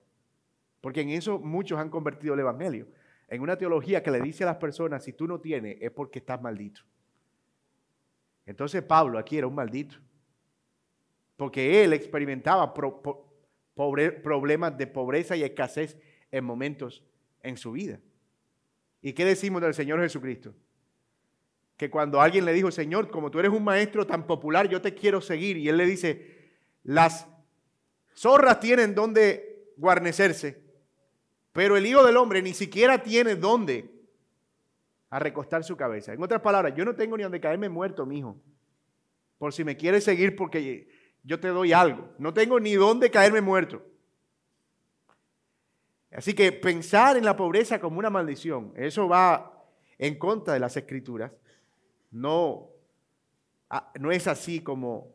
Porque 0.81 1.01
en 1.01 1.11
eso 1.11 1.39
muchos 1.39 1.79
han 1.79 1.91
convertido 1.91 2.35
el 2.35 2.41
Evangelio. 2.41 2.87
En 3.29 3.41
una 3.41 3.57
teología 3.57 4.03
que 4.03 4.11
le 4.11 4.21
dice 4.21 4.45
a 4.45 4.49
las 4.49 4.57
personas, 4.57 5.03
si 5.03 5.13
tú 5.13 5.27
no 5.27 5.41
tienes, 5.41 5.79
es 5.81 5.91
porque 5.91 6.21
estás 6.21 6.41
maldito. 6.41 6.83
Entonces 8.45 8.83
Pablo 8.83 9.19
aquí 9.19 9.39
era 9.39 9.47
un 9.47 9.55
maldito. 9.55 9.97
Porque 11.37 11.83
él 11.83 11.93
experimentaba 11.93 12.73
problemas 13.75 14.79
de 14.79 14.87
pobreza 14.87 15.37
y 15.37 15.43
escasez 15.43 15.99
en 16.31 16.45
momentos 16.45 17.05
en 17.43 17.57
su 17.57 17.73
vida. 17.73 18.01
¿Y 19.03 19.13
qué 19.13 19.25
decimos 19.25 19.61
del 19.63 19.75
Señor 19.75 20.01
Jesucristo? 20.01 20.55
Que 21.77 21.91
cuando 21.91 22.21
alguien 22.21 22.45
le 22.45 22.53
dijo, 22.53 22.71
Señor, 22.71 23.11
como 23.11 23.31
tú 23.31 23.39
eres 23.39 23.53
un 23.53 23.65
maestro 23.65 24.07
tan 24.07 24.27
popular, 24.27 24.69
yo 24.69 24.81
te 24.81 24.95
quiero 24.95 25.21
seguir. 25.21 25.59
Y 25.59 25.69
él 25.69 25.77
le 25.77 25.85
dice, 25.85 26.51
las 26.83 27.29
zorras 28.15 28.61
tienen 28.61 28.95
donde 28.95 29.73
guarnecerse, 29.77 30.63
pero 31.53 31.77
el 31.77 31.87
Hijo 31.87 32.05
del 32.05 32.17
Hombre 32.17 32.41
ni 32.41 32.55
siquiera 32.55 33.03
tiene 33.03 33.37
donde 33.37 33.91
a 35.11 35.19
recostar 35.19 35.65
su 35.65 35.77
cabeza. 35.77 36.13
En 36.13 36.23
otras 36.23 36.41
palabras, 36.41 36.75
yo 36.75 36.85
no 36.85 36.95
tengo 36.95 37.17
ni 37.17 37.23
donde 37.23 37.41
caerme 37.41 37.69
muerto, 37.69 38.07
mi 38.07 38.19
hijo. 38.19 38.37
Por 39.39 39.53
si 39.53 39.63
me 39.63 39.77
quieres 39.77 40.05
seguir 40.05 40.35
porque 40.35 40.89
yo 41.23 41.39
te 41.39 41.49
doy 41.49 41.73
algo. 41.73 42.09
No 42.19 42.33
tengo 42.33 42.59
ni 42.59 42.75
dónde 42.75 43.11
caerme 43.11 43.41
muerto. 43.43 43.83
Así 46.11 46.35
que 46.35 46.53
pensar 46.53 47.19
en 47.19 47.25
la 47.25 47.37
pobreza 47.37 47.79
como 47.79 47.99
una 47.99 48.09
maldición, 48.09 48.73
eso 48.77 49.07
va 49.09 49.53
en 49.99 50.19
contra 50.19 50.55
de 50.55 50.61
las 50.61 50.77
escrituras 50.77 51.33
no, 52.11 52.71
ah, 53.71 53.93
no 53.99 54.11
es 54.11 54.27
así 54.27 54.61
como 54.61 55.15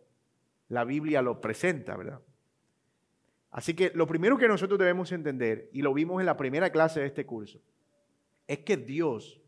la 0.69 0.84
Biblia 0.84 1.21
lo 1.21 1.41
presenta, 1.41 1.97
¿verdad? 1.97 2.21
Así 3.51 3.73
que 3.73 3.91
lo 3.93 4.08
primero 4.08 4.38
que 4.38 4.47
nosotros 4.47 4.80
debemos 4.80 5.12
entender, 5.12 5.69
y 5.73 5.82
lo 5.82 5.93
vimos 5.93 6.21
en 6.21 6.25
la 6.25 6.38
primera 6.38 6.69
clase 6.69 7.01
de 7.01 7.08
este 7.08 7.25
curso, 7.25 7.60
es 8.47 8.60
que 8.60 8.77
Dios 8.77 9.41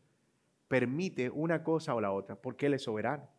permite 0.68 1.30
una 1.30 1.64
cosa 1.64 1.96
o 1.96 2.02
la 2.02 2.12
otra 2.12 2.36
porque 2.36 2.66
Él 2.66 2.74
es 2.74 2.84
soberano. 2.84 3.30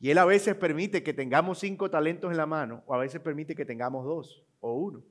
Y 0.00 0.10
Él 0.10 0.18
a 0.18 0.24
veces 0.24 0.56
permite 0.56 1.02
que 1.02 1.14
tengamos 1.14 1.60
cinco 1.60 1.90
talentos 1.90 2.30
en 2.30 2.36
la 2.36 2.46
mano, 2.46 2.82
o 2.86 2.94
a 2.94 2.98
veces 2.98 3.20
permite 3.20 3.54
que 3.54 3.64
tengamos 3.64 4.04
dos 4.04 4.44
o 4.60 4.74
uno. 4.74 5.04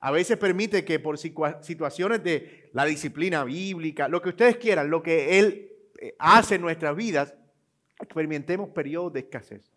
A 0.00 0.10
veces 0.10 0.38
permite 0.38 0.84
que 0.84 0.98
por 0.98 1.18
situaciones 1.18 2.24
de 2.24 2.70
la 2.72 2.86
disciplina 2.86 3.44
bíblica, 3.44 4.08
lo 4.08 4.22
que 4.22 4.30
ustedes 4.30 4.56
quieran, 4.56 4.88
lo 4.88 5.02
que 5.02 5.38
Él 5.38 5.69
hace 6.18 6.56
en 6.56 6.62
nuestras 6.62 6.96
vidas, 6.96 7.34
experimentemos 8.00 8.70
periodos 8.70 9.12
de 9.12 9.20
escasez. 9.20 9.70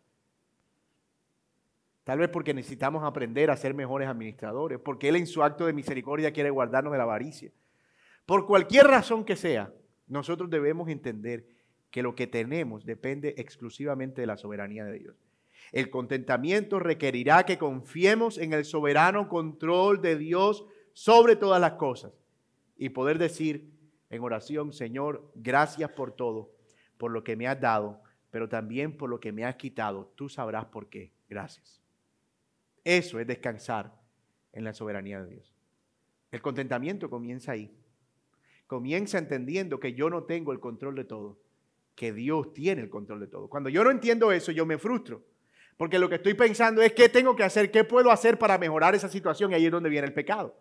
Tal 2.03 2.19
vez 2.19 2.29
porque 2.29 2.53
necesitamos 2.53 3.03
aprender 3.03 3.49
a 3.49 3.57
ser 3.57 3.73
mejores 3.73 4.07
administradores, 4.07 4.79
porque 4.79 5.09
Él 5.09 5.15
en 5.15 5.27
su 5.27 5.41
acto 5.43 5.65
de 5.65 5.73
misericordia 5.73 6.33
quiere 6.33 6.49
guardarnos 6.49 6.91
de 6.91 6.97
la 6.97 7.03
avaricia. 7.03 7.51
Por 8.25 8.45
cualquier 8.45 8.87
razón 8.87 9.23
que 9.23 9.35
sea, 9.35 9.73
nosotros 10.07 10.49
debemos 10.49 10.89
entender 10.89 11.45
que 11.91 12.03
lo 12.03 12.15
que 12.15 12.27
tenemos 12.27 12.85
depende 12.85 13.35
exclusivamente 13.37 14.21
de 14.21 14.27
la 14.27 14.37
soberanía 14.37 14.83
de 14.85 14.99
Dios. 14.99 15.15
El 15.71 15.89
contentamiento 15.89 16.79
requerirá 16.79 17.45
que 17.45 17.57
confiemos 17.57 18.37
en 18.37 18.53
el 18.53 18.65
soberano 18.65 19.29
control 19.29 20.01
de 20.01 20.17
Dios 20.17 20.65
sobre 20.93 21.35
todas 21.35 21.61
las 21.61 21.73
cosas 21.73 22.11
y 22.77 22.89
poder 22.89 23.17
decir, 23.17 23.72
en 24.13 24.21
oración, 24.21 24.73
Señor, 24.73 25.31
gracias 25.33 25.89
por 25.91 26.11
todo, 26.11 26.51
por 26.97 27.11
lo 27.11 27.23
que 27.23 27.35
me 27.35 27.47
has 27.47 27.59
dado, 27.59 27.99
pero 28.29 28.47
también 28.47 28.95
por 28.95 29.09
lo 29.09 29.19
que 29.19 29.31
me 29.31 29.43
has 29.43 29.55
quitado. 29.55 30.11
Tú 30.15 30.29
sabrás 30.29 30.65
por 30.65 30.87
qué. 30.87 31.11
Gracias. 31.27 31.81
Eso 32.83 33.19
es 33.19 33.25
descansar 33.25 33.91
en 34.51 34.63
la 34.63 34.73
soberanía 34.73 35.19
de 35.23 35.31
Dios. 35.31 35.55
El 36.31 36.43
contentamiento 36.43 37.09
comienza 37.09 37.53
ahí. 37.53 37.75
Comienza 38.67 39.17
entendiendo 39.17 39.79
que 39.79 39.93
yo 39.93 40.11
no 40.11 40.25
tengo 40.25 40.51
el 40.51 40.59
control 40.59 40.95
de 40.95 41.05
todo, 41.05 41.39
que 41.95 42.13
Dios 42.13 42.53
tiene 42.53 42.83
el 42.83 42.91
control 42.91 43.19
de 43.19 43.27
todo. 43.27 43.49
Cuando 43.49 43.69
yo 43.69 43.83
no 43.83 43.89
entiendo 43.89 44.31
eso, 44.31 44.51
yo 44.51 44.67
me 44.67 44.77
frustro. 44.77 45.23
Porque 45.75 45.97
lo 45.97 46.07
que 46.07 46.15
estoy 46.15 46.35
pensando 46.35 46.83
es 46.83 46.93
qué 46.93 47.09
tengo 47.09 47.35
que 47.35 47.43
hacer, 47.43 47.71
qué 47.71 47.83
puedo 47.83 48.11
hacer 48.11 48.37
para 48.37 48.59
mejorar 48.59 48.93
esa 48.93 49.09
situación 49.09 49.51
y 49.51 49.55
ahí 49.55 49.65
es 49.65 49.71
donde 49.71 49.89
viene 49.89 50.05
el 50.05 50.13
pecado. 50.13 50.55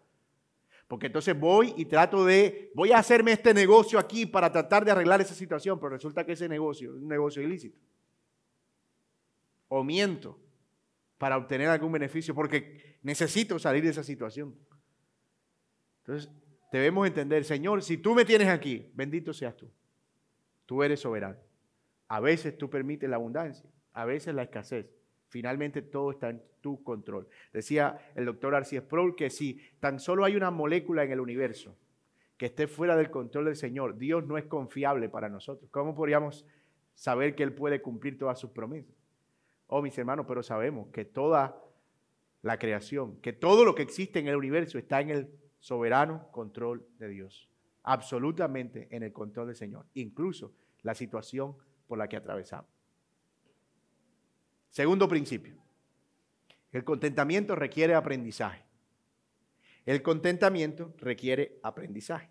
Porque 0.92 1.06
entonces 1.06 1.34
voy 1.40 1.72
y 1.78 1.86
trato 1.86 2.22
de, 2.22 2.70
voy 2.74 2.92
a 2.92 2.98
hacerme 2.98 3.32
este 3.32 3.54
negocio 3.54 3.98
aquí 3.98 4.26
para 4.26 4.52
tratar 4.52 4.84
de 4.84 4.90
arreglar 4.90 5.22
esa 5.22 5.32
situación, 5.32 5.80
pero 5.80 5.88
resulta 5.88 6.22
que 6.26 6.32
ese 6.32 6.46
negocio 6.50 6.94
es 6.94 7.00
un 7.00 7.08
negocio 7.08 7.40
ilícito. 7.40 7.78
O 9.68 9.82
miento 9.82 10.38
para 11.16 11.38
obtener 11.38 11.68
algún 11.68 11.92
beneficio 11.92 12.34
porque 12.34 12.98
necesito 13.00 13.58
salir 13.58 13.82
de 13.82 13.88
esa 13.88 14.02
situación. 14.02 14.54
Entonces, 16.00 16.30
debemos 16.70 17.06
entender, 17.06 17.46
Señor, 17.46 17.82
si 17.82 17.96
tú 17.96 18.14
me 18.14 18.26
tienes 18.26 18.48
aquí, 18.48 18.92
bendito 18.92 19.32
seas 19.32 19.56
tú. 19.56 19.72
Tú 20.66 20.82
eres 20.82 21.00
soberano. 21.00 21.38
A 22.06 22.20
veces 22.20 22.58
tú 22.58 22.68
permites 22.68 23.08
la 23.08 23.16
abundancia, 23.16 23.70
a 23.94 24.04
veces 24.04 24.34
la 24.34 24.42
escasez. 24.42 24.90
Finalmente 25.32 25.80
todo 25.80 26.10
está 26.10 26.28
en 26.28 26.42
tu 26.60 26.84
control. 26.84 27.26
Decía 27.54 27.98
el 28.14 28.26
doctor 28.26 28.54
Arcía 28.54 28.82
Sproul 28.82 29.16
que 29.16 29.30
si 29.30 29.58
tan 29.80 29.98
solo 29.98 30.26
hay 30.26 30.36
una 30.36 30.50
molécula 30.50 31.04
en 31.04 31.10
el 31.10 31.20
universo 31.20 31.74
que 32.36 32.44
esté 32.44 32.66
fuera 32.66 32.96
del 32.96 33.10
control 33.10 33.46
del 33.46 33.56
Señor, 33.56 33.96
Dios 33.96 34.26
no 34.26 34.36
es 34.36 34.44
confiable 34.44 35.08
para 35.08 35.30
nosotros. 35.30 35.70
¿Cómo 35.70 35.94
podríamos 35.94 36.44
saber 36.94 37.34
que 37.34 37.44
Él 37.44 37.54
puede 37.54 37.80
cumplir 37.80 38.18
todas 38.18 38.38
sus 38.38 38.50
promesas? 38.50 38.94
Oh, 39.68 39.80
mis 39.80 39.96
hermanos, 39.96 40.26
pero 40.28 40.42
sabemos 40.42 40.88
que 40.88 41.06
toda 41.06 41.58
la 42.42 42.58
creación, 42.58 43.16
que 43.22 43.32
todo 43.32 43.64
lo 43.64 43.74
que 43.74 43.82
existe 43.82 44.18
en 44.18 44.28
el 44.28 44.36
universo 44.36 44.76
está 44.76 45.00
en 45.00 45.08
el 45.08 45.30
soberano 45.60 46.28
control 46.30 46.86
de 46.98 47.08
Dios. 47.08 47.48
Absolutamente 47.84 48.86
en 48.90 49.02
el 49.02 49.14
control 49.14 49.46
del 49.46 49.56
Señor. 49.56 49.86
Incluso 49.94 50.52
la 50.82 50.94
situación 50.94 51.56
por 51.86 51.96
la 51.96 52.06
que 52.06 52.18
atravesamos. 52.18 52.81
Segundo 54.72 55.06
principio. 55.06 55.54
El 56.72 56.82
contentamiento 56.82 57.54
requiere 57.54 57.94
aprendizaje. 57.94 58.64
El 59.84 60.02
contentamiento 60.02 60.94
requiere 60.96 61.60
aprendizaje. 61.62 62.30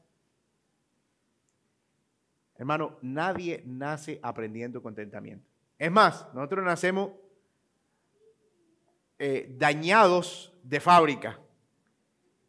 Hermano, 2.56 2.97
nadie 3.04 3.62
nace 3.67 4.19
aprendiendo 4.23 4.82
contentamiento. 4.82 5.47
Es 5.77 5.91
más, 5.91 6.27
nosotros 6.34 6.65
nacemos 6.65 7.12
eh, 9.19 9.54
dañados 9.56 10.51
de 10.63 10.80
fábrica. 10.80 11.39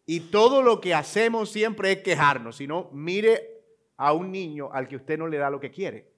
Y 0.07 0.20
todo 0.20 0.62
lo 0.62 0.81
que 0.81 0.94
hacemos 0.94 1.52
siempre 1.52 1.92
es 1.92 2.02
quejarnos. 2.02 2.57
Si 2.57 2.66
no, 2.66 2.88
mire 2.92 3.62
a 3.98 4.14
un 4.14 4.33
niño 4.33 4.72
al 4.72 4.88
que 4.88 4.96
usted 4.96 5.18
no 5.18 5.28
le 5.28 5.37
da 5.37 5.50
lo 5.50 5.61
que 5.61 5.70
quiere. 5.70 6.11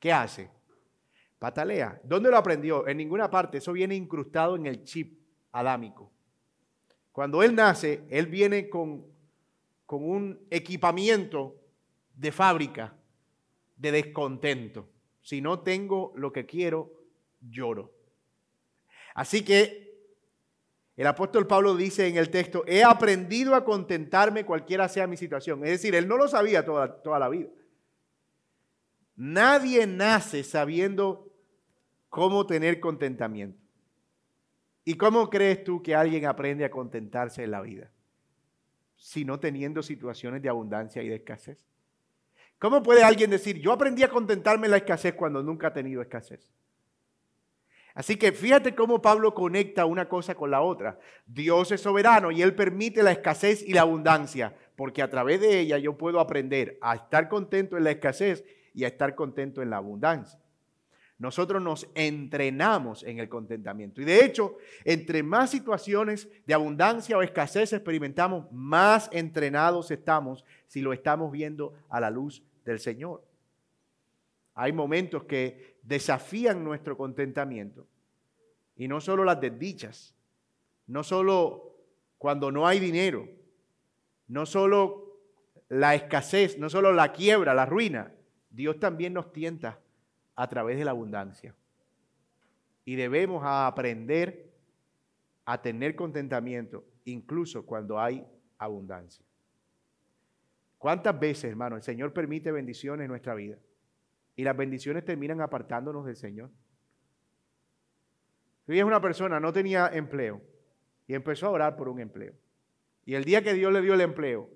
¿Qué 0.00 0.14
hace? 0.14 0.55
Patalea. 1.38 2.00
¿Dónde 2.04 2.30
lo 2.30 2.36
aprendió? 2.36 2.86
En 2.88 2.96
ninguna 2.96 3.30
parte. 3.30 3.58
Eso 3.58 3.72
viene 3.72 3.94
incrustado 3.94 4.56
en 4.56 4.66
el 4.66 4.84
chip 4.84 5.18
adámico. 5.52 6.10
Cuando 7.12 7.42
él 7.42 7.54
nace, 7.54 8.04
él 8.10 8.26
viene 8.26 8.68
con, 8.68 9.06
con 9.84 10.04
un 10.04 10.46
equipamiento 10.50 11.56
de 12.14 12.32
fábrica 12.32 12.94
de 13.76 13.92
descontento. 13.92 14.88
Si 15.22 15.40
no 15.40 15.60
tengo 15.60 16.12
lo 16.16 16.32
que 16.32 16.46
quiero, 16.46 16.92
lloro. 17.40 17.92
Así 19.14 19.44
que 19.44 19.86
el 20.96 21.06
apóstol 21.06 21.46
Pablo 21.46 21.76
dice 21.76 22.06
en 22.06 22.16
el 22.16 22.30
texto, 22.30 22.64
he 22.66 22.82
aprendido 22.82 23.54
a 23.54 23.64
contentarme 23.64 24.46
cualquiera 24.46 24.88
sea 24.88 25.06
mi 25.06 25.16
situación. 25.16 25.62
Es 25.64 25.70
decir, 25.70 25.94
él 25.94 26.08
no 26.08 26.16
lo 26.16 26.28
sabía 26.28 26.64
toda, 26.64 27.02
toda 27.02 27.18
la 27.18 27.28
vida. 27.28 27.48
Nadie 29.14 29.86
nace 29.86 30.42
sabiendo 30.42 31.25
cómo 32.08 32.46
tener 32.46 32.80
contentamiento. 32.80 33.60
¿Y 34.84 34.94
cómo 34.94 35.28
crees 35.28 35.64
tú 35.64 35.82
que 35.82 35.94
alguien 35.94 36.26
aprende 36.26 36.64
a 36.64 36.70
contentarse 36.70 37.42
en 37.42 37.50
la 37.50 37.60
vida? 37.60 37.90
Si 38.96 39.24
no 39.24 39.40
teniendo 39.40 39.82
situaciones 39.82 40.42
de 40.42 40.48
abundancia 40.48 41.02
y 41.02 41.08
de 41.08 41.16
escasez. 41.16 41.58
¿Cómo 42.58 42.82
puede 42.82 43.02
alguien 43.02 43.30
decir, 43.30 43.60
yo 43.60 43.72
aprendí 43.72 44.02
a 44.02 44.08
contentarme 44.08 44.66
en 44.66 44.70
la 44.70 44.76
escasez 44.78 45.14
cuando 45.14 45.42
nunca 45.42 45.68
ha 45.68 45.72
tenido 45.72 46.00
escasez? 46.00 46.52
Así 47.96 48.16
que 48.16 48.30
fíjate 48.30 48.74
cómo 48.74 49.00
Pablo 49.00 49.34
conecta 49.34 49.86
una 49.86 50.08
cosa 50.08 50.34
con 50.34 50.50
la 50.50 50.60
otra. 50.60 50.98
Dios 51.26 51.72
es 51.72 51.80
soberano 51.80 52.30
y 52.30 52.42
Él 52.42 52.54
permite 52.54 53.02
la 53.02 53.10
escasez 53.10 53.62
y 53.66 53.72
la 53.72 53.80
abundancia, 53.80 54.54
porque 54.76 55.02
a 55.02 55.08
través 55.08 55.40
de 55.40 55.58
ella 55.58 55.78
yo 55.78 55.96
puedo 55.96 56.20
aprender 56.20 56.78
a 56.82 56.94
estar 56.94 57.28
contento 57.28 57.76
en 57.76 57.84
la 57.84 57.90
escasez 57.90 58.44
y 58.74 58.84
a 58.84 58.88
estar 58.88 59.14
contento 59.14 59.62
en 59.62 59.70
la 59.70 59.78
abundancia. 59.78 60.38
Nosotros 61.18 61.62
nos 61.62 61.88
entrenamos 61.94 63.02
en 63.02 63.18
el 63.18 63.28
contentamiento. 63.28 64.02
Y 64.02 64.04
de 64.04 64.24
hecho, 64.24 64.58
entre 64.84 65.22
más 65.22 65.50
situaciones 65.50 66.28
de 66.46 66.52
abundancia 66.52 67.16
o 67.16 67.22
escasez 67.22 67.72
experimentamos, 67.72 68.50
más 68.52 69.08
entrenados 69.12 69.90
estamos 69.90 70.44
si 70.66 70.82
lo 70.82 70.92
estamos 70.92 71.32
viendo 71.32 71.72
a 71.88 72.00
la 72.00 72.10
luz 72.10 72.42
del 72.66 72.80
Señor. 72.80 73.24
Hay 74.54 74.72
momentos 74.72 75.24
que 75.24 75.78
desafían 75.82 76.62
nuestro 76.62 76.96
contentamiento. 76.98 77.86
Y 78.76 78.88
no 78.88 79.00
solo 79.00 79.24
las 79.24 79.40
desdichas, 79.40 80.14
no 80.86 81.02
solo 81.02 81.76
cuando 82.18 82.52
no 82.52 82.66
hay 82.66 82.78
dinero, 82.78 83.26
no 84.28 84.44
solo 84.44 85.18
la 85.68 85.94
escasez, 85.94 86.58
no 86.58 86.68
solo 86.68 86.92
la 86.92 87.12
quiebra, 87.12 87.54
la 87.54 87.64
ruina, 87.64 88.12
Dios 88.50 88.78
también 88.78 89.14
nos 89.14 89.32
tienta 89.32 89.80
a 90.36 90.48
través 90.48 90.78
de 90.78 90.84
la 90.84 90.92
abundancia. 90.92 91.54
Y 92.84 92.94
debemos 92.94 93.42
aprender 93.44 94.52
a 95.44 95.60
tener 95.60 95.96
contentamiento 95.96 96.84
incluso 97.04 97.64
cuando 97.64 97.98
hay 97.98 98.24
abundancia. 98.58 99.24
¿Cuántas 100.78 101.18
veces, 101.18 101.50
hermano, 101.50 101.76
el 101.76 101.82
Señor 101.82 102.12
permite 102.12 102.52
bendiciones 102.52 103.04
en 103.04 103.10
nuestra 103.10 103.34
vida? 103.34 103.58
Y 104.36 104.44
las 104.44 104.56
bendiciones 104.56 105.04
terminan 105.04 105.40
apartándonos 105.40 106.04
del 106.04 106.16
Señor. 106.16 106.50
Si 108.66 108.78
es 108.78 108.84
una 108.84 109.00
persona, 109.00 109.40
no 109.40 109.52
tenía 109.52 109.88
empleo 109.88 110.42
y 111.06 111.14
empezó 111.14 111.46
a 111.46 111.50
orar 111.50 111.76
por 111.76 111.88
un 111.88 112.00
empleo. 112.00 112.34
Y 113.04 113.14
el 113.14 113.24
día 113.24 113.42
que 113.42 113.54
Dios 113.54 113.72
le 113.72 113.80
dio 113.80 113.94
el 113.94 114.00
empleo, 114.00 114.50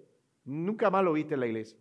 nunca 0.44 0.90
más 0.90 1.04
lo 1.04 1.12
viste 1.12 1.34
en 1.34 1.40
la 1.40 1.46
iglesia. 1.46 1.78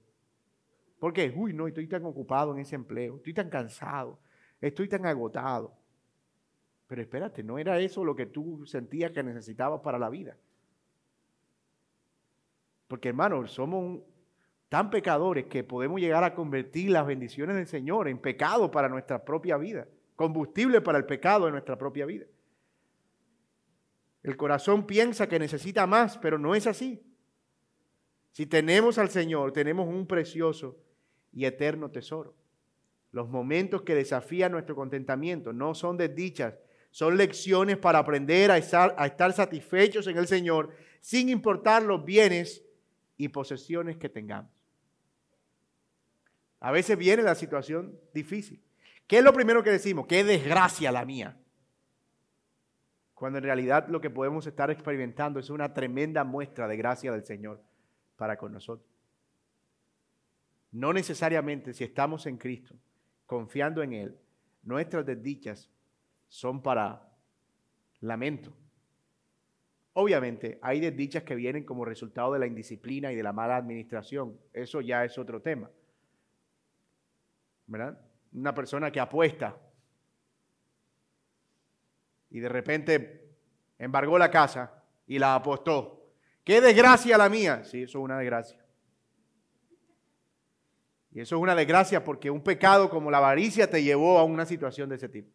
¿Por 0.99 1.13
qué? 1.13 1.33
Uy, 1.35 1.53
no, 1.53 1.67
estoy 1.67 1.87
tan 1.87 2.05
ocupado 2.05 2.53
en 2.53 2.59
ese 2.59 2.75
empleo, 2.75 3.15
estoy 3.15 3.33
tan 3.33 3.49
cansado, 3.49 4.19
estoy 4.59 4.89
tan 4.89 5.05
agotado. 5.05 5.73
Pero 6.87 7.01
espérate, 7.01 7.43
no 7.43 7.57
era 7.57 7.79
eso 7.79 8.03
lo 8.03 8.15
que 8.15 8.25
tú 8.25 8.65
sentías 8.65 9.11
que 9.11 9.23
necesitabas 9.23 9.81
para 9.81 9.97
la 9.97 10.09
vida. 10.09 10.35
Porque 12.87 13.09
hermano, 13.09 13.47
somos 13.47 14.01
tan 14.67 14.89
pecadores 14.89 15.45
que 15.45 15.63
podemos 15.63 16.01
llegar 16.01 16.23
a 16.23 16.35
convertir 16.35 16.89
las 16.89 17.05
bendiciones 17.05 17.55
del 17.55 17.67
Señor 17.67 18.07
en 18.07 18.17
pecado 18.17 18.69
para 18.69 18.89
nuestra 18.89 19.23
propia 19.23 19.57
vida, 19.57 19.87
combustible 20.15 20.81
para 20.81 20.97
el 20.97 21.05
pecado 21.05 21.47
en 21.47 21.53
nuestra 21.53 21.77
propia 21.77 22.05
vida. 22.05 22.25
El 24.21 24.35
corazón 24.35 24.85
piensa 24.85 25.29
que 25.29 25.39
necesita 25.39 25.87
más, 25.87 26.17
pero 26.17 26.37
no 26.37 26.55
es 26.55 26.67
así. 26.67 27.01
Si 28.31 28.45
tenemos 28.45 28.97
al 28.97 29.09
Señor, 29.09 29.53
tenemos 29.53 29.87
un 29.87 30.05
precioso 30.05 30.77
y 31.31 31.45
eterno 31.45 31.91
tesoro. 31.91 32.35
Los 33.11 33.29
momentos 33.29 33.81
que 33.81 33.95
desafían 33.95 34.51
nuestro 34.51 34.75
contentamiento 34.75 35.51
no 35.53 35.73
son 35.73 35.97
desdichas, 35.97 36.55
son 36.91 37.17
lecciones 37.17 37.77
para 37.77 37.99
aprender 37.99 38.51
a 38.51 38.57
estar, 38.57 38.95
satisfechos 39.33 40.07
en 40.07 40.17
el 40.17 40.27
Señor 40.27 40.71
sin 41.01 41.29
importar 41.29 41.83
los 41.83 42.03
bienes 42.03 42.63
y 43.17 43.29
posesiones 43.29 43.97
que 43.97 44.09
tengamos. 44.09 44.51
A 46.59 46.71
veces 46.71 46.97
viene 46.97 47.23
la 47.23 47.35
situación 47.35 47.97
difícil. 48.13 48.61
¿Qué 49.07 49.19
es 49.19 49.23
lo 49.23 49.33
primero 49.33 49.63
que 49.63 49.71
decimos? 49.71 50.07
Qué 50.07 50.23
desgracia 50.23 50.91
la 50.91 51.05
mía. 51.05 51.37
Cuando 53.13 53.37
en 53.37 53.43
realidad 53.43 53.87
lo 53.87 54.01
que 54.01 54.09
podemos 54.09 54.45
estar 54.45 54.69
experimentando 54.69 55.39
es 55.39 55.49
una 55.49 55.73
tremenda 55.73 56.23
muestra 56.23 56.67
de 56.67 56.77
gracia 56.77 57.11
del 57.11 57.25
Señor 57.25 57.61
para 58.17 58.37
con 58.37 58.51
nosotros. 58.51 58.88
No 60.71 60.93
necesariamente 60.93 61.73
si 61.73 61.83
estamos 61.83 62.25
en 62.25 62.37
Cristo, 62.37 62.75
confiando 63.25 63.81
en 63.81 63.93
Él, 63.93 64.17
nuestras 64.63 65.05
desdichas 65.05 65.69
son 66.27 66.61
para 66.61 67.09
lamento. 68.01 68.53
Obviamente 69.93 70.59
hay 70.61 70.79
desdichas 70.79 71.23
que 71.23 71.35
vienen 71.35 71.65
como 71.65 71.83
resultado 71.83 72.33
de 72.33 72.39
la 72.39 72.47
indisciplina 72.47 73.11
y 73.11 73.15
de 73.15 73.23
la 73.23 73.33
mala 73.33 73.57
administración. 73.57 74.39
Eso 74.53 74.81
ya 74.81 75.03
es 75.03 75.17
otro 75.17 75.41
tema. 75.41 75.69
¿Verdad? 77.67 77.99
Una 78.31 78.53
persona 78.53 78.91
que 78.91 78.99
apuesta 78.99 79.57
y 82.29 82.39
de 82.39 82.49
repente 82.49 83.29
embargó 83.77 84.17
la 84.17 84.29
casa 84.29 84.83
y 85.07 85.17
la 85.17 85.35
apostó. 85.35 86.13
¡Qué 86.43 86.61
desgracia 86.61 87.17
la 87.17 87.29
mía! 87.29 87.63
Sí, 87.63 87.83
eso 87.83 87.99
es 87.99 88.03
una 88.03 88.19
desgracia. 88.19 88.63
Y 91.11 91.21
eso 91.21 91.35
es 91.35 91.41
una 91.41 91.55
desgracia 91.55 92.03
porque 92.03 92.29
un 92.29 92.41
pecado 92.41 92.89
como 92.89 93.09
la 93.09 93.17
avaricia 93.17 93.69
te 93.69 93.83
llevó 93.83 94.19
a 94.19 94.23
una 94.23 94.45
situación 94.45 94.89
de 94.89 94.95
ese 94.95 95.09
tipo. 95.09 95.31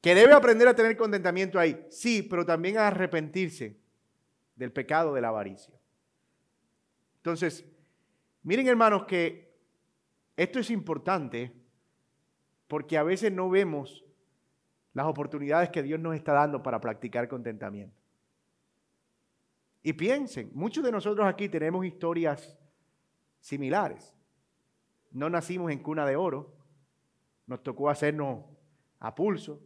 Que 0.00 0.14
debe 0.14 0.32
aprender 0.32 0.66
a 0.66 0.74
tener 0.74 0.96
contentamiento 0.96 1.58
ahí, 1.58 1.86
sí, 1.88 2.22
pero 2.22 2.44
también 2.44 2.78
a 2.78 2.88
arrepentirse 2.88 3.76
del 4.56 4.72
pecado 4.72 5.14
de 5.14 5.20
la 5.20 5.28
avaricia. 5.28 5.74
Entonces, 7.18 7.64
miren 8.42 8.66
hermanos 8.66 9.04
que 9.04 9.54
esto 10.36 10.58
es 10.58 10.70
importante 10.70 11.52
porque 12.66 12.98
a 12.98 13.04
veces 13.04 13.30
no 13.30 13.48
vemos 13.48 14.04
las 14.92 15.06
oportunidades 15.06 15.70
que 15.70 15.82
Dios 15.82 16.00
nos 16.00 16.16
está 16.16 16.32
dando 16.32 16.62
para 16.62 16.80
practicar 16.80 17.28
contentamiento. 17.28 17.96
Y 19.82 19.92
piensen, 19.92 20.50
muchos 20.54 20.84
de 20.84 20.92
nosotros 20.92 21.26
aquí 21.26 21.48
tenemos 21.48 21.84
historias 21.84 22.58
similares. 23.42 24.14
No 25.10 25.28
nacimos 25.28 25.70
en 25.70 25.80
cuna 25.80 26.06
de 26.06 26.16
oro, 26.16 26.54
nos 27.46 27.62
tocó 27.62 27.90
hacernos 27.90 28.44
a 28.98 29.14
pulso 29.14 29.60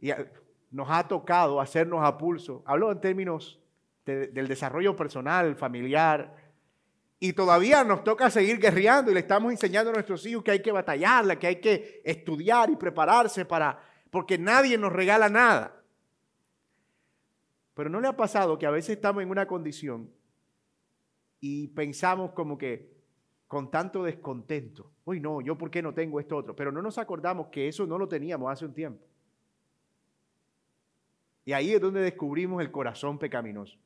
y 0.00 0.10
nos 0.70 0.88
ha 0.88 1.06
tocado 1.06 1.60
hacernos 1.60 2.02
a 2.02 2.16
pulso. 2.16 2.62
Hablo 2.64 2.90
en 2.90 3.00
términos 3.00 3.60
del 4.06 4.48
desarrollo 4.48 4.96
personal, 4.96 5.56
familiar, 5.56 6.34
y 7.18 7.32
todavía 7.32 7.82
nos 7.82 8.04
toca 8.04 8.30
seguir 8.30 8.58
guerreando 8.58 9.10
y 9.10 9.14
le 9.14 9.20
estamos 9.20 9.50
enseñando 9.50 9.90
a 9.90 9.94
nuestros 9.94 10.24
hijos 10.24 10.44
que 10.44 10.52
hay 10.52 10.62
que 10.62 10.70
batallarla, 10.70 11.38
que 11.38 11.46
hay 11.48 11.60
que 11.60 12.00
estudiar 12.04 12.70
y 12.70 12.76
prepararse 12.76 13.44
para, 13.44 13.80
porque 14.10 14.38
nadie 14.38 14.78
nos 14.78 14.92
regala 14.92 15.28
nada. 15.28 15.82
Pero 17.74 17.90
¿no 17.90 18.00
le 18.00 18.08
ha 18.08 18.16
pasado 18.16 18.58
que 18.58 18.66
a 18.66 18.70
veces 18.70 18.96
estamos 18.96 19.22
en 19.22 19.30
una 19.30 19.46
condición 19.46 20.10
y 21.48 21.68
pensamos 21.68 22.32
como 22.32 22.58
que 22.58 22.92
con 23.46 23.70
tanto 23.70 24.02
descontento, 24.02 24.90
uy 25.04 25.20
no, 25.20 25.40
yo 25.40 25.56
por 25.56 25.70
qué 25.70 25.80
no 25.80 25.94
tengo 25.94 26.18
esto 26.18 26.36
otro, 26.36 26.56
pero 26.56 26.72
no 26.72 26.82
nos 26.82 26.98
acordamos 26.98 27.46
que 27.48 27.68
eso 27.68 27.86
no 27.86 27.98
lo 27.98 28.08
teníamos 28.08 28.50
hace 28.50 28.64
un 28.64 28.74
tiempo. 28.74 29.06
Y 31.44 31.52
ahí 31.52 31.72
es 31.72 31.80
donde 31.80 32.00
descubrimos 32.00 32.60
el 32.60 32.72
corazón 32.72 33.16
pecaminoso. 33.20 33.78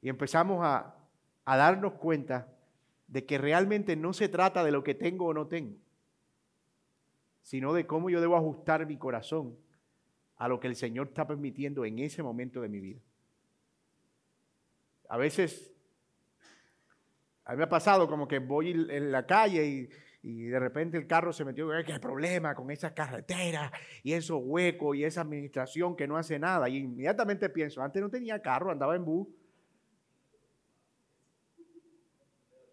Y 0.00 0.08
empezamos 0.08 0.64
a, 0.64 0.94
a 1.44 1.56
darnos 1.56 1.94
cuenta 1.94 2.46
de 3.08 3.26
que 3.26 3.36
realmente 3.36 3.96
no 3.96 4.12
se 4.12 4.28
trata 4.28 4.62
de 4.62 4.70
lo 4.70 4.84
que 4.84 4.94
tengo 4.94 5.26
o 5.26 5.34
no 5.34 5.48
tengo, 5.48 5.74
sino 7.42 7.72
de 7.72 7.88
cómo 7.88 8.08
yo 8.08 8.20
debo 8.20 8.36
ajustar 8.36 8.86
mi 8.86 8.96
corazón 8.96 9.56
a 10.36 10.46
lo 10.46 10.60
que 10.60 10.68
el 10.68 10.76
Señor 10.76 11.08
está 11.08 11.26
permitiendo 11.26 11.84
en 11.84 11.98
ese 11.98 12.22
momento 12.22 12.60
de 12.60 12.68
mi 12.68 12.78
vida. 12.78 13.00
A 15.08 15.16
veces, 15.16 15.72
a 17.44 17.52
mí 17.52 17.58
me 17.58 17.64
ha 17.64 17.68
pasado 17.68 18.08
como 18.08 18.26
que 18.26 18.38
voy 18.38 18.70
en 18.70 19.12
la 19.12 19.26
calle 19.26 19.90
y, 20.22 20.46
de 20.48 20.58
repente 20.58 20.96
el 20.96 21.06
carro 21.06 21.32
se 21.32 21.44
metió, 21.44 21.68
¿qué 21.84 22.00
problema 22.00 22.54
con 22.54 22.70
esa 22.72 22.92
carretera 22.92 23.70
y 24.02 24.12
esos 24.12 24.40
huecos 24.42 24.96
y 24.96 25.04
esa 25.04 25.20
administración 25.20 25.94
que 25.94 26.08
no 26.08 26.16
hace 26.16 26.38
nada? 26.38 26.68
Y 26.68 26.78
inmediatamente 26.78 27.48
pienso, 27.48 27.80
antes 27.80 28.02
no 28.02 28.10
tenía 28.10 28.42
carro, 28.42 28.72
andaba 28.72 28.96
en 28.96 29.04
bus. 29.04 29.28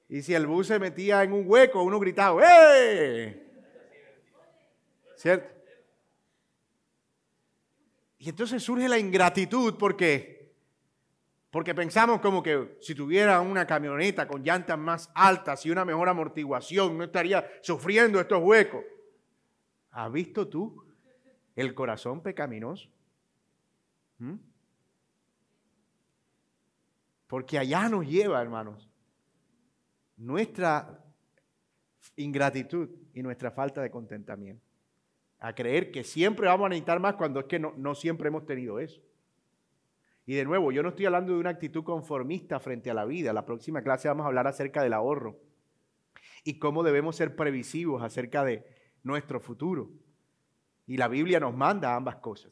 Y 0.10 0.22
si 0.22 0.34
el 0.34 0.48
bus 0.48 0.68
se 0.68 0.80
metía 0.80 1.24
en 1.24 1.34
un 1.34 1.44
hueco, 1.48 1.84
uno 1.84 2.00
gritaba, 2.00 2.42
¡eh! 2.44 3.44
¿Cierto? 5.16 5.54
Y 8.20 8.30
entonces 8.30 8.64
surge 8.64 8.88
la 8.88 8.98
ingratitud 8.98 9.76
porque 9.78 10.43
porque 11.54 11.76
pensamos 11.76 12.20
como 12.20 12.42
que 12.42 12.80
si 12.82 12.96
tuviera 12.96 13.40
una 13.40 13.68
camioneta 13.68 14.28
con 14.28 14.44
llantas 14.44 14.76
más 14.76 15.12
altas 15.14 15.64
y 15.68 15.70
una 15.70 15.86
mejor 15.86 16.10
amortiguación, 16.10 16.98
no 16.98 17.04
estaría 17.04 17.48
sufriendo 17.62 18.20
estos 18.20 18.42
huecos. 18.42 18.84
¿Has 19.92 20.12
visto 20.12 20.48
tú 20.48 20.84
el 21.56 21.76
corazón 21.76 22.24
pecaminoso? 22.24 22.90
¿Mm? 24.18 24.34
Porque 27.28 27.60
allá 27.60 27.88
nos 27.88 28.08
lleva, 28.08 28.42
hermanos, 28.42 28.90
nuestra 30.18 31.06
ingratitud 32.16 32.90
y 33.14 33.22
nuestra 33.22 33.52
falta 33.52 33.80
de 33.84 33.92
contentamiento 33.92 34.66
a 35.38 35.54
creer 35.54 35.92
que 35.92 36.04
siempre 36.04 36.48
vamos 36.48 36.66
a 36.66 36.70
necesitar 36.70 37.00
más 37.00 37.14
cuando 37.14 37.42
es 37.42 37.46
que 37.46 37.60
no, 37.60 37.76
no 37.78 37.94
siempre 37.94 38.30
hemos 38.30 38.48
tenido 38.48 38.80
eso. 38.80 39.04
Y 40.26 40.36
de 40.36 40.46
nuevo, 40.46 40.72
yo 40.72 40.84
no 40.84 40.90
estoy 40.90 41.06
hablando 41.06 41.34
de 41.34 41.40
una 41.40 41.50
actitud 41.50 41.84
conformista 41.84 42.60
frente 42.60 42.90
a 42.90 42.94
la 42.94 43.06
vida. 43.06 43.34
La 43.34 43.46
próxima 43.46 43.82
clase 43.82 44.08
vamos 44.08 44.24
a 44.24 44.28
hablar 44.28 44.48
acerca 44.48 44.82
del 44.82 44.94
ahorro 44.94 45.38
y 46.44 46.60
cómo 46.60 46.84
debemos 46.84 47.16
ser 47.16 47.36
previsivos 47.36 48.04
acerca 48.04 48.44
de 48.44 48.66
nuestro 49.04 49.40
futuro. 49.40 49.92
Y 50.86 50.98
la 50.98 51.08
Biblia 51.08 51.40
nos 51.40 51.56
manda 51.56 51.96
ambas 51.96 52.18
cosas, 52.18 52.52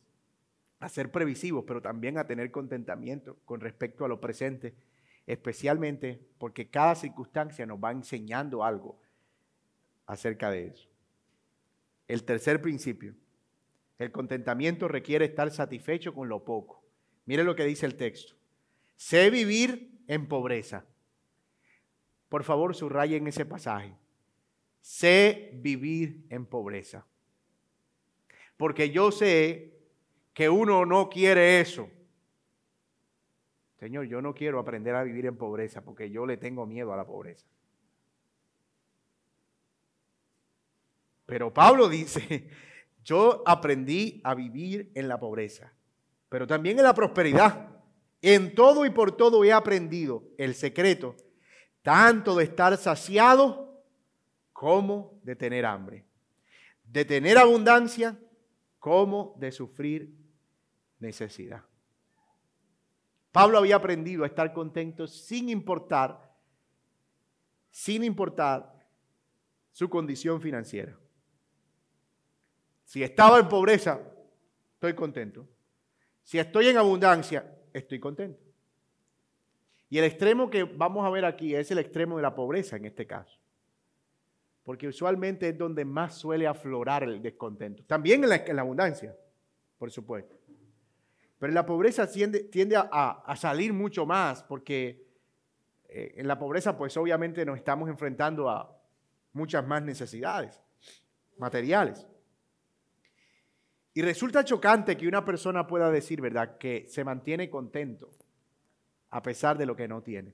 a 0.80 0.90
ser 0.90 1.12
previsivos, 1.12 1.64
pero 1.66 1.82
también 1.82 2.18
a 2.18 2.28
tener 2.28 2.52
contentamiento 2.52 3.38
con 3.46 3.60
respecto 3.60 4.06
a 4.06 4.08
lo 4.08 4.20
presente, 4.20 4.76
especialmente 5.26 6.20
porque 6.38 6.70
cada 6.70 6.96
circunstancia 6.96 7.66
nos 7.66 7.80
va 7.80 7.92
enseñando 7.92 8.64
algo 8.64 9.00
acerca 10.06 10.50
de 10.50 10.68
eso. 10.68 10.90
El 12.08 12.24
tercer 12.24 12.62
principio, 12.62 13.14
el 13.98 14.12
contentamiento 14.12 14.88
requiere 14.88 15.26
estar 15.26 15.52
satisfecho 15.52 16.14
con 16.14 16.28
lo 16.28 16.44
poco. 16.44 16.81
Mire 17.32 17.46
lo 17.46 17.56
que 17.56 17.63
dice 17.63 17.86
el 17.86 17.96
texto. 17.96 18.34
Sé 18.98 19.30
vivir 19.30 20.04
en 20.06 20.28
pobreza. 20.28 20.84
Por 22.28 22.44
favor, 22.44 22.76
subrayen 22.76 23.26
ese 23.26 23.46
pasaje. 23.46 23.96
Sé 24.82 25.52
vivir 25.54 26.26
en 26.30 26.46
pobreza. 26.46 27.06
Porque 28.58 28.89
yo 28.89 29.13
sé 29.13 29.80
que 30.34 30.50
uno 30.50 30.86
no 30.86 31.10
quiere 31.10 31.62
eso. 31.62 31.89
Señor, 33.80 34.08
yo 34.08 34.22
no 34.22 34.36
quiero 34.36 34.60
aprender 34.60 34.94
a 34.96 35.04
vivir 35.04 35.26
en 35.26 35.38
pobreza 35.38 35.86
porque 35.86 36.12
yo 36.12 36.26
le 36.26 36.36
tengo 36.36 36.65
miedo 36.65 36.91
a 36.91 36.98
la 36.98 37.06
pobreza. 37.06 37.48
Pero 41.26 41.54
Pablo 41.54 41.88
dice, 41.88 42.50
yo 43.06 43.41
aprendí 43.46 44.20
a 44.26 44.36
vivir 44.36 44.91
en 44.96 45.08
la 45.08 45.17
pobreza, 45.17 45.72
pero 46.32 46.48
también 46.48 46.78
en 46.78 46.86
la 46.86 46.94
prosperidad. 46.94 47.67
En 48.22 48.56
todo 48.56 48.86
y 48.86 48.89
por 48.89 49.17
todo 49.17 49.44
he 49.44 49.52
aprendido 49.52 50.24
el 50.38 50.56
secreto, 50.56 51.17
tanto 51.82 52.38
de 52.38 52.46
estar 52.46 52.78
saciado 52.78 53.84
como 54.54 55.20
de 55.24 55.36
tener 55.36 55.65
hambre, 55.65 56.06
de 56.86 57.04
tener 57.04 57.38
abundancia 57.38 58.17
como 58.80 59.36
de 59.39 59.52
sufrir 59.52 60.15
necesidad. 61.00 61.65
Pablo 63.34 63.58
había 63.58 63.76
aprendido 63.76 64.24
a 64.24 64.28
estar 64.28 64.54
contento 64.54 65.08
sin 65.08 65.50
importar, 65.50 66.34
sin 67.72 68.06
importar 68.06 68.88
su 69.74 69.89
condición 69.89 70.39
financiera. 70.39 70.98
Si 72.86 73.04
estaba 73.04 73.38
en 73.38 73.50
pobreza, 73.50 74.00
estoy 74.76 74.96
contento. 74.96 75.46
Si 76.24 76.40
estoy 76.40 76.68
en 76.68 76.78
abundancia, 76.78 77.46
estoy 77.74 78.00
contento. 78.00 78.40
Y 79.90 79.98
el 79.98 80.06
extremo 80.06 80.50
que 80.50 80.64
vamos 80.64 81.06
a 81.06 81.10
ver 81.10 81.26
aquí 81.26 81.54
es 81.54 81.70
el 81.70 81.80
extremo 81.80 82.16
de 82.16 82.24
la 82.24 82.34
pobreza 82.34 82.78
en 82.78 82.86
este 82.86 83.06
caso. 83.06 83.38
Porque 84.64 84.88
usualmente 84.88 85.50
es 85.50 85.58
donde 85.58 85.84
más 85.84 86.16
suele 86.16 86.48
aflorar 86.48 87.04
el 87.04 87.22
descontento. 87.22 87.84
También 87.84 88.24
en 88.24 88.30
la, 88.30 88.62
abundancia, 88.62 89.14
por 89.78 89.92
supuesto. 89.92 90.40
Pero 91.40 91.52
la 91.52 91.66
pobreza 91.66 92.10
tiende, 92.10 92.48
a, 92.78 93.36
salir 93.36 93.74
mucho 93.74 94.06
más 94.06 94.44
porque 94.44 95.06
eh, 95.90 96.14
en 96.16 96.28
la 96.28 96.40
pobreza 96.40 96.78
pues 96.78 96.96
obviamente 96.96 97.44
nos 97.44 97.58
estamos 97.58 97.90
enfrentando 97.90 98.50
a 98.50 98.74
muchas 99.34 99.68
más 99.68 99.82
necesidades 99.84 100.62
materiales. 101.38 102.08
Y 103.93 104.01
resulta 104.01 104.45
chocante 104.45 104.95
que 104.95 105.08
una 105.08 105.25
persona 105.25 105.67
pueda 105.67 105.91
decir, 105.91 106.21
¿verdad?, 106.21 106.58
que 106.58 106.86
se 106.88 107.04
mantiene 107.04 107.49
contento 107.49 108.12
a 109.10 109.21
pesar 109.21 109.58
de 109.58 109.65
lo 109.65 109.75
que 109.75 109.88
no 109.88 110.01
tiene. 110.01 110.34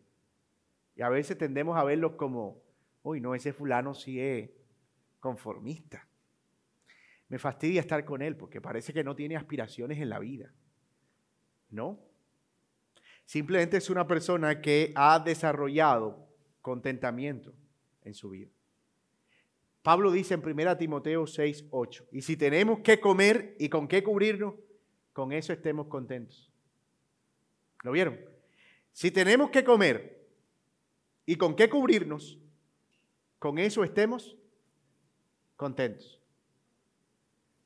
Y 0.96 1.02
a 1.02 1.10
veces 1.10 1.38
tendemos 1.38 1.78
a 1.78 1.84
verlos 1.84 2.14
como, 2.14 2.62
uy, 3.04 3.20
no, 3.20 3.34
ese 3.34 3.54
fulano 3.54 3.94
sí 3.94 4.20
es 4.20 4.50
conformista. 5.20 6.08
Me 7.30 7.40
fastidia 7.40 7.82
estar 7.82 8.06
con 8.06 8.22
él 8.22 8.36
porque 8.36 8.62
parece 8.62 8.94
que 8.94 9.04
no 9.04 9.16
tiene 9.16 9.36
aspiraciones 9.36 10.00
en 10.00 10.10
la 10.10 10.20
vida. 10.20 10.54
No. 11.70 12.00
Simplemente 13.26 13.78
es 13.78 13.90
una 13.90 14.08
persona 14.08 14.62
que 14.62 14.94
ha 14.96 15.20
desarrollado 15.20 16.28
contentamiento 16.62 17.54
en 18.04 18.14
su 18.14 18.30
vida. 18.30 18.52
Pablo 19.82 20.12
dice 20.12 20.34
en 20.34 20.46
1 20.46 20.78
Timoteo 20.78 21.26
6, 21.26 21.66
8, 21.70 22.08
y 22.12 22.22
si 22.22 22.36
tenemos 22.36 22.80
que 22.80 23.00
comer 23.00 23.56
y 23.60 23.70
con 23.70 23.88
qué 23.88 24.04
cubrirnos, 24.04 24.56
con 25.14 25.32
eso 25.32 25.54
estemos 25.54 25.88
contentos. 25.88 26.52
¿Lo 27.84 27.92
vieron? 27.92 28.20
Si 28.92 29.12
tenemos 29.12 29.50
que 29.50 29.64
comer 29.64 30.28
y 31.26 31.36
con 31.36 31.56
qué 31.56 31.70
cubrirnos, 31.70 32.38
con 33.40 33.60
eso 33.60 33.84
estemos 33.84 34.36
contentos. 35.56 36.22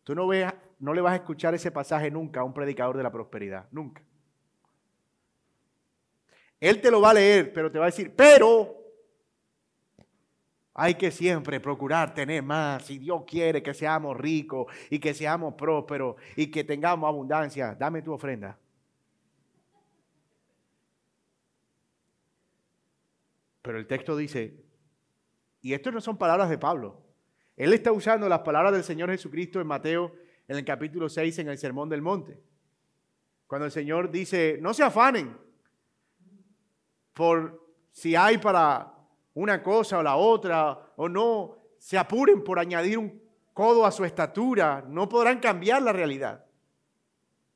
Tú 0.04 0.16
no, 0.16 0.28
veas, 0.28 0.54
no 0.80 0.94
le 0.94 1.02
vas 1.02 1.14
a 1.14 1.18
escuchar 1.18 1.54
ese 1.54 1.72
pasaje 1.72 2.12
nunca 2.12 2.42
a 2.42 2.44
un 2.44 2.54
predicador 2.54 2.98
de 2.98 3.04
la 3.04 3.12
prosperidad, 3.12 3.68
nunca. 3.72 4.04
Él 6.60 6.80
te 6.80 6.92
lo 6.92 7.02
va 7.02 7.12
a 7.12 7.16
leer, 7.16 7.52
pero 7.54 7.72
te 7.72 7.80
va 7.80 7.86
a 7.86 7.90
decir, 7.90 8.14
pero 8.16 8.81
hay 10.74 10.96
que 10.96 11.12
siempre 11.12 11.60
procurar 11.60 12.14
tener 12.14 12.44
más. 12.44 12.86
Si 12.86 12.98
Dios 12.98 13.24
quiere 13.28 13.62
que 13.62 13.74
seamos 13.74 14.16
ricos 14.18 14.68
y 14.90 15.00
que 15.00 15.14
seamos 15.14 15.56
prósperos 15.56 16.16
y 16.36 16.48
que 16.48 16.64
tengamos 16.64 17.08
abundancia, 17.08 17.76
dame 17.76 18.02
tu 18.02 18.14
ofrenda. 18.14 18.58
Pero 23.62 23.78
el 23.78 23.86
texto 23.86 24.16
dice, 24.16 24.64
y 25.62 25.74
esto 25.74 25.92
no 25.92 26.02
son 26.02 26.18
palabras 26.18 26.50
de 26.50 26.58
Pablo, 26.58 27.02
él 27.56 27.74
está 27.74 27.92
usando 27.92 28.28
las 28.28 28.40
palabras 28.40 28.74
del 28.74 28.84
Señor 28.84 29.12
Jesucristo 29.12 29.62
en 29.62 29.68
Mateo, 29.68 30.16
en 30.48 30.58
el 30.58 30.66
capítulo 30.66 31.10
6, 31.10 31.40
en 31.40 31.50
el 31.50 31.58
Sermón 31.58 31.90
del 31.90 32.02
Monte. 32.02 32.42
Cuando 33.46 33.66
el 33.66 33.72
Señor 33.72 34.10
dice, 34.10 34.58
no 34.62 34.74
se 34.74 34.84
afanen 34.84 35.38
por 37.14 37.68
si 37.92 38.16
hay 38.16 38.38
para 38.38 39.01
una 39.34 39.64
cosa 39.64 40.00
o 40.00 40.04
la 40.04 40.16
otra, 40.16 40.94
o 40.96 41.08
no 41.08 41.58
se 41.78 41.98
apuren 41.98 42.44
por 42.44 42.60
añadir 42.60 42.98
un 42.98 43.22
codo 43.54 43.86
a 43.86 43.92
su 43.92 44.06
estatura, 44.06 44.84
no 44.88 45.08
podrán 45.08 45.40
cambiar 45.40 45.82
la 45.82 45.94
realidad. 45.94 46.46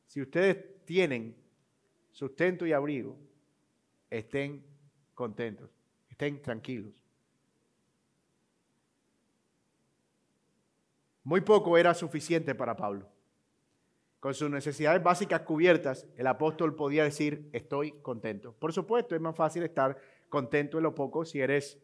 Si 0.07 0.21
ustedes 0.21 0.83
tienen 0.85 1.35
sustento 2.11 2.65
y 2.65 2.73
abrigo, 2.73 3.17
estén 4.09 4.63
contentos, 5.13 5.69
estén 6.09 6.41
tranquilos. 6.41 6.93
Muy 11.23 11.41
poco 11.41 11.77
era 11.77 11.93
suficiente 11.93 12.53
para 12.53 12.75
Pablo. 12.75 13.09
Con 14.19 14.33
sus 14.33 14.49
necesidades 14.49 15.03
básicas 15.03 15.41
cubiertas, 15.41 16.07
el 16.17 16.27
apóstol 16.27 16.75
podía 16.75 17.03
decir, 17.03 17.49
estoy 17.51 17.91
contento. 18.01 18.53
Por 18.53 18.73
supuesto, 18.73 19.15
es 19.15 19.21
más 19.21 19.35
fácil 19.35 19.63
estar 19.63 19.97
contento 20.29 20.77
en 20.77 20.83
lo 20.83 20.95
poco 20.95 21.25
si 21.25 21.39
eres 21.39 21.77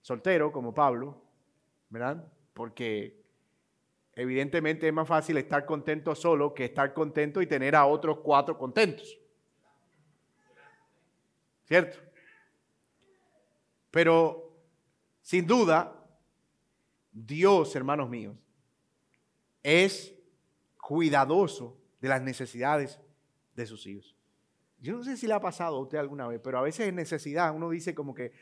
soltero, 0.00 0.52
como 0.52 0.74
Pablo, 0.74 1.22
¿verdad? 1.88 2.26
Porque 2.54 3.22
evidentemente 4.14 4.86
es 4.86 4.92
más 4.92 5.08
fácil 5.08 5.36
estar 5.36 5.64
contento 5.64 6.14
solo 6.14 6.52
que 6.54 6.66
estar 6.66 6.92
contento 6.92 7.40
y 7.40 7.46
tener 7.46 7.76
a 7.76 7.86
otros 7.86 8.18
cuatro 8.18 8.58
contentos. 8.58 9.18
¿Cierto? 11.64 11.98
Pero, 13.90 14.56
sin 15.20 15.46
duda, 15.46 15.94
Dios, 17.12 17.76
hermanos 17.76 18.08
míos, 18.08 18.36
es 19.62 20.14
cuidadoso 20.80 21.78
de 22.00 22.08
las 22.08 22.22
necesidades 22.22 22.98
de 23.54 23.66
sus 23.66 23.86
hijos. 23.86 24.16
Yo 24.82 24.96
no 24.96 25.04
sé 25.04 25.16
si 25.16 25.28
le 25.28 25.34
ha 25.34 25.40
pasado 25.40 25.76
a 25.76 25.80
usted 25.80 25.98
alguna 25.98 26.26
vez, 26.26 26.40
pero 26.42 26.58
a 26.58 26.62
veces 26.62 26.88
en 26.88 26.96
necesidad 26.96 27.54
uno 27.54 27.70
dice 27.70 27.94
como 27.94 28.12
que, 28.14 28.32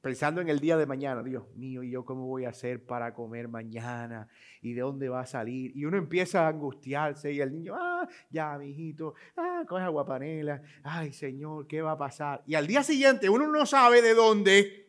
pensando 0.00 0.40
en 0.40 0.48
el 0.48 0.58
día 0.58 0.76
de 0.76 0.84
mañana, 0.84 1.22
Dios 1.22 1.44
mío, 1.54 1.84
¿y 1.84 1.92
yo 1.92 2.04
cómo 2.04 2.26
voy 2.26 2.44
a 2.44 2.48
hacer 2.48 2.84
para 2.84 3.14
comer 3.14 3.46
mañana? 3.46 4.26
¿Y 4.60 4.72
de 4.72 4.80
dónde 4.80 5.08
va 5.08 5.20
a 5.20 5.26
salir? 5.26 5.70
Y 5.76 5.84
uno 5.84 5.96
empieza 5.96 6.44
a 6.44 6.48
angustiarse 6.48 7.32
y 7.32 7.40
el 7.40 7.52
niño, 7.52 7.76
ah, 7.78 8.08
ya, 8.30 8.58
mi 8.58 8.70
hijito, 8.70 9.14
ah, 9.36 9.62
coge 9.68 9.84
aguapanela, 9.84 10.60
ay, 10.82 11.12
Señor, 11.12 11.68
¿qué 11.68 11.82
va 11.82 11.92
a 11.92 11.98
pasar? 11.98 12.42
Y 12.44 12.56
al 12.56 12.66
día 12.66 12.82
siguiente 12.82 13.30
uno 13.30 13.46
no 13.46 13.64
sabe 13.64 14.02
de 14.02 14.14
dónde, 14.14 14.88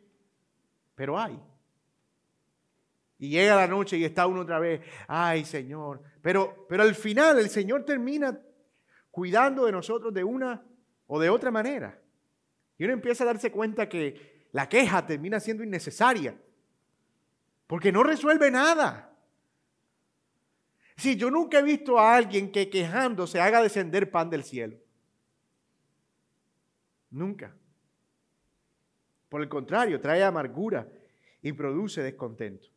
pero 0.95 1.19
hay. 1.19 1.39
Y 3.19 3.29
llega 3.29 3.55
la 3.55 3.67
noche 3.67 3.99
y 3.99 4.03
está 4.03 4.25
uno 4.25 4.41
otra 4.41 4.57
vez, 4.57 4.81
ay 5.07 5.45
Señor. 5.45 6.01
Pero, 6.23 6.65
pero 6.67 6.81
al 6.81 6.95
final 6.95 7.37
el 7.37 7.51
Señor 7.51 7.85
termina 7.85 8.35
cuidando 9.13 9.67
de 9.67 9.71
nosotros 9.71 10.11
de 10.11 10.23
una 10.23 10.65
o 11.05 11.19
de 11.19 11.29
otra 11.29 11.51
manera. 11.51 12.01
Y 12.79 12.83
uno 12.85 12.93
empieza 12.93 13.23
a 13.23 13.27
darse 13.27 13.51
cuenta 13.51 13.87
que 13.87 14.47
la 14.51 14.67
queja 14.67 15.05
termina 15.05 15.39
siendo 15.39 15.63
innecesaria. 15.63 16.35
Porque 17.67 17.91
no 17.91 18.01
resuelve 18.01 18.49
nada. 18.49 19.15
Sí, 20.97 21.15
yo 21.15 21.29
nunca 21.29 21.59
he 21.59 21.61
visto 21.61 21.99
a 21.99 22.15
alguien 22.15 22.51
que 22.51 22.71
quejando 22.71 23.27
se 23.27 23.39
haga 23.39 23.61
descender 23.61 24.09
pan 24.09 24.31
del 24.31 24.43
cielo. 24.43 24.79
Nunca. 27.11 27.55
Por 29.29 29.43
el 29.43 29.47
contrario, 29.47 30.01
trae 30.01 30.23
amargura 30.23 30.91
y 31.43 31.53
produce 31.53 32.01
descontento. 32.01 32.67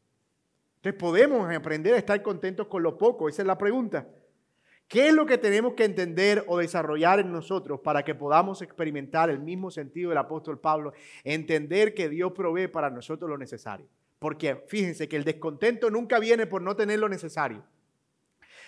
Entonces 0.77 1.01
podemos 1.01 1.51
aprender 1.51 1.94
a 1.94 1.99
estar 1.99 2.22
contentos 2.22 2.66
con 2.66 2.83
lo 2.83 2.99
poco. 2.99 3.27
Esa 3.27 3.40
es 3.40 3.49
la 3.49 3.57
pregunta. 3.57 4.07
¿Qué 4.88 5.09
es 5.09 5.14
lo 5.14 5.27
que 5.27 5.38
tenemos 5.38 5.75
que 5.75 5.85
entender 5.85 6.44
o 6.46 6.59
desarrollar 6.59 7.18
en 7.18 7.33
nosotros 7.33 7.81
para 7.81 8.05
que 8.05 8.14
podamos 8.14 8.62
experimentar 8.62 9.31
el 9.31 9.40
mismo 9.40 9.70
sentido 9.70 10.11
del 10.11 10.18
apóstol 10.18 10.61
Pablo? 10.61 10.92
Entender 11.25 11.92
que 11.92 12.09
Dios 12.09 12.33
provee 12.33 12.68
para 12.68 12.88
nosotros 12.90 13.29
lo 13.29 13.37
necesario. 13.37 13.88
Porque 14.20 14.64
fíjense 14.68 15.09
que 15.09 15.16
el 15.16 15.25
descontento 15.25 15.90
nunca 15.90 16.20
viene 16.20 16.46
por 16.46 16.62
no 16.62 16.77
tener 16.77 17.01
lo 17.01 17.09
necesario. 17.09 17.64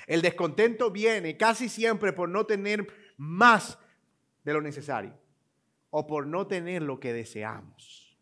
El 0.09 0.23
descontento 0.23 0.91
viene 0.91 1.37
casi 1.37 1.69
siempre 1.69 2.13
por 2.13 2.29
no 2.29 2.47
tener 2.47 2.87
más 3.17 3.79
de 4.43 4.53
lo 4.53 4.61
necesario 4.61 5.15
o 5.91 6.07
por 6.07 6.27
no 6.27 6.47
tener 6.47 6.83
lo 6.83 6.99
que 6.99 7.13
deseamos. 7.13 8.17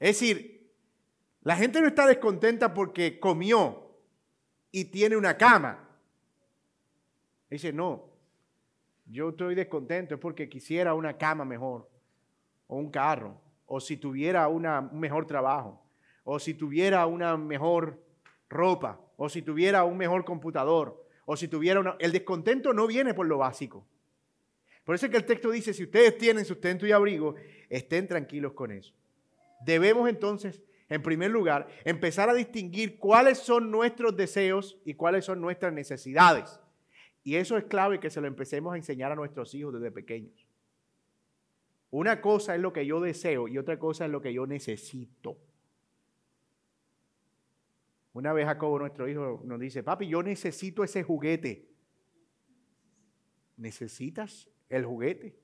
Es 0.00 0.20
decir, 0.20 0.72
la 1.42 1.56
gente 1.56 1.80
no 1.80 1.88
está 1.88 2.06
descontenta 2.06 2.72
porque 2.72 3.18
comió 3.20 3.87
y 4.70 4.86
tiene 4.86 5.16
una 5.16 5.36
cama. 5.36 5.88
Dice, 7.50 7.72
no, 7.72 8.10
yo 9.06 9.30
estoy 9.30 9.54
descontento 9.54 10.14
es 10.14 10.20
porque 10.20 10.48
quisiera 10.48 10.94
una 10.94 11.16
cama 11.16 11.44
mejor, 11.44 11.88
o 12.66 12.76
un 12.76 12.90
carro, 12.90 13.40
o 13.66 13.80
si 13.80 13.96
tuviera 13.96 14.48
una, 14.48 14.80
un 14.80 15.00
mejor 15.00 15.26
trabajo, 15.26 15.82
o 16.24 16.38
si 16.38 16.54
tuviera 16.54 17.06
una 17.06 17.36
mejor 17.36 18.02
ropa, 18.48 19.00
o 19.16 19.28
si 19.28 19.42
tuviera 19.42 19.84
un 19.84 19.96
mejor 19.96 20.24
computador, 20.24 21.04
o 21.24 21.36
si 21.36 21.48
tuviera 21.48 21.80
una... 21.80 21.96
El 21.98 22.12
descontento 22.12 22.72
no 22.72 22.86
viene 22.86 23.14
por 23.14 23.26
lo 23.26 23.38
básico. 23.38 23.86
Por 24.84 24.94
eso 24.94 25.06
es 25.06 25.12
que 25.12 25.18
el 25.18 25.26
texto 25.26 25.50
dice, 25.50 25.74
si 25.74 25.84
ustedes 25.84 26.16
tienen 26.16 26.44
sustento 26.44 26.86
y 26.86 26.92
abrigo, 26.92 27.34
estén 27.68 28.06
tranquilos 28.06 28.52
con 28.52 28.70
eso. 28.70 28.94
Debemos 29.64 30.08
entonces 30.08 30.62
en 30.88 31.02
primer 31.02 31.30
lugar, 31.30 31.68
empezar 31.84 32.30
a 32.30 32.34
distinguir 32.34 32.98
cuáles 32.98 33.38
son 33.38 33.70
nuestros 33.70 34.16
deseos 34.16 34.78
y 34.84 34.94
cuáles 34.94 35.24
son 35.24 35.40
nuestras 35.40 35.72
necesidades. 35.72 36.60
Y 37.22 37.36
eso 37.36 37.58
es 37.58 37.64
clave 37.64 38.00
que 38.00 38.10
se 38.10 38.20
lo 38.20 38.26
empecemos 38.26 38.72
a 38.72 38.76
enseñar 38.76 39.12
a 39.12 39.14
nuestros 39.14 39.54
hijos 39.54 39.74
desde 39.74 39.90
pequeños. 39.90 40.46
Una 41.90 42.20
cosa 42.20 42.54
es 42.54 42.60
lo 42.60 42.72
que 42.72 42.86
yo 42.86 43.00
deseo 43.00 43.48
y 43.48 43.58
otra 43.58 43.78
cosa 43.78 44.06
es 44.06 44.10
lo 44.10 44.20
que 44.20 44.32
yo 44.32 44.46
necesito. 44.46 45.38
Una 48.12 48.32
vez 48.32 48.46
Jacobo, 48.46 48.78
nuestro 48.78 49.08
hijo, 49.08 49.42
nos 49.44 49.60
dice, 49.60 49.82
papi, 49.82 50.08
yo 50.08 50.22
necesito 50.22 50.82
ese 50.84 51.02
juguete. 51.02 51.68
¿Necesitas 53.56 54.48
el 54.68 54.84
juguete? 54.84 55.36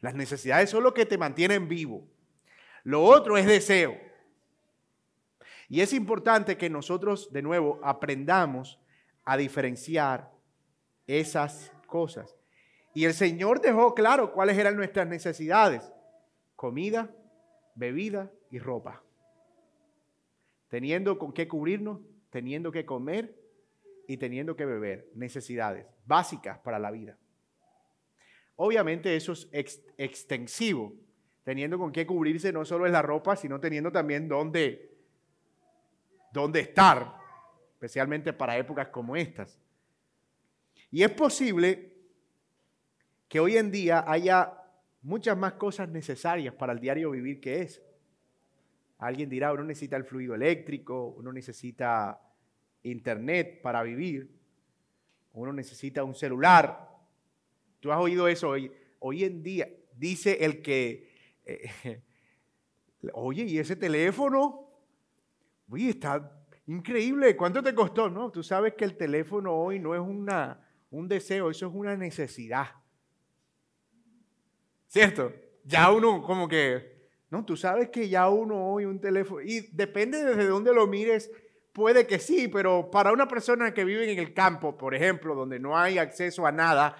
las 0.00 0.14
necesidades 0.14 0.70
son 0.70 0.82
lo 0.82 0.94
que 0.94 1.06
te 1.06 1.18
mantienen 1.18 1.68
vivo. 1.68 2.08
Lo 2.82 3.02
otro 3.02 3.36
es 3.36 3.46
deseo. 3.46 4.07
Y 5.68 5.82
es 5.82 5.92
importante 5.92 6.56
que 6.56 6.70
nosotros, 6.70 7.30
de 7.32 7.42
nuevo, 7.42 7.78
aprendamos 7.82 8.80
a 9.24 9.36
diferenciar 9.36 10.32
esas 11.06 11.72
cosas. 11.86 12.36
Y 12.94 13.04
el 13.04 13.12
Señor 13.12 13.60
dejó 13.60 13.94
claro 13.94 14.32
cuáles 14.32 14.56
eran 14.56 14.76
nuestras 14.76 15.06
necesidades. 15.06 15.92
Comida, 16.56 17.14
bebida 17.74 18.32
y 18.50 18.58
ropa. 18.58 19.02
Teniendo 20.68 21.18
con 21.18 21.32
qué 21.32 21.46
cubrirnos, 21.46 22.00
teniendo 22.30 22.72
que 22.72 22.86
comer 22.86 23.38
y 24.06 24.16
teniendo 24.16 24.56
que 24.56 24.64
beber. 24.64 25.10
Necesidades 25.14 25.86
básicas 26.06 26.58
para 26.58 26.78
la 26.78 26.90
vida. 26.90 27.18
Obviamente 28.56 29.14
eso 29.14 29.32
es 29.32 29.84
extensivo. 29.98 30.94
Teniendo 31.44 31.78
con 31.78 31.92
qué 31.92 32.06
cubrirse 32.06 32.52
no 32.52 32.64
solo 32.64 32.86
es 32.86 32.92
la 32.92 33.02
ropa, 33.02 33.36
sino 33.36 33.60
teniendo 33.60 33.92
también 33.92 34.28
dónde 34.28 34.87
dónde 36.32 36.60
estar, 36.60 37.16
especialmente 37.72 38.32
para 38.32 38.56
épocas 38.56 38.88
como 38.88 39.16
estas. 39.16 39.58
Y 40.90 41.02
es 41.02 41.10
posible 41.10 41.92
que 43.28 43.40
hoy 43.40 43.56
en 43.56 43.70
día 43.70 44.04
haya 44.06 44.52
muchas 45.02 45.36
más 45.36 45.54
cosas 45.54 45.88
necesarias 45.88 46.54
para 46.54 46.72
el 46.72 46.80
diario 46.80 47.10
vivir 47.10 47.40
que 47.40 47.62
es. 47.62 47.82
Alguien 48.98 49.28
dirá, 49.28 49.52
uno 49.52 49.64
necesita 49.64 49.96
el 49.96 50.04
fluido 50.04 50.34
eléctrico, 50.34 51.08
uno 51.08 51.32
necesita 51.32 52.20
internet 52.82 53.60
para 53.62 53.82
vivir, 53.82 54.30
uno 55.34 55.52
necesita 55.52 56.02
un 56.02 56.14
celular. 56.14 56.88
Tú 57.80 57.92
has 57.92 57.98
oído 57.98 58.26
eso 58.26 58.48
hoy. 58.48 58.72
Hoy 59.00 59.24
en 59.24 59.42
día, 59.42 59.68
dice 59.94 60.44
el 60.44 60.62
que, 60.62 61.08
eh, 61.44 62.02
oye, 63.12 63.44
¿y 63.44 63.58
ese 63.58 63.76
teléfono? 63.76 64.67
Uy, 65.68 65.90
está 65.90 66.32
increíble. 66.66 67.36
¿Cuánto 67.36 67.62
te 67.62 67.74
costó? 67.74 68.08
No, 68.08 68.30
tú 68.30 68.42
sabes 68.42 68.74
que 68.74 68.84
el 68.84 68.96
teléfono 68.96 69.54
hoy 69.54 69.78
no 69.78 69.94
es 69.94 70.00
una, 70.00 70.60
un 70.90 71.08
deseo, 71.08 71.50
eso 71.50 71.66
es 71.66 71.74
una 71.74 71.96
necesidad. 71.96 72.68
¿Cierto? 74.86 75.32
Ya 75.64 75.90
uno 75.90 76.22
como 76.22 76.48
que, 76.48 77.10
no, 77.30 77.44
tú 77.44 77.56
sabes 77.56 77.90
que 77.90 78.08
ya 78.08 78.28
uno 78.30 78.72
hoy 78.72 78.86
un 78.86 79.00
teléfono, 79.00 79.42
y 79.42 79.68
depende 79.72 80.24
desde 80.24 80.46
dónde 80.46 80.72
lo 80.72 80.86
mires, 80.86 81.30
puede 81.74 82.06
que 82.06 82.18
sí, 82.18 82.48
pero 82.48 82.90
para 82.90 83.12
una 83.12 83.28
persona 83.28 83.74
que 83.74 83.84
vive 83.84 84.10
en 84.10 84.18
el 84.18 84.32
campo, 84.32 84.78
por 84.78 84.94
ejemplo, 84.94 85.34
donde 85.34 85.60
no 85.60 85.76
hay 85.76 85.98
acceso 85.98 86.46
a 86.46 86.52
nada, 86.52 86.96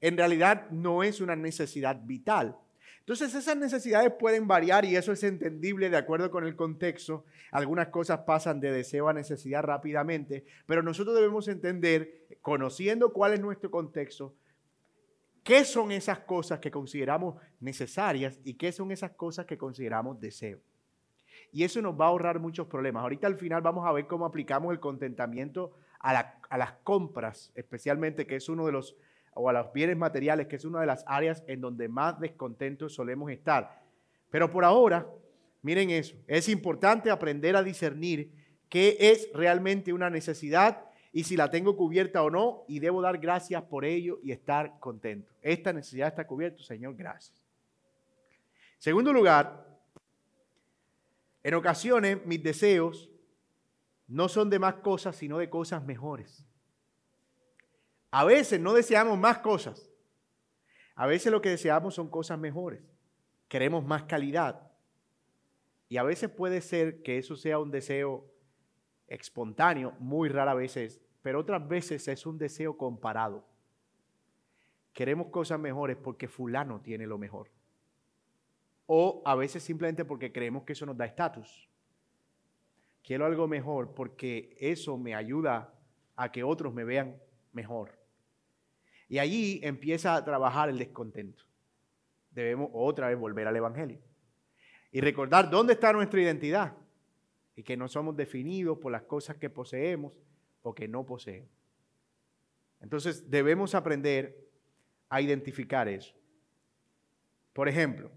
en 0.00 0.16
realidad 0.16 0.70
no 0.70 1.02
es 1.02 1.20
una 1.20 1.34
necesidad 1.34 2.00
vital. 2.04 2.56
Entonces 3.02 3.34
esas 3.34 3.56
necesidades 3.56 4.12
pueden 4.16 4.46
variar 4.46 4.84
y 4.84 4.94
eso 4.94 5.10
es 5.10 5.24
entendible 5.24 5.90
de 5.90 5.96
acuerdo 5.96 6.30
con 6.30 6.46
el 6.46 6.54
contexto. 6.54 7.24
Algunas 7.50 7.88
cosas 7.88 8.20
pasan 8.20 8.60
de 8.60 8.70
deseo 8.70 9.08
a 9.08 9.12
necesidad 9.12 9.64
rápidamente, 9.64 10.44
pero 10.66 10.84
nosotros 10.84 11.16
debemos 11.16 11.48
entender, 11.48 12.28
conociendo 12.42 13.12
cuál 13.12 13.32
es 13.32 13.40
nuestro 13.40 13.72
contexto, 13.72 14.36
qué 15.42 15.64
son 15.64 15.90
esas 15.90 16.20
cosas 16.20 16.60
que 16.60 16.70
consideramos 16.70 17.42
necesarias 17.58 18.38
y 18.44 18.54
qué 18.54 18.70
son 18.70 18.92
esas 18.92 19.10
cosas 19.10 19.46
que 19.46 19.58
consideramos 19.58 20.20
deseo. 20.20 20.60
Y 21.50 21.64
eso 21.64 21.82
nos 21.82 22.00
va 22.00 22.04
a 22.04 22.08
ahorrar 22.08 22.38
muchos 22.38 22.68
problemas. 22.68 23.02
Ahorita 23.02 23.26
al 23.26 23.36
final 23.36 23.62
vamos 23.62 23.84
a 23.84 23.90
ver 23.90 24.06
cómo 24.06 24.26
aplicamos 24.26 24.72
el 24.72 24.78
contentamiento 24.78 25.72
a, 25.98 26.36
a 26.48 26.56
las 26.56 26.72
compras, 26.84 27.50
especialmente 27.56 28.28
que 28.28 28.36
es 28.36 28.48
uno 28.48 28.64
de 28.64 28.72
los 28.72 28.96
o 29.34 29.48
a 29.48 29.52
los 29.52 29.72
bienes 29.72 29.96
materiales, 29.96 30.46
que 30.46 30.56
es 30.56 30.64
una 30.64 30.80
de 30.80 30.86
las 30.86 31.04
áreas 31.06 31.42
en 31.46 31.60
donde 31.60 31.88
más 31.88 32.18
descontentos 32.20 32.94
solemos 32.94 33.30
estar. 33.30 33.82
Pero 34.30 34.50
por 34.50 34.64
ahora, 34.64 35.06
miren 35.62 35.90
eso, 35.90 36.16
es 36.26 36.48
importante 36.48 37.10
aprender 37.10 37.56
a 37.56 37.62
discernir 37.62 38.30
qué 38.68 38.96
es 38.98 39.28
realmente 39.34 39.92
una 39.92 40.10
necesidad 40.10 40.84
y 41.12 41.24
si 41.24 41.36
la 41.36 41.50
tengo 41.50 41.76
cubierta 41.76 42.22
o 42.22 42.30
no, 42.30 42.64
y 42.66 42.78
debo 42.78 43.02
dar 43.02 43.18
gracias 43.18 43.62
por 43.64 43.84
ello 43.84 44.18
y 44.22 44.32
estar 44.32 44.78
contento. 44.80 45.30
Esta 45.42 45.72
necesidad 45.72 46.08
está 46.08 46.26
cubierta, 46.26 46.62
Señor, 46.62 46.96
gracias. 46.96 47.38
Segundo 48.78 49.12
lugar, 49.12 49.66
en 51.42 51.54
ocasiones 51.54 52.24
mis 52.24 52.42
deseos 52.42 53.10
no 54.08 54.28
son 54.28 54.48
de 54.48 54.58
más 54.58 54.76
cosas, 54.76 55.16
sino 55.16 55.38
de 55.38 55.50
cosas 55.50 55.84
mejores. 55.84 56.46
A 58.12 58.24
veces 58.24 58.60
no 58.60 58.74
deseamos 58.74 59.18
más 59.18 59.38
cosas. 59.38 59.90
A 60.94 61.06
veces 61.06 61.32
lo 61.32 61.40
que 61.40 61.48
deseamos 61.48 61.94
son 61.94 62.10
cosas 62.10 62.38
mejores. 62.38 62.82
Queremos 63.48 63.84
más 63.84 64.04
calidad. 64.04 64.70
Y 65.88 65.96
a 65.96 66.02
veces 66.02 66.28
puede 66.28 66.60
ser 66.60 67.02
que 67.02 67.16
eso 67.16 67.36
sea 67.36 67.58
un 67.58 67.70
deseo 67.70 68.30
espontáneo, 69.08 69.94
muy 69.98 70.28
rara 70.28 70.52
veces, 70.52 71.00
pero 71.22 71.40
otras 71.40 71.66
veces 71.66 72.06
es 72.06 72.26
un 72.26 72.36
deseo 72.36 72.76
comparado. 72.76 73.46
Queremos 74.92 75.28
cosas 75.28 75.58
mejores 75.58 75.96
porque 75.96 76.28
fulano 76.28 76.82
tiene 76.82 77.06
lo 77.06 77.16
mejor. 77.16 77.50
O 78.84 79.22
a 79.24 79.34
veces 79.36 79.62
simplemente 79.62 80.04
porque 80.04 80.32
creemos 80.32 80.64
que 80.64 80.74
eso 80.74 80.84
nos 80.84 80.98
da 80.98 81.06
estatus. 81.06 81.66
Quiero 83.02 83.24
algo 83.24 83.48
mejor 83.48 83.94
porque 83.94 84.54
eso 84.60 84.98
me 84.98 85.14
ayuda 85.14 85.72
a 86.14 86.30
que 86.30 86.44
otros 86.44 86.74
me 86.74 86.84
vean 86.84 87.18
mejor. 87.52 88.01
Y 89.12 89.18
allí 89.18 89.60
empieza 89.62 90.14
a 90.14 90.24
trabajar 90.24 90.70
el 90.70 90.78
descontento. 90.78 91.44
Debemos 92.30 92.70
otra 92.72 93.10
vez 93.10 93.18
volver 93.18 93.46
al 93.46 93.54
Evangelio. 93.54 94.00
Y 94.90 95.02
recordar 95.02 95.50
dónde 95.50 95.74
está 95.74 95.92
nuestra 95.92 96.22
identidad. 96.22 96.74
Y 97.54 97.62
que 97.62 97.76
no 97.76 97.88
somos 97.88 98.16
definidos 98.16 98.78
por 98.78 98.90
las 98.90 99.02
cosas 99.02 99.36
que 99.36 99.50
poseemos 99.50 100.14
o 100.62 100.74
que 100.74 100.88
no 100.88 101.04
poseemos. 101.04 101.50
Entonces 102.80 103.28
debemos 103.28 103.74
aprender 103.74 104.48
a 105.10 105.20
identificar 105.20 105.88
eso. 105.88 106.14
Por 107.52 107.68
ejemplo, 107.68 108.10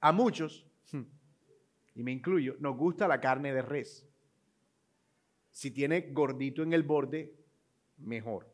a 0.00 0.12
muchos, 0.12 0.66
y 1.94 2.02
me 2.02 2.12
incluyo, 2.12 2.56
nos 2.60 2.76
gusta 2.76 3.08
la 3.08 3.22
carne 3.22 3.54
de 3.54 3.62
res. 3.62 4.06
Si 5.50 5.70
tiene 5.70 6.10
gordito 6.12 6.62
en 6.62 6.74
el 6.74 6.82
borde, 6.82 7.34
mejor. 7.96 8.53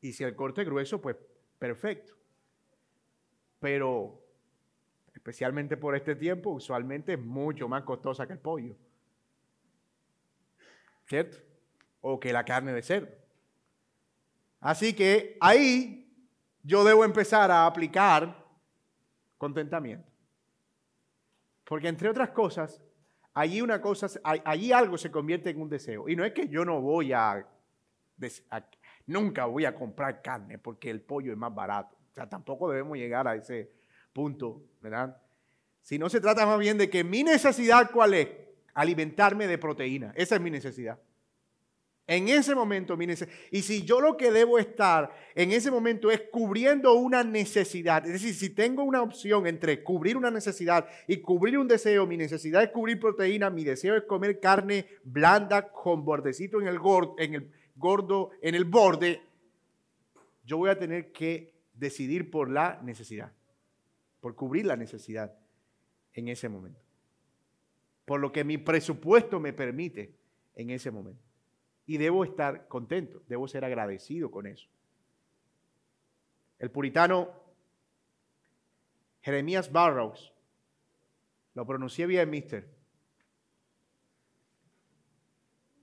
Y 0.00 0.12
si 0.12 0.24
el 0.24 0.34
corte 0.34 0.62
es 0.62 0.66
grueso, 0.66 1.00
pues 1.00 1.16
perfecto. 1.58 2.14
Pero, 3.58 4.24
especialmente 5.14 5.76
por 5.76 5.94
este 5.94 6.16
tiempo, 6.16 6.50
usualmente 6.50 7.14
es 7.14 7.20
mucho 7.20 7.68
más 7.68 7.82
costosa 7.82 8.26
que 8.26 8.32
el 8.32 8.38
pollo. 8.38 8.74
¿Cierto? 11.06 11.38
O 12.00 12.18
que 12.18 12.32
la 12.32 12.44
carne 12.44 12.72
de 12.72 12.82
cerdo. 12.82 13.14
Así 14.60 14.94
que 14.94 15.36
ahí 15.40 16.00
yo 16.62 16.84
debo 16.84 17.04
empezar 17.04 17.50
a 17.50 17.66
aplicar 17.66 18.46
contentamiento. 19.36 20.08
Porque 21.64 21.88
entre 21.88 22.08
otras 22.08 22.30
cosas, 22.30 22.80
allí 23.34 23.60
una 23.60 23.80
cosa, 23.80 24.08
allí 24.22 24.72
algo 24.72 24.98
se 24.98 25.10
convierte 25.10 25.50
en 25.50 25.60
un 25.60 25.68
deseo. 25.68 26.08
Y 26.08 26.16
no 26.16 26.24
es 26.24 26.32
que 26.32 26.48
yo 26.48 26.64
no 26.64 26.80
voy 26.80 27.12
a 27.12 27.46
nunca 29.10 29.44
voy 29.46 29.64
a 29.64 29.74
comprar 29.74 30.22
carne 30.22 30.58
porque 30.58 30.88
el 30.88 31.00
pollo 31.00 31.32
es 31.32 31.38
más 31.38 31.54
barato. 31.54 31.96
O 32.10 32.14
sea, 32.14 32.28
tampoco 32.28 32.70
debemos 32.70 32.96
llegar 32.96 33.26
a 33.28 33.34
ese 33.34 33.70
punto, 34.12 34.62
¿verdad? 34.80 35.16
Si 35.82 35.98
no 35.98 36.08
se 36.08 36.20
trata 36.20 36.46
más 36.46 36.58
bien 36.58 36.78
de 36.78 36.88
que 36.88 37.04
mi 37.04 37.22
necesidad, 37.22 37.90
¿cuál 37.90 38.14
es? 38.14 38.28
Alimentarme 38.74 39.46
de 39.46 39.58
proteína. 39.58 40.12
Esa 40.16 40.36
es 40.36 40.40
mi 40.40 40.50
necesidad. 40.50 40.98
En 42.06 42.28
ese 42.28 42.56
momento, 42.56 42.96
mi 42.96 43.06
necesidad. 43.06 43.36
Y 43.52 43.62
si 43.62 43.84
yo 43.84 44.00
lo 44.00 44.16
que 44.16 44.32
debo 44.32 44.58
estar 44.58 45.12
en 45.34 45.52
ese 45.52 45.70
momento 45.70 46.10
es 46.10 46.22
cubriendo 46.32 46.94
una 46.94 47.22
necesidad, 47.22 48.04
es 48.04 48.14
decir, 48.14 48.34
si 48.34 48.50
tengo 48.50 48.82
una 48.82 49.00
opción 49.00 49.46
entre 49.46 49.84
cubrir 49.84 50.16
una 50.16 50.30
necesidad 50.30 50.88
y 51.06 51.18
cubrir 51.18 51.56
un 51.56 51.68
deseo, 51.68 52.08
mi 52.08 52.16
necesidad 52.16 52.64
es 52.64 52.70
cubrir 52.70 52.98
proteína, 52.98 53.48
mi 53.48 53.62
deseo 53.62 53.96
es 53.96 54.02
comer 54.04 54.40
carne 54.40 54.86
blanda 55.04 55.70
con 55.70 56.04
bordecito 56.04 56.60
en 56.60 56.66
el, 56.66 56.80
en 57.18 57.52
gordo 57.80 58.30
en 58.42 58.54
el 58.54 58.64
borde, 58.64 59.20
yo 60.44 60.58
voy 60.58 60.70
a 60.70 60.78
tener 60.78 61.10
que 61.10 61.54
decidir 61.74 62.30
por 62.30 62.50
la 62.50 62.80
necesidad, 62.82 63.32
por 64.20 64.36
cubrir 64.36 64.66
la 64.66 64.76
necesidad 64.76 65.36
en 66.12 66.28
ese 66.28 66.48
momento. 66.48 66.80
Por 68.04 68.20
lo 68.20 68.30
que 68.30 68.44
mi 68.44 68.58
presupuesto 68.58 69.40
me 69.40 69.52
permite 69.52 70.14
en 70.54 70.70
ese 70.70 70.90
momento. 70.90 71.24
Y 71.86 71.96
debo 71.96 72.22
estar 72.22 72.68
contento, 72.68 73.22
debo 73.26 73.48
ser 73.48 73.64
agradecido 73.64 74.30
con 74.30 74.46
eso. 74.46 74.68
El 76.58 76.70
puritano 76.70 77.30
Jeremías 79.22 79.72
Barrows, 79.72 80.32
lo 81.54 81.66
pronuncié 81.66 82.06
bien, 82.06 82.30
mister, 82.30 82.68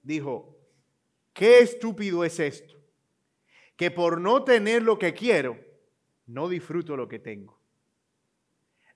dijo, 0.03 0.56
Qué 1.37 1.59
estúpido 1.59 2.23
es 2.25 2.39
esto, 2.39 2.73
que 3.75 3.91
por 3.91 4.19
no 4.19 4.43
tener 4.43 4.81
lo 4.81 4.97
que 4.97 5.13
quiero, 5.13 5.55
no 6.25 6.49
disfruto 6.49 6.97
lo 6.97 7.07
que 7.07 7.19
tengo. 7.19 7.59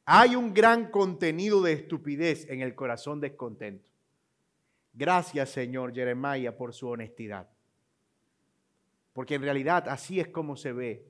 Hay 0.06 0.36
un 0.36 0.52
gran 0.52 0.90
contenido 0.90 1.62
de 1.62 1.74
estupidez 1.74 2.50
en 2.50 2.62
el 2.62 2.74
corazón 2.74 3.22
descontento. 3.22 3.92
Gracias, 4.92 5.52
Señor 5.52 5.94
Jeremiah, 5.94 6.58
por 6.58 6.74
su 6.74 6.88
honestidad. 6.88 7.48
Porque 9.14 9.36
en 9.36 9.44
realidad 9.44 9.88
así 9.88 10.20
es 10.20 10.30
como 10.30 10.58
se 10.58 10.74
ve 10.74 11.06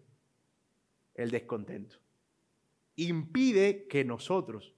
el 1.15 1.31
descontento. 1.31 1.95
Impide 2.97 3.87
que 3.87 4.03
nosotros 4.03 4.73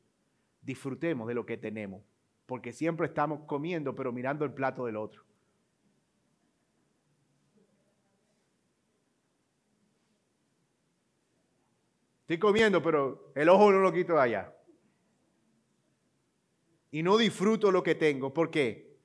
disfrutemos 0.62 1.28
de 1.28 1.34
lo 1.34 1.48
que 1.48 1.58
tenemos, 1.58 2.04
porque 2.46 2.74
siempre 2.74 3.08
estamos 3.08 3.40
comiendo, 3.48 3.96
pero 3.96 4.12
mirando 4.12 4.46
el 4.46 4.54
plato 4.54 4.86
del 4.86 4.98
otro. 4.98 5.24
Estoy 12.34 12.50
comiendo, 12.50 12.82
pero 12.82 13.32
el 13.36 13.48
ojo 13.48 13.72
no 13.72 13.78
lo 13.78 13.94
quito 13.94 14.14
de 14.14 14.22
allá. 14.22 14.52
Y 16.90 17.04
no 17.04 17.16
disfruto 17.16 17.72
lo 17.72 17.84
que 17.84 17.94
tengo. 17.94 18.34
¿Por 18.34 18.50
qué? 18.50 18.98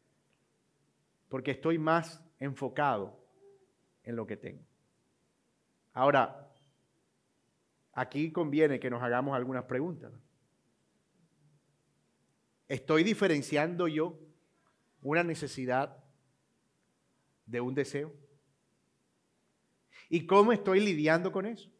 Porque 1.28 1.50
estoy 1.50 1.76
más 1.76 2.24
enfocado 2.38 3.22
en 4.02 4.16
lo 4.16 4.26
que 4.26 4.38
tengo. 4.38 4.64
Ahora, 5.92 6.50
aquí 7.92 8.32
conviene 8.32 8.80
que 8.80 8.88
nos 8.88 9.02
hagamos 9.02 9.36
algunas 9.36 9.64
preguntas. 9.64 10.10
¿Estoy 12.66 13.04
diferenciando 13.04 13.88
yo 13.88 14.18
una 15.02 15.22
necesidad 15.22 16.02
de 17.44 17.60
un 17.60 17.74
deseo? 17.74 18.10
¿Y 20.08 20.24
cómo 20.24 20.50
estoy 20.50 20.80
lidiando 20.80 21.30
con 21.30 21.44
eso? 21.44 21.70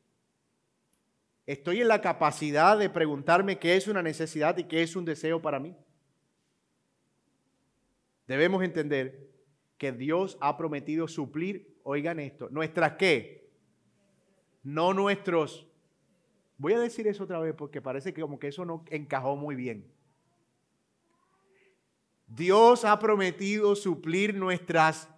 Estoy 1.49 1.80
en 1.80 1.88
la 1.88 2.03
capacidad 2.03 2.78
de 2.78 2.90
preguntarme 2.90 3.59
qué 3.59 3.74
es 3.74 3.88
una 3.88 4.03
necesidad 4.03 4.59
y 4.59 4.64
qué 4.64 4.82
es 4.82 4.94
un 4.96 5.07
deseo 5.07 5.40
para 5.40 5.59
mí. 5.59 5.74
Debemos 8.26 8.62
entender 8.62 9.30
que 9.78 9.90
Dios 9.92 10.36
ha 10.42 10.59
prometido 10.59 11.09
suplir, 11.09 11.74
oigan 11.84 12.20
esto, 12.20 12.51
nuestras 12.51 12.96
qué, 12.99 13.51
no 14.62 14.92
nuestros. 14.92 15.66
Voy 16.59 16.74
a 16.74 16.80
decir 16.80 17.09
eso 17.09 17.24
otra 17.24 17.38
vez 17.38 17.55
porque 17.55 17.80
parece 17.80 18.12
que 18.12 18.20
como 18.20 18.38
que 18.38 18.49
eso 18.49 18.66
no 18.66 18.84
encajó 18.90 19.34
muy 19.34 19.55
bien. 19.55 19.90
Dios 22.26 22.84
ha 22.84 22.99
prometido 22.99 23.74
suplir 23.74 24.34
nuestras, 24.34 25.09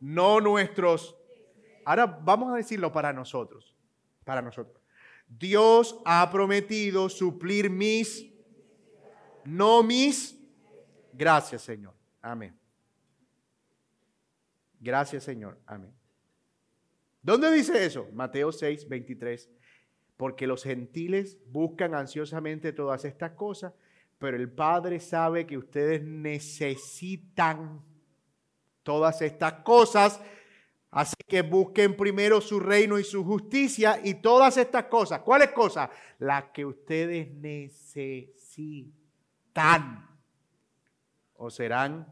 no 0.00 0.40
nuestros 0.40 1.16
ahora 1.84 2.06
vamos 2.06 2.52
a 2.52 2.56
decirlo 2.56 2.90
para 2.90 3.12
nosotros, 3.12 3.75
para 4.26 4.42
nosotros. 4.42 4.82
Dios 5.28 5.98
ha 6.04 6.28
prometido 6.30 7.08
suplir 7.08 7.70
mis, 7.70 8.26
no 9.44 9.84
mis. 9.84 10.36
Gracias, 11.12 11.62
Señor. 11.62 11.94
Amén. 12.20 12.58
Gracias, 14.80 15.22
Señor. 15.22 15.58
Amén. 15.64 15.94
¿Dónde 17.22 17.52
dice 17.52 17.86
eso? 17.86 18.08
Mateo 18.12 18.50
6, 18.50 18.88
23. 18.88 19.48
Porque 20.16 20.48
los 20.48 20.64
gentiles 20.64 21.38
buscan 21.46 21.94
ansiosamente 21.94 22.72
todas 22.72 23.04
estas 23.04 23.32
cosas, 23.32 23.74
pero 24.18 24.36
el 24.36 24.50
Padre 24.50 24.98
sabe 24.98 25.46
que 25.46 25.56
ustedes 25.56 26.02
necesitan 26.02 27.80
todas 28.82 29.22
estas 29.22 29.52
cosas. 29.62 30.20
Así 30.96 31.14
que 31.28 31.42
busquen 31.42 31.94
primero 31.94 32.40
su 32.40 32.58
reino 32.58 32.98
y 32.98 33.04
su 33.04 33.22
justicia 33.22 34.00
y 34.02 34.14
todas 34.14 34.56
estas 34.56 34.84
cosas. 34.84 35.20
¿Cuáles 35.20 35.50
cosas? 35.50 35.90
Las 36.18 36.44
que 36.54 36.64
ustedes 36.64 37.30
necesitan 37.34 38.88
o 41.34 41.50
serán 41.50 42.10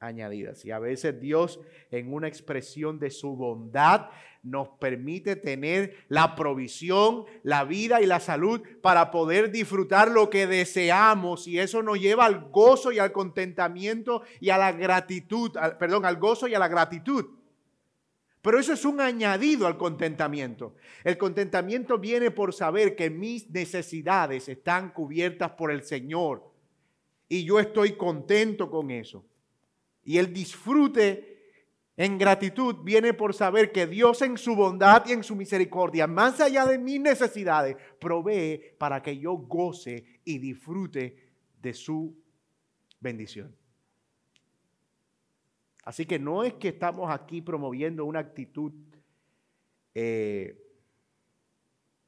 añadidas. 0.00 0.64
Y 0.64 0.70
a 0.70 0.78
veces 0.78 1.20
Dios 1.20 1.60
en 1.90 2.10
una 2.10 2.26
expresión 2.26 2.98
de 2.98 3.10
su 3.10 3.36
bondad 3.36 4.08
nos 4.42 4.70
permite 4.78 5.36
tener 5.36 6.06
la 6.08 6.36
provisión, 6.36 7.26
la 7.42 7.64
vida 7.64 8.00
y 8.00 8.06
la 8.06 8.20
salud 8.20 8.62
para 8.80 9.10
poder 9.10 9.50
disfrutar 9.50 10.10
lo 10.10 10.30
que 10.30 10.46
deseamos 10.46 11.46
y 11.46 11.58
eso 11.58 11.82
nos 11.82 12.00
lleva 12.00 12.24
al 12.24 12.48
gozo 12.48 12.92
y 12.92 12.98
al 12.98 13.12
contentamiento 13.12 14.22
y 14.40 14.48
a 14.48 14.56
la 14.56 14.72
gratitud, 14.72 15.52
perdón, 15.78 16.06
al 16.06 16.16
gozo 16.16 16.48
y 16.48 16.54
a 16.54 16.58
la 16.58 16.68
gratitud. 16.68 17.43
Pero 18.44 18.58
eso 18.58 18.74
es 18.74 18.84
un 18.84 19.00
añadido 19.00 19.66
al 19.66 19.78
contentamiento. 19.78 20.74
El 21.02 21.16
contentamiento 21.16 21.98
viene 21.98 22.30
por 22.30 22.52
saber 22.52 22.94
que 22.94 23.08
mis 23.08 23.48
necesidades 23.48 24.50
están 24.50 24.90
cubiertas 24.90 25.52
por 25.52 25.70
el 25.72 25.82
Señor 25.82 26.52
y 27.26 27.46
yo 27.46 27.58
estoy 27.58 27.92
contento 27.92 28.70
con 28.70 28.90
eso. 28.90 29.24
Y 30.04 30.18
el 30.18 30.30
disfrute 30.30 31.54
en 31.96 32.18
gratitud 32.18 32.76
viene 32.84 33.14
por 33.14 33.32
saber 33.32 33.72
que 33.72 33.86
Dios 33.86 34.20
en 34.20 34.36
su 34.36 34.54
bondad 34.54 35.06
y 35.06 35.12
en 35.12 35.24
su 35.24 35.36
misericordia, 35.36 36.06
más 36.06 36.38
allá 36.38 36.66
de 36.66 36.76
mis 36.76 37.00
necesidades, 37.00 37.78
provee 37.98 38.60
para 38.76 39.02
que 39.02 39.16
yo 39.16 39.32
goce 39.38 40.20
y 40.22 40.36
disfrute 40.36 41.16
de 41.62 41.72
su 41.72 42.14
bendición. 43.00 43.56
Así 45.84 46.06
que 46.06 46.18
no 46.18 46.44
es 46.44 46.54
que 46.54 46.68
estamos 46.68 47.10
aquí 47.10 47.42
promoviendo 47.42 48.04
una 48.04 48.20
actitud, 48.20 48.72
eh, 49.94 50.58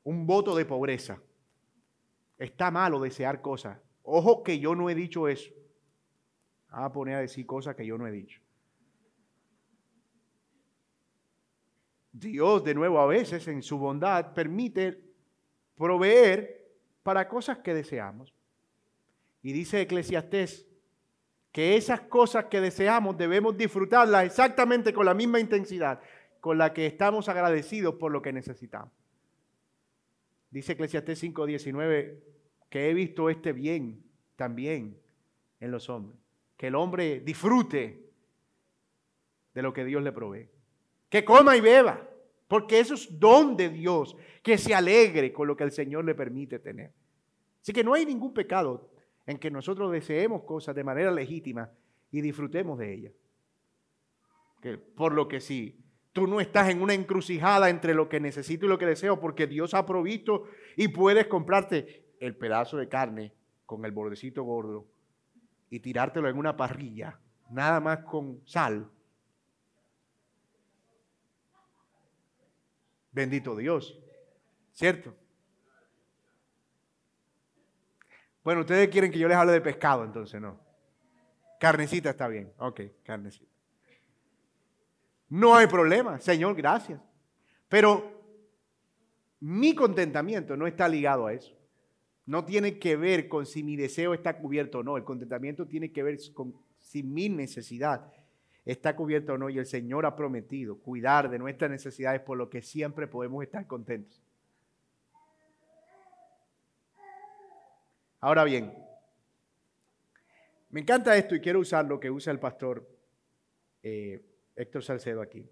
un 0.05 0.27
voto 0.27 0.55
de 0.55 0.65
pobreza. 0.65 1.23
Está 2.39 2.71
malo 2.71 3.01
desear 3.01 3.43
cosas. 3.43 3.79
Ojo 4.03 4.43
que 4.43 4.59
yo 4.59 4.75
no 4.75 4.89
he 4.89 4.95
dicho 4.95 5.29
eso 5.29 5.53
a 6.69 6.93
poner 6.93 7.17
a 7.17 7.21
decir 7.21 7.47
cosas 7.47 7.75
que 7.75 7.87
yo 7.87 7.97
no 7.97 8.07
he 8.07 8.13
dicho. 8.13 8.41
Dios, 12.13 12.65
de 12.65 12.75
nuevo, 12.75 12.99
a 12.99 13.07
veces 13.07 13.47
en 13.49 13.63
su 13.63 13.79
bondad 13.79 14.33
permite 14.33 15.03
proveer 15.77 16.67
para 17.03 17.29
cosas 17.29 17.59
que 17.59 17.75
deseamos. 17.75 18.33
Y 19.43 19.53
dice 19.53 19.83
Eclesiastés 19.83 20.66
que 21.57 21.75
esas 21.75 22.03
cosas 22.03 22.45
que 22.51 22.61
deseamos 22.61 23.17
debemos 23.17 23.57
disfrutarlas 23.57 24.27
exactamente 24.27 24.93
con 24.93 25.07
la 25.07 25.15
misma 25.15 25.41
intensidad 25.41 26.03
con 26.39 26.59
la 26.59 26.75
que 26.75 26.85
estamos 26.85 27.31
agradecidos 27.31 27.95
por 27.95 28.13
lo 28.13 28.21
que 28.21 28.31
necesitamos. 28.31 28.93
Dice 30.51 30.73
Eclesiastés 30.73 31.19
5:19 31.23 32.19
que 32.69 32.91
he 32.91 32.93
visto 32.93 33.31
este 33.31 33.55
bien 33.55 34.05
también 34.37 35.01
en 35.59 35.71
los 35.71 35.89
hombres 35.89 36.21
que 36.59 36.67
el 36.67 36.75
hombre 36.75 37.21
disfrute 37.21 38.07
de 39.55 39.63
lo 39.63 39.73
que 39.73 39.87
Dios 39.87 40.03
le 40.03 40.13
provee. 40.13 40.51
Que 41.09 41.25
coma 41.25 41.57
y 41.57 41.63
beba, 41.63 42.07
porque 42.49 42.81
eso 42.81 42.93
es 42.93 43.19
don 43.19 43.57
de 43.57 43.71
Dios, 43.71 44.15
que 44.43 44.59
se 44.59 44.75
alegre 44.75 45.33
con 45.33 45.49
lo 45.49 45.57
que 45.57 45.65
el 45.65 45.73
Señor 45.73 46.05
le 46.05 46.15
permite 46.15 46.59
tener. 46.59 46.93
Así 47.63 47.73
que 47.73 47.83
no 47.83 47.95
hay 47.95 48.05
ningún 48.05 48.35
pecado 48.35 48.91
en 49.27 49.39
que 49.39 49.51
nosotros 49.51 49.91
deseemos 49.93 50.45
cosas 50.45 50.75
de 50.75 50.85
manera 50.85 51.11
legítima 51.11 51.71
y 52.11 52.21
disfrutemos 52.21 52.79
de 52.79 52.95
ellas. 52.95 53.13
Que 54.63 54.79
por 54.79 55.13
lo 55.13 55.29
que 55.29 55.41
sí, 55.41 55.85
tú 56.13 56.27
no 56.27 56.41
estás 56.41 56.71
en 56.71 56.81
una 56.81 56.95
encrucijada 56.95 57.69
entre 57.69 57.95
lo 57.95 58.09
que 58.09 58.21
necesito 58.21 58.67
y 58.67 58.69
lo 58.69 58.79
que 58.79 58.87
deseo, 58.87 59.21
porque 59.21 59.47
Dios 59.47 59.75
ha 59.75 59.85
provisto 59.85 60.45
y 60.77 60.89
puedes 60.89 61.27
comprarte 61.27 62.07
el 62.21 62.37
pedazo 62.37 62.77
de 62.77 62.89
carne 62.89 63.33
con 63.67 63.85
el 63.85 63.93
bordecito 63.93 64.45
gordo 64.45 64.87
y 65.69 65.81
tirártelo 65.81 66.29
en 66.29 66.39
una 66.39 66.57
parrilla, 66.57 67.19
nada 67.51 67.81
más 67.81 67.99
con 68.05 68.41
sal. 68.47 68.89
Bendito 73.11 73.57
Dios, 73.57 73.99
¿cierto? 74.73 75.15
Bueno, 78.47 78.61
ustedes 78.61 78.89
quieren 78.91 79.11
que 79.11 79.19
yo 79.19 79.27
les 79.27 79.37
hable 79.37 79.55
de 79.55 79.61
pescado, 79.61 80.05
entonces 80.05 80.41
no. 80.41 80.57
Carnecita 81.59 82.11
está 82.11 82.29
bien, 82.29 82.53
ok, 82.59 82.81
carnecita. 83.03 83.51
No 85.29 85.57
hay 85.57 85.67
problema, 85.67 86.21
Señor, 86.21 86.55
gracias. 86.55 87.01
Pero 87.69 88.09
mi 89.41 89.75
contentamiento 89.75 90.57
no 90.57 90.69
está 90.69 90.89
ligado 90.89 91.27
a 91.27 91.33
eso. 91.33 91.59
No 92.25 92.45
tiene 92.45 92.79
que 92.79 92.95
ver 92.95 93.29
con 93.29 93.47
si 93.47 93.65
mi 93.65 93.75
deseo 93.75 94.15
está 94.15 94.39
cubierto 94.39 94.79
o 94.79 94.83
no. 94.85 94.97
El 94.97 95.03
contentamiento 95.03 95.67
tiene 95.67 95.91
que 95.91 96.05
ver 96.05 96.17
con 96.33 96.55
si 96.79 97.03
mi 97.03 97.29
necesidad 97.29 98.13
está 98.65 98.95
cubierta 98.95 99.33
o 99.33 99.39
no. 99.39 99.51
Y 99.51 99.59
el 99.59 99.67
Señor 99.67 100.07
ha 100.07 100.15
prometido 100.15 100.79
cuidar 100.79 101.31
de 101.31 101.41
nuestras 101.41 101.69
necesidades 101.69 102.21
por 102.21 102.39
lo 102.39 102.49
que 102.49 102.63
siempre 102.63 103.09
podemos 103.09 103.43
estar 103.43 103.67
contentos. 103.67 104.23
Ahora 108.21 108.45
bien, 108.45 108.73
me 110.71 110.81
encanta 110.81 111.17
esto 111.17 111.35
y 111.35 111.41
quiero 111.41 111.61
usar 111.61 111.85
lo 111.85 112.01
que 112.01 112.11
usa 112.11 112.33
el 112.33 112.41
pastor 112.41 112.89
eh, 113.83 114.25
Héctor 114.55 114.83
Salcedo 114.83 115.21
aquí. 115.21 115.49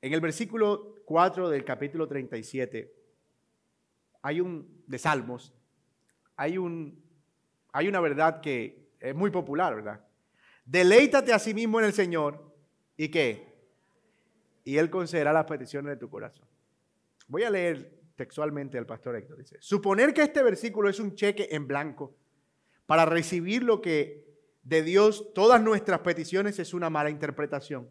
En 0.00 0.12
el 0.12 0.20
versículo 0.20 0.96
4 1.04 1.48
del 1.48 1.64
capítulo 1.64 2.06
37 2.06 2.92
hay 4.22 4.40
un, 4.40 4.84
de 4.86 4.98
Salmos, 4.98 5.54
hay, 6.36 6.58
un, 6.58 7.02
hay 7.72 7.88
una 7.88 8.00
verdad 8.00 8.40
que 8.40 8.90
es 9.00 9.14
muy 9.14 9.30
popular, 9.30 9.74
¿verdad? 9.74 10.04
Deleítate 10.64 11.32
a 11.32 11.38
sí 11.38 11.54
mismo 11.54 11.80
en 11.80 11.86
el 11.86 11.92
Señor 11.92 12.54
y 12.96 13.08
qué? 13.08 13.52
Y 14.64 14.76
Él 14.76 14.90
concederá 14.90 15.32
las 15.32 15.46
peticiones 15.46 15.90
de 15.90 15.96
tu 15.96 16.08
corazón. 16.08 16.46
Voy 17.26 17.42
a 17.42 17.50
leer 17.50 18.01
textualmente 18.16 18.78
al 18.78 18.86
pastor 18.86 19.16
Héctor. 19.16 19.38
Dice, 19.38 19.56
suponer 19.60 20.12
que 20.12 20.22
este 20.22 20.42
versículo 20.42 20.88
es 20.88 21.00
un 21.00 21.14
cheque 21.14 21.48
en 21.50 21.66
blanco 21.66 22.14
para 22.86 23.04
recibir 23.04 23.62
lo 23.62 23.80
que 23.80 24.24
de 24.62 24.82
Dios, 24.82 25.32
todas 25.34 25.62
nuestras 25.62 26.00
peticiones, 26.00 26.58
es 26.58 26.72
una 26.72 26.90
mala 26.90 27.10
interpretación. 27.10 27.90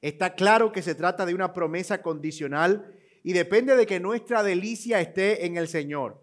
Está 0.00 0.34
claro 0.34 0.72
que 0.72 0.82
se 0.82 0.94
trata 0.94 1.26
de 1.26 1.34
una 1.34 1.52
promesa 1.52 2.00
condicional 2.00 2.94
y 3.22 3.34
depende 3.34 3.76
de 3.76 3.86
que 3.86 4.00
nuestra 4.00 4.42
delicia 4.42 5.00
esté 5.00 5.44
en 5.44 5.56
el 5.56 5.68
Señor. 5.68 6.22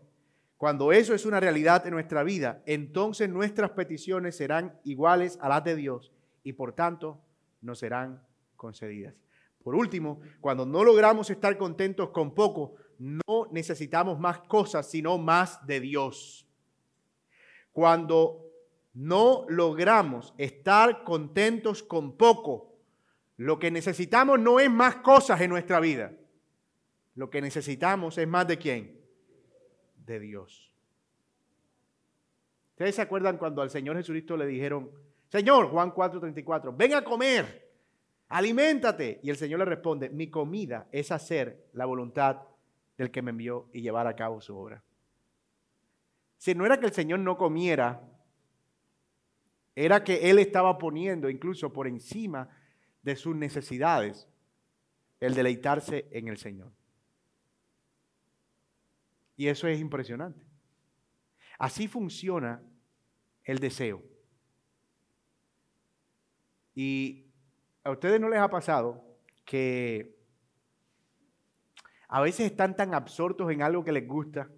Cuando 0.58 0.92
eso 0.92 1.14
es 1.14 1.28
una 1.28 1.40
realidad 1.40 1.86
en 1.86 1.94
nuestra 1.94 2.24
vida, 2.24 2.64
entonces 2.66 3.30
nuestras 3.30 3.72
peticiones 3.72 4.36
serán 4.36 4.80
iguales 4.84 5.38
a 5.40 5.50
las 5.50 5.64
de 5.64 5.76
Dios 5.76 6.12
y 6.44 6.54
por 6.54 6.74
tanto 6.74 7.22
no 7.62 7.76
serán 7.76 8.24
concedidas. 8.56 9.14
Por 9.64 9.76
último, 9.76 10.22
cuando 10.42 10.66
no 10.66 10.84
logramos 10.84 11.30
estar 11.30 11.58
contentos 11.58 12.10
con 12.10 12.34
poco, 12.34 12.76
no 13.00 13.48
necesitamos 13.52 14.20
más 14.20 14.40
cosas, 14.40 14.90
sino 14.90 15.18
más 15.18 15.66
de 15.66 15.80
Dios. 15.80 16.46
Cuando 17.72 18.44
no 18.94 19.46
logramos 19.48 20.34
estar 20.38 21.04
contentos 21.04 21.84
con 21.84 22.18
poco, 22.18 22.74
lo 23.38 23.60
que 23.60 23.70
necesitamos 23.70 24.40
no 24.40 24.60
es 24.60 24.70
más 24.70 24.98
cosas 24.98 25.40
en 25.42 25.52
nuestra 25.52 25.80
vida. 25.80 26.12
Lo 27.14 27.30
que 27.30 27.42
necesitamos 27.42 28.18
es 28.18 28.28
más 28.28 28.48
de 28.48 28.58
quién? 28.58 29.00
De 30.06 30.20
Dios. 30.20 30.74
¿Ustedes 32.72 32.96
se 32.96 33.02
acuerdan 33.02 33.38
cuando 33.38 33.62
al 33.62 33.70
Señor 33.70 33.98
Jesucristo 33.98 34.38
le 34.38 34.46
dijeron, 34.46 34.92
Señor, 35.30 35.70
Juan 35.70 35.92
4:34, 35.92 36.76
ven 36.76 36.94
a 36.94 37.04
comer, 37.04 37.72
aliméntate? 38.30 39.20
Y 39.24 39.30
el 39.30 39.38
Señor 39.38 39.60
le 39.60 39.66
responde, 39.66 40.10
mi 40.10 40.30
comida 40.30 40.88
es 40.92 41.12
hacer 41.12 41.70
la 41.74 41.86
voluntad 41.86 42.38
del 42.98 43.12
que 43.12 43.22
me 43.22 43.32
envió 43.32 43.70
y 43.74 43.82
llevar 43.82 44.08
a 44.08 44.16
cabo 44.16 44.42
su 44.42 44.58
obra. 44.58 44.84
Si 46.38 46.54
no 46.56 46.66
era 46.66 46.80
que 46.80 46.88
el 46.88 46.94
Señor 46.94 47.20
no 47.20 47.38
comiera, 47.38 48.02
era 49.76 50.04
que 50.04 50.30
Él 50.30 50.40
estaba 50.40 50.78
poniendo 50.78 51.30
incluso 51.30 51.72
por 51.72 51.88
encima 51.88 52.50
de 53.04 53.16
sus 53.16 53.36
necesidades 53.36 54.28
el 55.20 55.34
deleitarse 55.34 56.08
en 56.12 56.28
el 56.28 56.38
Señor. 56.38 56.72
Y 59.36 59.48
eso 59.48 59.68
es 59.68 59.80
impresionante. 59.80 60.46
Así 61.60 61.88
funciona 61.88 62.62
el 63.44 63.60
deseo. 63.60 64.04
Y 66.76 67.32
a 67.84 67.92
ustedes 67.92 68.20
no 68.20 68.30
les 68.30 68.40
ha 68.40 68.50
pasado 68.50 69.04
que 69.46 70.17
a 72.08 72.22
veces 72.22 72.52
están 72.52 72.76
tan 72.76 72.94
absortos 72.94 73.52
en 73.52 73.62
algo 73.62 73.84
que 73.84 73.92
les 73.92 74.08
gusta 74.08 74.50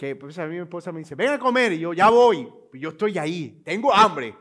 que 0.00 0.16
pues 0.16 0.38
a 0.38 0.46
mí 0.46 0.54
mi 0.54 0.62
esposa 0.62 0.92
me 0.92 1.00
dice, 1.00 1.14
ven 1.14 1.28
a 1.28 1.38
comer 1.38 1.74
y 1.74 1.80
yo 1.80 1.92
ya 1.92 2.08
voy, 2.08 2.50
yo 2.72 2.88
estoy 2.88 3.18
ahí, 3.18 3.60
tengo 3.62 3.92
hambre, 3.92 4.34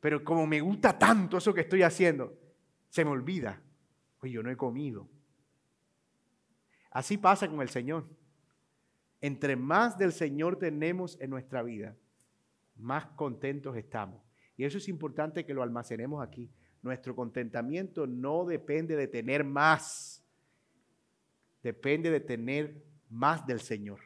pero 0.00 0.22
como 0.22 0.46
me 0.46 0.60
gusta 0.60 0.98
tanto 0.98 1.38
eso 1.38 1.54
que 1.54 1.62
estoy 1.62 1.82
haciendo, 1.82 2.38
se 2.90 3.02
me 3.02 3.10
olvida, 3.10 3.62
pues 4.18 4.30
yo 4.30 4.42
no 4.42 4.50
he 4.50 4.58
comido. 4.58 5.08
Así 6.90 7.16
pasa 7.16 7.48
con 7.48 7.62
el 7.62 7.70
Señor. 7.70 8.06
Entre 9.22 9.56
más 9.56 9.96
del 9.96 10.12
Señor 10.12 10.58
tenemos 10.58 11.18
en 11.22 11.30
nuestra 11.30 11.62
vida, 11.62 11.96
más 12.76 13.06
contentos 13.16 13.78
estamos. 13.78 14.22
Y 14.58 14.64
eso 14.64 14.76
es 14.76 14.88
importante 14.88 15.46
que 15.46 15.54
lo 15.54 15.62
almacenemos 15.62 16.22
aquí. 16.22 16.50
Nuestro 16.82 17.14
contentamiento 17.14 18.06
no 18.06 18.44
depende 18.44 18.96
de 18.96 19.06
tener 19.06 19.44
más, 19.44 20.24
depende 21.62 22.10
de 22.10 22.20
tener 22.20 22.82
más 23.10 23.46
del 23.46 23.60
Señor. 23.60 24.00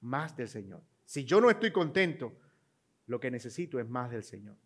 Más 0.00 0.36
del 0.36 0.48
Señor. 0.48 0.82
Si 1.04 1.24
yo 1.24 1.40
no 1.40 1.48
estoy 1.48 1.72
contento, 1.72 2.36
lo 3.06 3.18
que 3.20 3.30
necesito 3.30 3.80
es 3.80 3.88
más 3.88 4.10
del 4.10 4.22
Señor. 4.22 4.56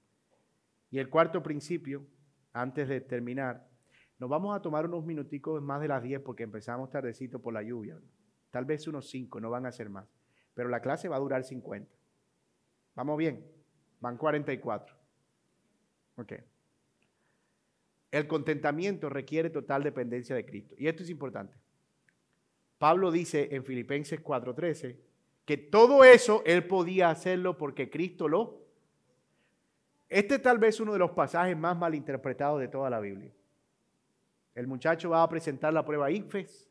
Y 0.91 0.99
el 0.99 1.09
cuarto 1.09 1.43
principio, 1.43 2.05
antes 2.53 2.88
de 2.88 3.01
terminar, 3.01 3.68
nos 4.18 4.28
vamos 4.28 4.57
a 4.57 4.61
tomar 4.61 4.86
unos 4.86 5.05
minuticos 5.05 5.62
más 5.62 5.80
de 5.80 5.88
las 5.88 6.03
10 6.03 6.20
porque 6.22 6.43
empezamos 6.43 6.91
tardecito 6.91 7.41
por 7.41 7.55
la 7.55 7.62
lluvia. 7.62 7.99
Tal 8.51 8.64
vez 8.64 8.86
unos 8.88 9.09
5, 9.09 9.41
no 9.41 9.51
van 9.51 9.66
a 9.66 9.72
ser 9.72 9.88
más. 9.88 10.09
Pero 10.55 10.68
la 10.68 10.80
clase 10.80 11.09
va 11.09 11.16
a 11.16 11.20
durar 11.20 11.45
50. 11.45 11.91
¿Vamos 12.97 13.16
bien? 13.16 13.47
Van 14.01 14.16
44. 14.16 14.97
Ok. 16.16 16.32
El 18.11 18.26
contentamiento 18.26 19.08
requiere 19.08 19.50
total 19.50 19.82
dependencia 19.82 20.34
de 20.34 20.44
Cristo. 20.44 20.74
Y 20.78 20.88
esto 20.88 21.02
es 21.02 21.11
importante. 21.11 21.54
Pablo 22.78 23.11
dice 23.11 23.48
en 23.52 23.64
Filipenses 23.64 24.22
4:13 24.22 24.96
que 25.44 25.56
todo 25.56 26.04
eso 26.04 26.42
él 26.46 26.66
podía 26.66 27.11
hacerlo 27.11 27.56
porque 27.56 27.90
Cristo 27.90 28.28
lo... 28.28 28.61
Este 30.08 30.36
es 30.36 30.42
tal 30.42 30.58
vez 30.58 30.80
uno 30.80 30.92
de 30.92 30.98
los 30.98 31.12
pasajes 31.12 31.56
más 31.56 31.76
malinterpretados 31.76 32.61
de 32.61 32.68
toda 32.68 32.90
la 32.90 33.00
Biblia. 33.00 33.32
El 34.54 34.66
muchacho 34.66 35.11
va 35.11 35.22
a 35.22 35.28
presentar 35.28 35.72
la 35.72 35.84
prueba 35.84 36.11
IFES 36.11 36.68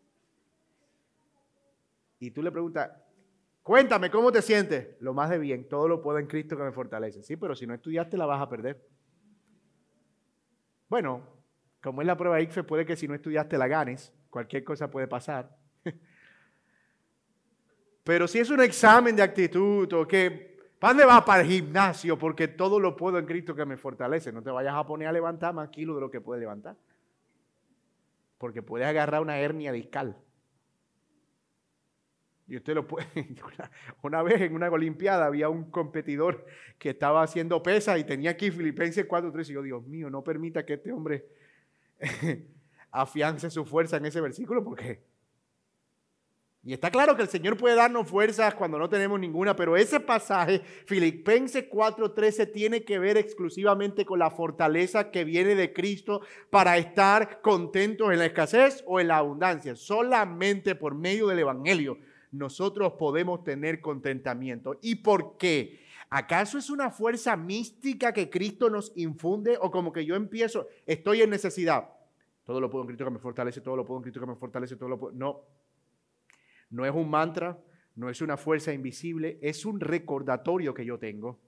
y 2.19 2.31
tú 2.31 2.43
le 2.43 2.51
preguntas, 2.51 2.91
Cuéntame, 3.69 4.09
¿cómo 4.09 4.31
te 4.31 4.41
sientes? 4.41 4.99
Lo 4.99 5.13
más 5.13 5.29
de 5.29 5.37
bien, 5.37 5.69
todo 5.69 5.87
lo 5.87 6.01
puedo 6.01 6.17
en 6.17 6.25
Cristo 6.25 6.57
que 6.57 6.63
me 6.63 6.71
fortalece. 6.71 7.21
Sí, 7.21 7.35
pero 7.35 7.55
si 7.55 7.67
no 7.67 7.75
estudiaste 7.75 8.17
la 8.17 8.25
vas 8.25 8.41
a 8.41 8.49
perder. 8.49 8.83
Bueno, 10.89 11.21
como 11.81 12.01
es 12.01 12.07
la 12.07 12.17
prueba 12.17 12.41
ICFE, 12.41 12.63
puede 12.63 12.85
que 12.85 12.95
si 12.95 13.07
no 13.07 13.13
estudiaste 13.13 13.57
la 13.57 13.67
ganes, 13.67 14.11
cualquier 14.29 14.63
cosa 14.63 14.89
puede 14.89 15.07
pasar. 15.07 15.55
Pero 18.03 18.27
si 18.27 18.39
es 18.39 18.49
un 18.49 18.59
examen 18.59 19.15
de 19.15 19.21
actitud 19.21 19.91
o 19.93 20.07
que, 20.07 20.57
¿para 20.79 20.93
dónde 20.93 21.05
vas? 21.05 21.23
Para 21.23 21.43
el 21.43 21.47
gimnasio, 21.47 22.17
porque 22.17 22.47
todo 22.47 22.79
lo 22.79 22.97
puedo 22.97 23.19
en 23.19 23.25
Cristo 23.25 23.55
que 23.55 23.65
me 23.65 23.77
fortalece. 23.77 24.31
No 24.31 24.41
te 24.41 24.49
vayas 24.49 24.73
a 24.73 24.85
poner 24.85 25.07
a 25.07 25.11
levantar 25.11 25.53
más 25.53 25.69
kilos 25.69 25.95
de 25.95 26.01
lo 26.01 26.09
que 26.09 26.21
puedes 26.21 26.41
levantar. 26.41 26.75
Porque 28.39 28.63
puedes 28.63 28.87
agarrar 28.87 29.21
una 29.21 29.37
hernia 29.37 29.71
discal. 29.71 30.17
Y 32.49 32.57
usted 32.57 32.73
lo 32.73 32.87
puede. 32.87 33.07
Una, 34.01 34.23
vez 34.23 34.41
en 34.41 34.55
una 34.55 34.69
Olimpiada 34.69 35.27
había 35.27 35.49
un 35.49 35.69
competidor 35.69 36.45
que 36.79 36.89
estaba 36.89 37.21
haciendo 37.21 37.61
pesas 37.61 37.99
y 37.99 38.03
tenía 38.03 38.31
aquí 38.31 38.49
Filipenses 38.49 39.07
4.3. 39.07 39.49
Y 39.49 39.53
yo, 39.53 39.61
Dios 39.61 39.85
mío, 39.85 40.09
no 40.09 40.23
permita 40.23 40.65
que 40.65 40.73
este 40.73 40.91
hombre 40.91 41.27
afiance 42.91 43.51
su 43.51 43.65
fuerza 43.65 43.97
en 43.97 44.07
ese 44.07 44.19
versículo 44.19 44.63
porque. 44.63 45.07
Y 46.61 46.73
está 46.73 46.91
claro 46.91 47.15
que 47.15 47.21
el 47.21 47.29
Señor 47.29 47.55
puede 47.55 47.75
darnos 47.75 48.09
fuerzas 48.09 48.53
cuando 48.55 48.77
no 48.77 48.89
tenemos 48.89 49.17
ninguna, 49.17 49.55
pero 49.55 49.77
ese 49.77 49.99
pasaje, 49.99 50.59
Filipenses 50.87 51.69
4:13, 51.69 52.51
tiene 52.51 52.83
que 52.83 52.99
ver 52.99 53.15
exclusivamente 53.15 54.05
con 54.05 54.19
la 54.19 54.29
fortaleza 54.29 55.11
que 55.11 55.23
viene 55.23 55.55
de 55.55 55.71
Cristo 55.71 56.21
para 56.49 56.77
estar 56.77 57.41
contentos 57.41 58.11
en 58.11 58.19
la 58.19 58.25
escasez 58.25 58.83
o 58.87 58.99
en 58.99 59.07
la 59.07 59.17
abundancia, 59.17 59.75
solamente 59.75 60.75
por 60.75 60.95
medio 60.95 61.27
del 61.27 61.39
Evangelio 61.39 61.97
nosotros 62.31 62.93
podemos 62.93 63.43
tener 63.43 63.81
contentamiento. 63.81 64.77
¿Y 64.81 64.95
por 64.95 65.37
qué? 65.37 65.79
¿Acaso 66.09 66.57
es 66.57 66.69
una 66.69 66.89
fuerza 66.89 67.35
mística 67.37 68.13
que 68.13 68.29
Cristo 68.29 68.69
nos 68.69 68.91
infunde 68.95 69.57
o 69.61 69.69
como 69.69 69.91
que 69.91 70.05
yo 70.05 70.15
empiezo, 70.15 70.67
estoy 70.85 71.21
en 71.21 71.29
necesidad? 71.29 71.89
Todo 72.43 72.59
lo 72.59 72.69
puedo 72.69 72.83
en 72.83 72.87
Cristo 72.87 73.05
que 73.05 73.11
me 73.11 73.19
fortalece, 73.19 73.61
todo 73.61 73.75
lo 73.75 73.85
puedo 73.85 73.99
en 73.99 74.03
Cristo 74.03 74.19
que 74.19 74.25
me 74.25 74.35
fortalece, 74.35 74.75
todo 74.75 74.89
lo 74.89 74.99
puedo. 74.99 75.13
No, 75.13 75.41
no 76.71 76.85
es 76.85 76.93
un 76.93 77.09
mantra, 77.09 77.59
no 77.95 78.09
es 78.09 78.21
una 78.21 78.37
fuerza 78.37 78.73
invisible, 78.73 79.37
es 79.41 79.65
un 79.65 79.79
recordatorio 79.79 80.73
que 80.73 80.85
yo 80.85 80.97
tengo. 80.97 81.39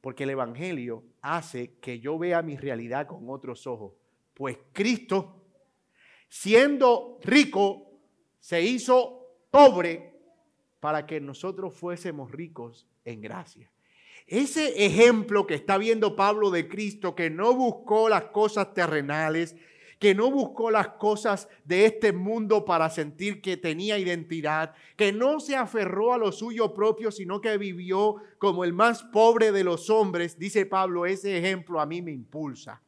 Porque 0.00 0.22
el 0.22 0.30
Evangelio 0.30 1.02
hace 1.22 1.74
que 1.80 1.98
yo 1.98 2.18
vea 2.18 2.40
mi 2.42 2.56
realidad 2.56 3.08
con 3.08 3.28
otros 3.28 3.66
ojos. 3.66 3.94
Pues 4.32 4.58
Cristo, 4.72 5.42
siendo 6.28 7.18
rico, 7.24 7.98
se 8.38 8.62
hizo 8.62 9.17
pobre 9.50 10.14
para 10.80 11.06
que 11.06 11.20
nosotros 11.20 11.74
fuésemos 11.74 12.30
ricos 12.30 12.86
en 13.04 13.20
gracia. 13.20 13.70
Ese 14.26 14.84
ejemplo 14.84 15.46
que 15.46 15.54
está 15.54 15.78
viendo 15.78 16.14
Pablo 16.14 16.50
de 16.50 16.68
Cristo, 16.68 17.14
que 17.14 17.30
no 17.30 17.54
buscó 17.54 18.08
las 18.08 18.24
cosas 18.24 18.74
terrenales, 18.74 19.56
que 19.98 20.14
no 20.14 20.30
buscó 20.30 20.70
las 20.70 20.88
cosas 20.88 21.48
de 21.64 21.86
este 21.86 22.12
mundo 22.12 22.64
para 22.64 22.90
sentir 22.90 23.40
que 23.40 23.56
tenía 23.56 23.98
identidad, 23.98 24.74
que 24.96 25.12
no 25.12 25.40
se 25.40 25.56
aferró 25.56 26.12
a 26.12 26.18
lo 26.18 26.30
suyo 26.30 26.72
propio, 26.72 27.10
sino 27.10 27.40
que 27.40 27.56
vivió 27.58 28.16
como 28.38 28.64
el 28.64 28.72
más 28.72 29.02
pobre 29.02 29.50
de 29.50 29.64
los 29.64 29.90
hombres, 29.90 30.38
dice 30.38 30.66
Pablo, 30.66 31.06
ese 31.06 31.36
ejemplo 31.38 31.80
a 31.80 31.86
mí 31.86 32.02
me 32.02 32.12
impulsa. 32.12 32.82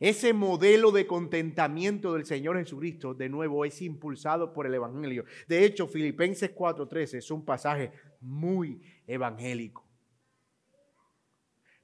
Ese 0.00 0.32
modelo 0.32 0.92
de 0.92 1.08
contentamiento 1.08 2.14
del 2.14 2.24
Señor 2.24 2.56
Jesucristo, 2.56 3.14
de 3.14 3.28
nuevo, 3.28 3.64
es 3.64 3.82
impulsado 3.82 4.52
por 4.52 4.66
el 4.66 4.74
Evangelio. 4.74 5.24
De 5.48 5.64
hecho, 5.64 5.88
Filipenses 5.88 6.54
4:13 6.54 7.18
es 7.18 7.30
un 7.32 7.44
pasaje 7.44 7.90
muy 8.20 8.80
evangélico, 9.06 9.84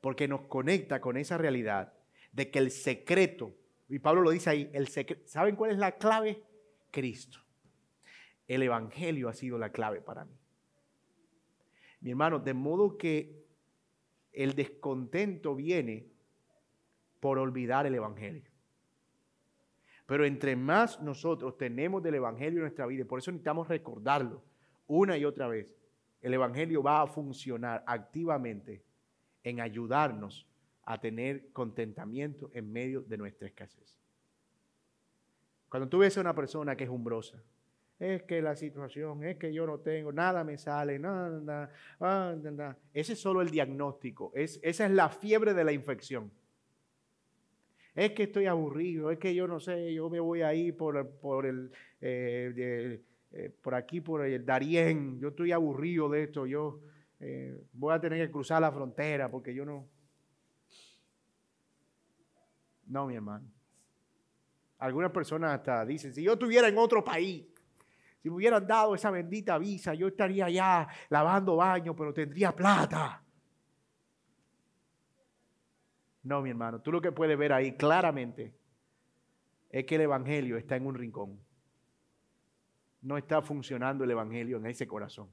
porque 0.01 0.29
nos 0.29 0.43
conecta 0.43 1.01
con 1.01 1.17
esa 1.17 1.39
realidad 1.39 1.93
de 2.33 2.51
que 2.51 2.61
el 2.61 2.71
secreto, 2.71 3.57
y 3.89 3.99
Pablo 3.99 4.23
lo 4.23 4.31
dice 4.31 4.51
ahí, 4.51 4.71
el 4.73 4.87
secreto, 4.87 5.23
¿saben 5.27 5.57
cuál 5.57 5.73
es 5.73 5.79
la 5.79 5.93
clave? 5.93 6.43
Cristo. 6.93 7.41
El 8.47 8.63
Evangelio 8.63 9.29
ha 9.29 9.35
sido 9.35 9.59
la 9.59 9.73
clave 9.73 10.01
para 10.01 10.25
mí. 10.25 10.39
Mi 12.01 12.11
hermano, 12.11 12.39
de 12.39 12.55
modo 12.55 12.97
que 12.97 13.45
el 14.33 14.55
descontento 14.55 15.57
viene 15.57 16.14
por 17.25 17.39
olvidar 17.39 17.87
el 17.87 17.95
Evangelio. 17.95 18.43
Pero 20.05 20.27
entre 20.27 20.57
más 20.57 21.01
nosotros 21.01 21.57
tenemos 21.57 22.03
del 22.03 22.17
Evangelio 22.17 22.59
en 22.59 22.65
nuestra 22.65 22.85
vida, 22.85 23.01
y 23.01 23.05
por 23.07 23.19
eso 23.19 23.31
necesitamos 23.31 23.67
recordarlo 23.67 24.43
una 24.87 25.17
y 25.17 25.25
otra 25.25 25.49
vez, 25.49 25.75
el 26.21 26.35
Evangelio 26.35 26.83
va 26.83 27.01
a 27.01 27.07
funcionar 27.07 27.83
activamente 27.87 28.85
en 29.43 29.63
ayudarnos 29.63 30.47
a 30.83 31.01
tener 31.01 31.51
contentamiento 31.53 32.51
en 32.53 32.71
medio 32.71 33.01
de 33.01 33.17
nuestra 33.17 33.49
escasez. 33.49 33.99
Cuando 35.71 35.89
tú 35.89 36.01
ves 36.01 36.19
a 36.19 36.21
una 36.21 36.35
persona 36.35 36.77
que 36.77 36.85
es 36.85 36.91
umbrosa, 36.91 37.43
es 37.99 38.23
que 38.25 38.43
la 38.43 38.55
situación, 38.55 39.25
es 39.25 39.39
que 39.39 39.51
yo 39.51 39.67
no 39.67 39.79
tengo, 39.79 40.13
nada 40.13 40.45
me 40.45 40.59
sale, 40.59 40.99
nada, 40.99 41.71
nada, 41.99 42.51
nada. 42.51 42.79
Ese 42.93 43.15
es 43.15 43.19
solo 43.19 43.41
el 43.41 43.49
diagnóstico, 43.49 44.31
es, 44.35 44.61
esa 44.63 44.85
es 44.85 44.93
la 44.93 45.09
fiebre 45.09 45.55
de 45.55 45.65
la 45.65 45.73
infección. 45.73 46.31
Es 47.95 48.11
que 48.11 48.25
estoy 48.25 48.47
aburrido, 48.47 49.11
es 49.13 49.19
que 49.19 49.35
yo 49.35 49.47
no 49.47 49.61
sé, 49.61 49.95
yo 49.95 50.11
me 50.11 50.19
voy 50.19 50.43
ahí 50.43 50.73
por, 50.73 51.09
por 51.21 51.47
el, 51.47 51.71
eh, 52.01 53.01
eh, 53.31 53.51
por 53.63 53.75
aquí, 53.75 54.01
por 54.01 54.25
el 54.27 54.45
Darién, 54.45 55.21
yo 55.21 55.29
estoy 55.29 55.53
aburrido 55.53 56.09
de 56.09 56.25
esto, 56.25 56.47
yo 56.47 56.81
eh, 57.21 57.65
voy 57.73 57.95
a 57.95 58.01
tener 58.01 58.27
que 58.27 58.33
cruzar 58.33 58.61
la 58.61 58.71
frontera 58.73 59.31
porque 59.31 59.55
yo 59.55 59.65
no... 59.65 59.89
No, 62.87 63.07
mi 63.07 63.15
hermano. 63.15 63.51
Algunas 64.79 65.11
personas 65.11 65.55
hasta 65.55 65.87
dicen, 65.87 66.13
si 66.13 66.23
yo 66.23 66.35
estuviera 66.35 66.69
en 66.69 66.77
otro 66.77 67.03
país, 67.03 67.47
Si 68.23 68.29
me 68.29 68.37
hubieran 68.37 68.67
dado 68.67 68.95
esa 68.95 69.11
bendita 69.11 69.59
visa, 69.59 69.95
yo 69.95 70.09
estaría 70.09 70.49
ya 70.51 70.89
lavando 71.11 71.57
baño, 71.57 71.95
pero 71.95 72.13
tendría 72.13 72.53
plata. 72.53 73.24
No, 76.25 76.41
mi 76.41 76.51
hermano, 76.51 76.81
tú 76.81 76.91
lo 76.91 77.03
que 77.03 77.13
puedes 77.13 77.39
ver 77.39 77.53
ahí 77.53 77.77
claramente 77.77 78.55
es 79.71 79.85
que 79.85 79.97
el 79.97 80.01
Evangelio 80.03 80.57
está 80.57 80.75
en 80.77 80.87
un 80.87 80.95
rincón. 80.95 81.39
No 83.03 83.19
está 83.19 83.43
funcionando 83.43 84.05
el 84.05 84.11
Evangelio 84.11 84.57
en 84.57 84.67
ese 84.67 84.87
corazón. 84.87 85.29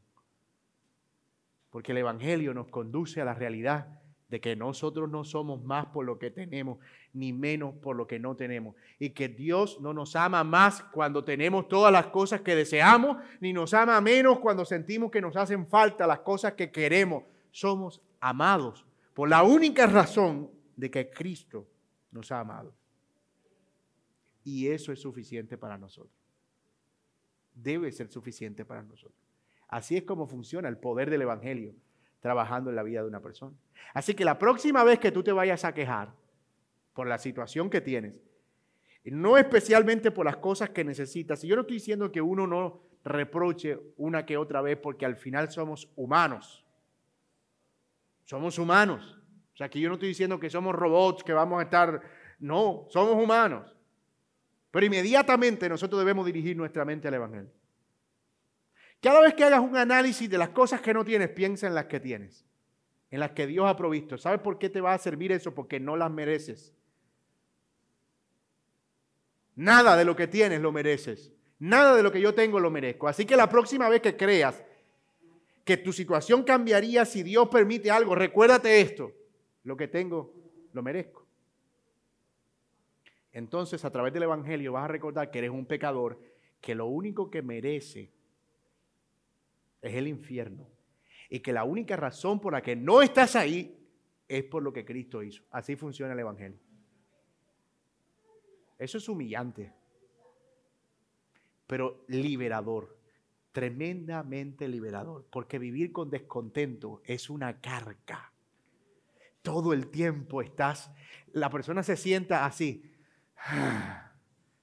Porque 1.70 1.94
el 1.94 2.00
Evangelio 2.00 2.54
nos 2.54 2.68
conduce 2.68 3.22
a 3.22 3.26
la 3.26 3.34
realidad 3.34 3.88
de 4.28 4.42
que 4.42 4.56
nosotros 4.58 5.10
no 5.10 5.24
somos 5.24 5.64
más 5.64 5.86
por 5.88 6.06
lo 6.06 6.20
que 6.20 6.32
tenemos, 6.32 6.80
ni 7.14 7.32
menos 7.32 7.76
por 7.76 7.96
lo 7.96 8.08
que 8.08 8.20
no 8.20 8.36
tenemos. 8.36 8.76
Y 9.00 9.12
que 9.12 9.30
Dios 9.30 9.80
no 9.80 9.94
nos 9.94 10.18
ama 10.18 10.44
más 10.44 10.84
cuando 10.92 11.24
tenemos 11.24 11.70
todas 11.70 11.94
las 11.94 12.08
cosas 12.08 12.42
que 12.42 12.56
deseamos, 12.56 13.18
ni 13.40 13.54
nos 13.54 13.74
ama 13.74 14.00
menos 14.02 14.40
cuando 14.40 14.66
sentimos 14.66 15.10
que 15.10 15.22
nos 15.22 15.38
hacen 15.38 15.68
falta 15.68 16.06
las 16.06 16.20
cosas 16.20 16.54
que 16.54 16.72
queremos. 16.72 17.24
Somos 17.52 18.02
amados 18.20 18.86
por 19.14 19.30
la 19.30 19.44
única 19.44 19.88
razón 19.88 20.50
de 20.76 20.92
que 20.92 21.10
Cristo 21.10 21.68
nos 22.12 22.32
ha 22.32 22.40
amado. 22.40 22.74
Y 24.44 24.68
eso 24.68 24.92
es 24.92 25.00
suficiente 25.00 25.58
para 25.58 25.78
nosotros. 25.78 26.16
Debe 27.54 27.92
ser 27.92 28.10
suficiente 28.10 28.66
para 28.66 28.84
nosotros. 28.84 29.20
Así 29.68 29.98
es 29.98 30.04
como 30.04 30.28
funciona 30.28 30.68
el 30.68 30.78
poder 30.78 31.10
del 31.10 31.22
Evangelio 31.22 31.74
trabajando 32.20 32.70
en 32.70 32.76
la 32.76 32.84
vida 32.84 33.02
de 33.02 33.08
una 33.08 33.22
persona. 33.22 33.56
Así 33.94 34.14
que 34.14 34.26
la 34.26 34.38
próxima 34.38 34.84
vez 34.84 35.00
que 35.00 35.12
tú 35.12 35.24
te 35.24 35.32
vayas 35.32 35.66
a 35.66 35.74
quejar 35.74 36.14
por 36.94 37.08
la 37.08 37.18
situación 37.18 37.70
que 37.70 37.82
tienes, 37.82 38.14
no 39.06 39.38
especialmente 39.38 40.12
por 40.12 40.26
las 40.26 40.38
cosas 40.38 40.70
que 40.70 40.84
necesitas, 40.84 41.44
y 41.44 41.48
yo 41.48 41.56
no 41.56 41.62
estoy 41.62 41.78
diciendo 41.78 42.12
que 42.12 42.22
uno 42.22 42.46
no 42.46 42.82
reproche 43.04 43.80
una 43.98 44.26
que 44.26 44.38
otra 44.38 44.62
vez 44.62 44.78
porque 44.78 45.06
al 45.06 45.16
final 45.16 45.50
somos 45.50 45.90
humanos. 45.96 46.64
Somos 48.26 48.60
humanos. 48.60 49.21
O 49.54 49.58
sea, 49.58 49.70
que 49.70 49.80
yo 49.80 49.90
no 49.90 49.96
estoy 49.96 50.10
diciendo 50.10 50.40
que 50.40 50.50
somos 50.50 50.74
robots, 50.74 51.24
que 51.24 51.34
vamos 51.34 51.60
a 51.60 51.64
estar... 51.64 52.02
No, 52.40 52.88
somos 52.90 53.16
humanos. 53.16 53.76
Pero 54.72 54.86
inmediatamente 54.86 55.68
nosotros 55.68 56.00
debemos 56.00 56.26
dirigir 56.26 56.56
nuestra 56.56 56.86
mente 56.86 57.08
al 57.08 57.16
Evangelio. 57.16 57.52
Cada 59.02 59.20
vez 59.22 59.34
que 59.34 59.44
hagas 59.44 59.60
un 59.60 59.76
análisis 59.76 60.30
de 60.30 60.38
las 60.38 60.50
cosas 60.50 60.80
que 60.80 60.94
no 60.94 61.04
tienes, 61.04 61.30
piensa 61.30 61.68
en 61.68 61.76
las 61.76 61.86
que 61.86 62.00
tienes, 62.00 62.46
en 63.10 63.20
las 63.20 63.32
que 63.32 63.48
Dios 63.48 63.68
ha 63.68 63.76
provisto. 63.76 64.18
¿Sabes 64.18 64.40
por 64.40 64.58
qué 64.58 64.70
te 64.70 64.80
va 64.80 64.94
a 64.94 64.98
servir 64.98 65.32
eso? 65.32 65.54
Porque 65.54 65.80
no 65.80 65.98
las 65.98 66.12
mereces. 66.12 66.74
Nada 69.56 69.98
de 69.98 70.06
lo 70.06 70.16
que 70.16 70.28
tienes 70.28 70.62
lo 70.62 70.72
mereces. 70.72 71.34
Nada 71.60 71.96
de 71.96 72.04
lo 72.04 72.12
que 72.12 72.22
yo 72.22 72.34
tengo 72.34 72.60
lo 72.60 72.72
merezco. 72.72 73.08
Así 73.08 73.26
que 73.26 73.36
la 73.36 73.50
próxima 73.50 73.90
vez 73.90 74.02
que 74.02 74.16
creas 74.16 74.64
que 75.66 75.78
tu 75.78 75.92
situación 75.92 76.44
cambiaría 76.44 77.06
si 77.06 77.22
Dios 77.24 77.50
permite 77.50 77.92
algo, 77.92 78.16
recuérdate 78.16 78.82
esto. 78.82 79.12
Lo 79.64 79.78
que 79.78 79.88
tengo 79.88 80.34
lo 80.74 80.82
merezco. 80.82 81.28
Entonces, 83.32 83.86
a 83.86 83.92
través 83.92 84.14
del 84.14 84.24
Evangelio 84.24 84.74
vas 84.74 84.86
a 84.86 84.90
recordar 84.90 85.32
que 85.32 85.40
eres 85.40 85.52
un 85.52 85.66
pecador, 85.66 86.20
que 86.60 86.76
lo 86.76 86.88
único 86.88 87.30
que 87.30 87.42
merece 87.42 88.12
es 89.82 89.94
el 89.96 90.08
infierno. 90.08 90.68
Y 91.30 91.40
que 91.40 91.54
la 91.54 91.64
única 91.64 91.96
razón 91.96 92.42
por 92.42 92.54
la 92.54 92.62
que 92.62 92.76
no 92.76 93.02
estás 93.02 93.36
ahí 93.36 93.78
es 94.28 94.44
por 94.44 94.64
lo 94.64 94.74
que 94.74 94.84
Cristo 94.84 95.24
hizo. 95.24 95.44
Así 95.52 95.76
funciona 95.76 96.14
el 96.14 96.20
Evangelio. 96.20 96.60
Eso 98.78 98.98
es 98.98 99.08
humillante, 99.08 99.72
pero 101.68 102.04
liberador, 102.08 102.98
tremendamente 103.52 104.68
liberador, 104.68 105.28
porque 105.32 105.60
vivir 105.60 105.92
con 105.92 106.10
descontento 106.10 107.02
es 107.06 107.30
una 107.30 107.62
carga. 107.62 108.31
Todo 109.42 109.74
el 109.74 109.90
tiempo 109.90 110.42
estás, 110.42 110.92
la 111.34 111.50
persona 111.50 111.82
se 111.84 111.98
sienta 111.98 112.46
así, 112.46 112.94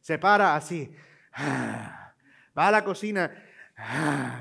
se 0.01 0.19
para 0.19 0.55
así, 0.55 0.95
va 1.37 2.69
a 2.69 2.71
la 2.71 2.85
cocina, 2.85 3.31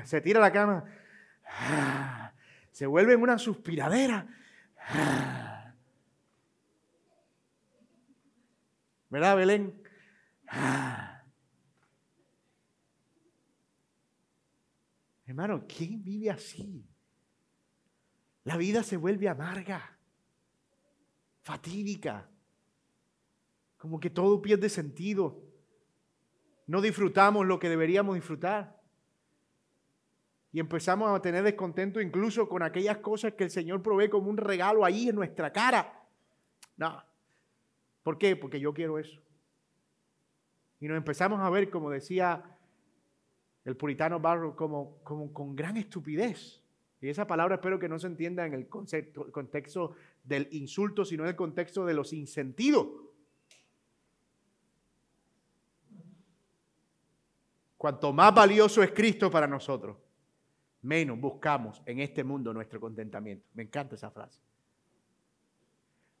se 0.04 0.20
tira 0.20 0.38
a 0.38 0.42
la 0.42 0.52
cama, 0.52 0.84
se 2.70 2.86
vuelve 2.86 3.14
en 3.14 3.22
una 3.22 3.38
suspiradera. 3.38 4.26
¿Verdad, 9.10 9.36
Belén? 9.36 9.82
Hermano, 15.26 15.64
¿quién 15.66 16.02
vive 16.02 16.30
así? 16.30 16.88
La 18.44 18.56
vida 18.56 18.82
se 18.82 18.96
vuelve 18.96 19.28
amarga, 19.28 19.97
fatídica, 21.48 22.28
como 23.78 23.98
que 23.98 24.10
todo 24.10 24.42
pierde 24.42 24.68
sentido. 24.68 25.42
No 26.66 26.82
disfrutamos 26.82 27.46
lo 27.46 27.58
que 27.58 27.70
deberíamos 27.70 28.16
disfrutar. 28.16 28.78
Y 30.52 30.60
empezamos 30.60 31.08
a 31.08 31.22
tener 31.22 31.42
descontento 31.42 32.02
incluso 32.02 32.50
con 32.50 32.62
aquellas 32.62 32.98
cosas 32.98 33.32
que 33.32 33.44
el 33.44 33.50
Señor 33.50 33.82
provee 33.82 34.10
como 34.10 34.28
un 34.28 34.36
regalo 34.36 34.84
ahí 34.84 35.08
en 35.08 35.14
nuestra 35.14 35.50
cara. 35.50 36.04
No. 36.76 37.02
¿Por 38.02 38.18
qué? 38.18 38.36
Porque 38.36 38.60
yo 38.60 38.74
quiero 38.74 38.98
eso. 38.98 39.18
Y 40.80 40.86
nos 40.86 40.98
empezamos 40.98 41.40
a 41.40 41.48
ver, 41.48 41.70
como 41.70 41.88
decía 41.88 42.44
el 43.64 43.74
puritano 43.74 44.20
Barro, 44.20 44.54
como, 44.54 44.98
como 45.02 45.32
con 45.32 45.56
gran 45.56 45.78
estupidez. 45.78 46.62
Y 47.00 47.08
esa 47.08 47.26
palabra 47.26 47.54
espero 47.54 47.78
que 47.78 47.88
no 47.88 47.98
se 47.98 48.08
entienda 48.08 48.44
en 48.44 48.52
el 48.52 48.68
concepto, 48.68 49.32
contexto 49.32 49.94
del 50.28 50.48
insulto, 50.52 51.04
sino 51.04 51.22
en 51.22 51.30
el 51.30 51.36
contexto 51.36 51.86
de 51.86 51.94
los 51.94 52.12
insentidos. 52.12 52.86
Cuanto 57.78 58.12
más 58.12 58.34
valioso 58.34 58.82
es 58.82 58.92
Cristo 58.92 59.30
para 59.30 59.46
nosotros, 59.46 59.96
menos 60.82 61.18
buscamos 61.18 61.80
en 61.86 62.00
este 62.00 62.24
mundo 62.24 62.52
nuestro 62.52 62.78
contentamiento. 62.78 63.46
Me 63.54 63.62
encanta 63.62 63.94
esa 63.94 64.10
frase. 64.10 64.40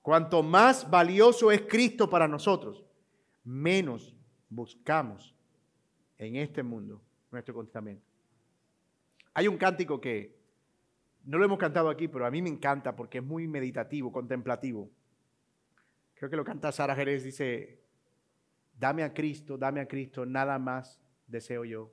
Cuanto 0.00 0.42
más 0.42 0.88
valioso 0.88 1.50
es 1.52 1.62
Cristo 1.62 2.08
para 2.08 2.26
nosotros, 2.26 2.82
menos 3.44 4.16
buscamos 4.48 5.34
en 6.16 6.36
este 6.36 6.62
mundo 6.62 7.02
nuestro 7.30 7.52
contentamiento. 7.52 8.06
Hay 9.34 9.48
un 9.48 9.58
cántico 9.58 10.00
que 10.00 10.37
no 11.28 11.36
lo 11.36 11.44
hemos 11.44 11.58
cantado 11.58 11.90
aquí, 11.90 12.08
pero 12.08 12.24
a 12.24 12.30
mí 12.30 12.40
me 12.40 12.48
encanta 12.48 12.96
porque 12.96 13.18
es 13.18 13.24
muy 13.24 13.46
meditativo, 13.46 14.10
contemplativo. 14.10 14.90
Creo 16.14 16.30
que 16.30 16.36
lo 16.36 16.44
canta 16.44 16.72
Sara 16.72 16.96
Jerez, 16.96 17.22
dice, 17.22 17.82
dame 18.78 19.02
a 19.02 19.12
Cristo, 19.12 19.58
dame 19.58 19.80
a 19.80 19.86
Cristo, 19.86 20.24
nada 20.24 20.58
más 20.58 20.98
deseo 21.26 21.66
yo. 21.66 21.92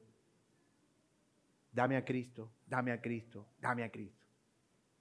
Dame 1.69 1.97
a 1.97 2.05
Cristo, 2.05 2.49
dame 2.65 2.93
a 2.93 3.01
Cristo, 3.01 3.49
dame 3.59 3.83
a 3.83 3.91
Cristo. 3.91 4.25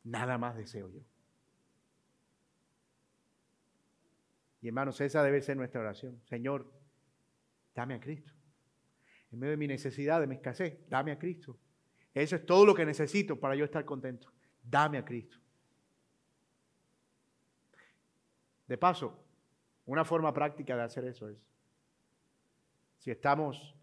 Nada 0.03 0.37
más 0.37 0.57
deseo 0.57 0.89
yo. 0.89 1.03
Y 4.63 4.67
hermanos, 4.67 5.01
esa 5.01 5.23
debe 5.23 5.43
ser 5.43 5.57
nuestra 5.57 5.81
oración. 5.81 6.21
Señor, 6.25 6.73
dame 7.73 7.95
a 7.95 8.01
Cristo. 8.01 8.33
En 9.31 9.39
medio 9.39 9.53
de 9.53 9.59
mi 9.59 9.69
necesidad, 9.69 10.21
de 10.21 10.27
mi 10.27 10.35
escasez, 10.35 10.77
dame 10.89 11.13
a 11.13 11.21
Cristo. 11.21 11.57
Eso 12.15 12.37
es 12.37 12.47
todo 12.47 12.65
lo 12.65 12.75
que 12.75 12.87
necesito 12.87 13.39
para 13.39 13.57
yo 13.57 13.65
estar 13.65 13.85
contento. 13.85 14.31
Dame 14.63 14.99
a 14.99 15.05
Cristo. 15.05 15.37
De 18.67 18.79
paso, 18.79 19.19
una 19.85 20.05
forma 20.05 20.33
práctica 20.33 20.77
de 20.77 20.83
hacer 20.83 21.05
eso 21.05 21.29
es, 21.29 21.37
si 22.99 23.11
estamos 23.11 23.75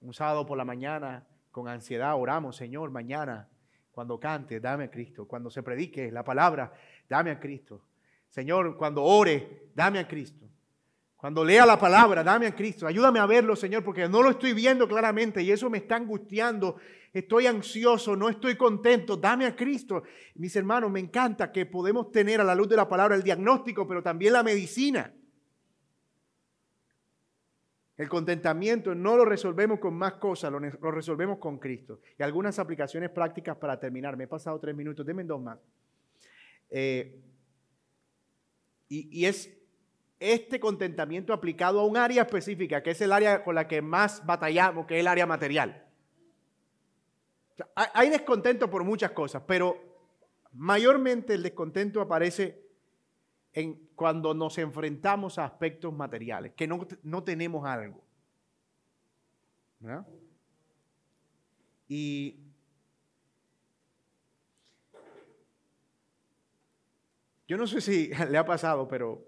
un 0.00 0.12
sábado 0.12 0.46
por 0.46 0.58
la 0.58 0.64
mañana 0.64 1.26
con 1.50 1.68
ansiedad 1.68 2.16
oramos, 2.16 2.56
Señor, 2.56 2.90
mañana, 2.90 3.48
cuando 3.90 4.20
cante, 4.20 4.60
dame 4.60 4.84
a 4.84 4.90
Cristo. 4.90 5.26
Cuando 5.26 5.50
se 5.50 5.62
predique 5.62 6.12
la 6.12 6.22
palabra, 6.22 6.72
dame 7.08 7.32
a 7.32 7.40
Cristo. 7.40 7.82
Señor, 8.28 8.76
cuando 8.76 9.02
ore, 9.02 9.70
dame 9.74 9.98
a 9.98 10.06
Cristo. 10.06 10.47
Cuando 11.18 11.44
lea 11.44 11.66
la 11.66 11.76
palabra, 11.76 12.22
dame 12.22 12.46
a 12.46 12.54
Cristo. 12.54 12.86
Ayúdame 12.86 13.18
a 13.18 13.26
verlo, 13.26 13.56
Señor, 13.56 13.82
porque 13.82 14.08
no 14.08 14.22
lo 14.22 14.30
estoy 14.30 14.52
viendo 14.52 14.86
claramente 14.86 15.42
y 15.42 15.50
eso 15.50 15.68
me 15.68 15.78
está 15.78 15.96
angustiando. 15.96 16.76
Estoy 17.12 17.46
ansioso, 17.46 18.14
no 18.14 18.28
estoy 18.28 18.54
contento. 18.56 19.16
Dame 19.16 19.44
a 19.44 19.56
Cristo. 19.56 20.04
Mis 20.36 20.54
hermanos, 20.54 20.92
me 20.92 21.00
encanta 21.00 21.50
que 21.50 21.66
podemos 21.66 22.12
tener 22.12 22.40
a 22.40 22.44
la 22.44 22.54
luz 22.54 22.68
de 22.68 22.76
la 22.76 22.88
palabra 22.88 23.16
el 23.16 23.24
diagnóstico, 23.24 23.84
pero 23.88 24.00
también 24.00 24.32
la 24.32 24.44
medicina. 24.44 25.12
El 27.96 28.08
contentamiento 28.08 28.94
no 28.94 29.16
lo 29.16 29.24
resolvemos 29.24 29.80
con 29.80 29.94
más 29.94 30.14
cosas, 30.14 30.52
lo, 30.52 30.60
resolvemos 30.92 31.38
con 31.38 31.58
Cristo. 31.58 32.00
Y 32.16 32.22
algunas 32.22 32.60
aplicaciones 32.60 33.10
prácticas 33.10 33.56
para 33.56 33.80
terminar. 33.80 34.16
Me 34.16 34.24
he 34.24 34.28
pasado 34.28 34.60
tres 34.60 34.76
minutos, 34.76 35.04
denme 35.04 35.24
dos 35.24 35.42
más. 35.42 35.58
Eh, 36.70 37.20
y, 38.88 39.24
es 39.26 39.57
este 40.20 40.58
contentamiento 40.58 41.32
aplicado 41.32 41.80
a 41.80 41.86
un 41.86 41.96
área 41.96 42.22
específica, 42.22 42.82
que 42.82 42.90
es 42.90 43.00
el 43.00 43.12
área 43.12 43.44
con 43.44 43.54
la 43.54 43.68
que 43.68 43.82
más 43.82 44.24
batallamos, 44.26 44.86
que 44.86 44.94
es 44.94 45.00
el 45.00 45.06
área 45.06 45.26
material. 45.26 45.84
hay 47.74 48.10
descontento 48.10 48.68
por 48.70 48.84
muchas 48.84 49.12
cosas, 49.12 49.42
pero 49.46 49.78
mayormente 50.52 51.34
el 51.34 51.42
descontento 51.42 52.00
aparece 52.00 52.68
en 53.52 53.88
cuando 53.94 54.34
nos 54.34 54.58
enfrentamos 54.58 55.38
a 55.38 55.44
aspectos 55.44 55.92
materiales, 55.92 56.52
que 56.54 56.66
no, 56.66 56.86
no 57.02 57.22
tenemos 57.24 57.64
algo. 57.66 58.02
Y 61.88 62.40
yo 67.46 67.56
no 67.56 67.66
sé 67.66 67.80
si 67.80 68.08
le 68.30 68.38
ha 68.38 68.44
pasado, 68.44 68.88
pero 68.88 69.27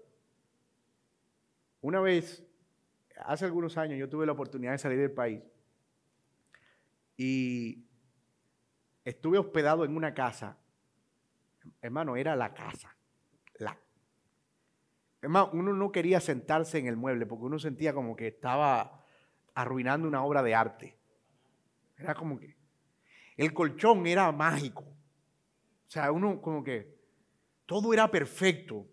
una 1.81 1.99
vez, 1.99 2.45
hace 3.17 3.45
algunos 3.45 3.77
años, 3.77 3.99
yo 3.99 4.09
tuve 4.09 4.25
la 4.25 4.31
oportunidad 4.31 4.71
de 4.71 4.77
salir 4.77 4.99
del 4.99 5.11
país 5.11 5.41
y 7.17 7.85
estuve 9.03 9.37
hospedado 9.37 9.85
en 9.85 9.95
una 9.95 10.13
casa. 10.13 10.57
Hermano, 11.81 12.15
era 12.15 12.35
la 12.35 12.53
casa. 12.53 12.95
La. 13.55 13.77
Hermano, 15.21 15.49
uno 15.53 15.73
no 15.73 15.91
quería 15.91 16.19
sentarse 16.19 16.79
en 16.79 16.87
el 16.87 16.97
mueble 16.97 17.25
porque 17.25 17.45
uno 17.45 17.59
sentía 17.59 17.93
como 17.93 18.15
que 18.15 18.27
estaba 18.27 19.05
arruinando 19.53 20.07
una 20.07 20.23
obra 20.23 20.41
de 20.41 20.55
arte. 20.55 20.97
Era 21.97 22.15
como 22.15 22.39
que 22.39 22.55
el 23.37 23.53
colchón 23.53 24.07
era 24.07 24.31
mágico. 24.31 24.83
O 24.83 25.89
sea, 25.91 26.11
uno 26.11 26.41
como 26.41 26.63
que 26.63 26.99
todo 27.65 27.93
era 27.93 28.09
perfecto, 28.09 28.87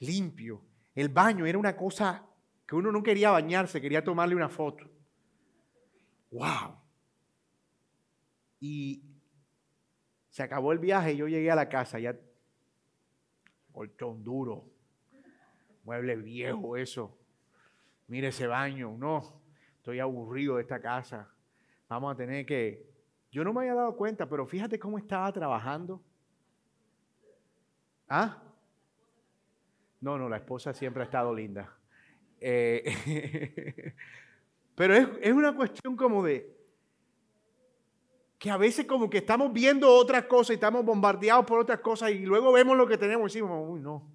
limpio. 0.00 0.67
El 0.98 1.10
baño 1.10 1.46
era 1.46 1.56
una 1.56 1.76
cosa 1.76 2.26
que 2.66 2.74
uno 2.74 2.90
no 2.90 3.04
quería 3.04 3.30
bañarse, 3.30 3.80
quería 3.80 4.02
tomarle 4.02 4.34
una 4.34 4.48
foto. 4.48 4.84
¡Wow! 6.32 6.74
Y 8.58 9.04
se 10.28 10.42
acabó 10.42 10.72
el 10.72 10.80
viaje 10.80 11.12
y 11.12 11.18
yo 11.18 11.28
llegué 11.28 11.52
a 11.52 11.54
la 11.54 11.68
casa, 11.68 12.00
ya 12.00 12.18
colchón 13.70 14.24
duro, 14.24 14.64
mueble 15.84 16.16
viejo, 16.16 16.76
eso. 16.76 17.16
Mire 18.08 18.26
ese 18.26 18.48
baño, 18.48 18.96
no, 18.98 19.40
estoy 19.76 20.00
aburrido 20.00 20.56
de 20.56 20.62
esta 20.62 20.80
casa. 20.80 21.32
Vamos 21.88 22.12
a 22.12 22.16
tener 22.16 22.44
que... 22.44 22.90
Yo 23.30 23.44
no 23.44 23.52
me 23.52 23.60
había 23.60 23.74
dado 23.74 23.96
cuenta, 23.96 24.28
pero 24.28 24.48
fíjate 24.48 24.80
cómo 24.80 24.98
estaba 24.98 25.30
trabajando. 25.30 26.02
¿Ah? 28.08 28.47
No, 30.00 30.16
no, 30.16 30.28
la 30.28 30.36
esposa 30.36 30.72
siempre 30.72 31.02
ha 31.02 31.06
estado 31.06 31.34
linda. 31.34 31.72
Eh, 32.40 33.94
pero 34.74 34.94
es, 34.94 35.32
una 35.32 35.54
cuestión 35.54 35.96
como 35.96 36.22
de 36.22 36.56
que 38.38 38.50
a 38.50 38.56
veces 38.56 38.86
como 38.86 39.10
que 39.10 39.18
estamos 39.18 39.52
viendo 39.52 39.92
otras 39.92 40.24
cosas 40.24 40.50
y 40.50 40.54
estamos 40.54 40.84
bombardeados 40.84 41.44
por 41.44 41.58
otras 41.58 41.80
cosas 41.80 42.12
y 42.12 42.20
luego 42.20 42.52
vemos 42.52 42.76
lo 42.76 42.86
que 42.86 42.96
tenemos 42.96 43.34
y 43.34 43.40
decimos, 43.40 43.66
uy, 43.68 43.80
no, 43.80 44.08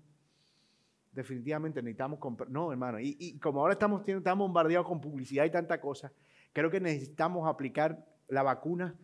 definitivamente 1.12 1.82
necesitamos 1.82 2.20
comprar. 2.20 2.50
No, 2.50 2.72
hermano, 2.72 3.02
y, 3.02 3.18
y, 3.20 3.38
como 3.40 3.60
ahora 3.60 3.74
estamos, 3.74 4.08
estamos 4.08 4.48
bombardeados 4.48 4.88
con 4.88 5.02
publicidad 5.02 5.44
y 5.44 5.52
tanta 5.52 5.82
cosa, 5.82 6.14
creo 6.54 6.70
que 6.72 6.80
necesitamos 6.80 7.46
aplicar 7.48 8.06
la 8.30 8.44
vacuna 8.44 8.96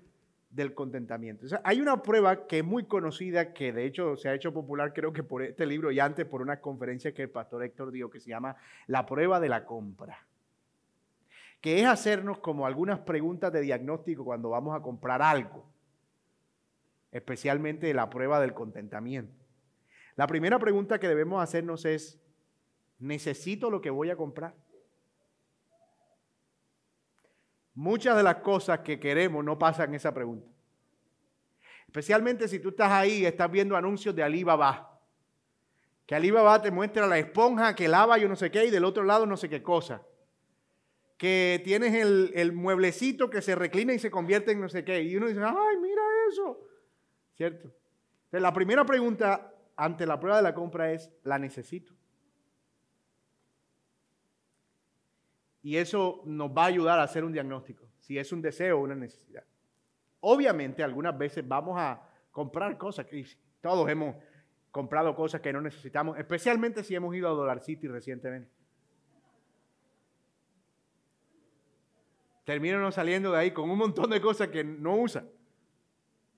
del 0.50 0.74
contentamiento. 0.74 1.46
hay 1.64 1.80
una 1.80 2.02
prueba 2.02 2.48
que 2.48 2.60
es 2.60 2.66
muy 2.66 2.86
conocida, 2.86 3.54
que 3.54 3.72
de 3.72 3.86
hecho 3.86 4.18
se 4.18 4.30
ha 4.30 4.34
hecho 4.34 4.52
popular 4.52 4.94
creo 4.94 5.14
que 5.14 5.24
por 5.24 5.44
este 5.44 5.66
libro 5.66 5.92
y 5.92 6.00
antes 6.00 6.26
por 6.26 6.42
una 6.42 6.60
conferencia 6.60 7.14
que 7.14 7.24
el 7.24 7.30
pastor 7.30 7.64
Héctor 7.64 7.92
dio, 7.92 8.10
que 8.10 8.20
se 8.20 8.30
llama 8.30 8.56
La 8.88 9.06
prueba 9.06 9.40
de 9.40 9.50
la 9.50 9.66
compra, 9.66 10.26
que 11.62 11.80
es 11.80 11.86
hacernos 11.86 12.40
como 12.40 12.66
algunas 12.66 13.00
preguntas 13.00 13.54
de 13.54 13.62
diagnóstico 13.62 14.26
cuando 14.26 14.50
vamos 14.50 14.76
a 14.76 14.82
comprar 14.82 15.22
algo, 15.22 15.70
especialmente 17.12 17.94
la 17.94 18.10
prueba 18.10 18.40
del 18.40 18.54
contentamiento. 18.54 19.46
La 20.16 20.26
primera 20.26 20.58
pregunta 20.58 21.00
que 21.00 21.08
debemos 21.08 21.42
hacernos 21.44 21.86
es, 21.86 22.20
¿necesito 22.98 23.70
lo 23.70 23.82
que 23.82 23.90
voy 23.92 24.10
a 24.10 24.16
comprar? 24.16 24.56
Muchas 27.80 28.18
de 28.18 28.24
las 28.24 28.36
cosas 28.40 28.80
que 28.80 29.00
queremos 29.00 29.42
no 29.42 29.58
pasan 29.58 29.96
esa 29.96 30.14
pregunta. 30.14 30.46
Especialmente 31.88 32.50
si 32.50 32.60
tú 32.60 32.70
estás 32.70 32.92
ahí 32.92 33.20
y 33.20 33.26
estás 33.26 33.50
viendo 33.50 33.78
anuncios 33.78 34.14
de 34.14 34.22
Alibaba. 34.22 35.00
Que 36.06 36.14
Alibaba 36.14 36.62
te 36.62 36.72
muestra 36.72 37.08
la 37.08 37.18
esponja 37.18 37.74
que 37.76 37.88
lava 37.88 38.18
yo 38.18 38.28
no 38.28 38.36
sé 38.36 38.52
qué 38.52 38.66
y 38.66 38.70
del 38.70 38.84
otro 38.84 39.06
lado 39.06 39.26
no 39.26 39.38
sé 39.38 39.48
qué 39.48 39.64
cosa. 39.64 40.02
Que 41.18 41.62
tienes 41.64 41.94
el, 41.94 42.52
mueblecito 42.52 43.30
que 43.30 43.42
se 43.42 43.56
reclina 43.56 43.94
y 43.94 44.00
se 44.00 44.12
convierte 44.12 44.52
en 44.52 44.60
no 44.60 44.68
sé 44.68 44.84
qué. 44.84 45.02
Y 45.02 45.16
uno 45.16 45.28
dice, 45.28 45.42
ay, 45.42 45.78
mira 45.82 46.02
eso. 46.30 46.60
¿Cierto? 47.38 47.70
Entonces, 48.26 48.42
la 48.42 48.52
primera 48.52 48.86
pregunta 48.86 49.54
ante 49.78 50.06
la 50.06 50.20
prueba 50.20 50.36
de 50.36 50.44
la 50.44 50.54
compra 50.54 50.92
es, 50.92 51.10
¿la 51.24 51.40
necesito? 51.40 51.94
Y 55.62 55.78
eso 55.78 56.22
nos 56.26 56.50
va 56.52 56.64
a 56.64 56.68
ayudar 56.68 57.00
a 57.00 57.04
hacer 57.04 57.24
un 57.24 57.34
diagnóstico, 57.34 57.90
si 58.00 58.18
es 58.18 58.32
un 58.32 58.42
deseo 58.42 58.78
o 58.78 58.84
una 58.84 58.96
necesidad. 58.96 59.44
Obviamente, 60.22 60.84
algunas 60.84 61.18
veces 61.18 61.48
vamos 61.48 61.78
a 61.78 62.02
comprar 62.32 62.78
cosas 62.78 63.06
que 63.06 63.26
todos 63.62 63.90
hemos 63.90 64.16
comprado 64.72 65.16
cosas 65.16 65.42
que 65.42 65.52
no 65.52 65.62
necesitamos, 65.62 66.18
especialmente 66.18 66.84
si 66.84 66.96
hemos 66.96 67.14
ido 67.16 67.28
a 67.28 67.32
Dollar 67.32 67.60
City 67.60 67.88
recientemente. 67.88 68.52
Terminan 72.46 72.92
saliendo 72.92 73.32
de 73.32 73.38
ahí 73.38 73.52
con 73.52 73.70
un 73.70 73.78
montón 73.78 74.10
de 74.10 74.22
cosas 74.22 74.48
que 74.48 74.64
no 74.64 74.96
usan, 74.96 75.30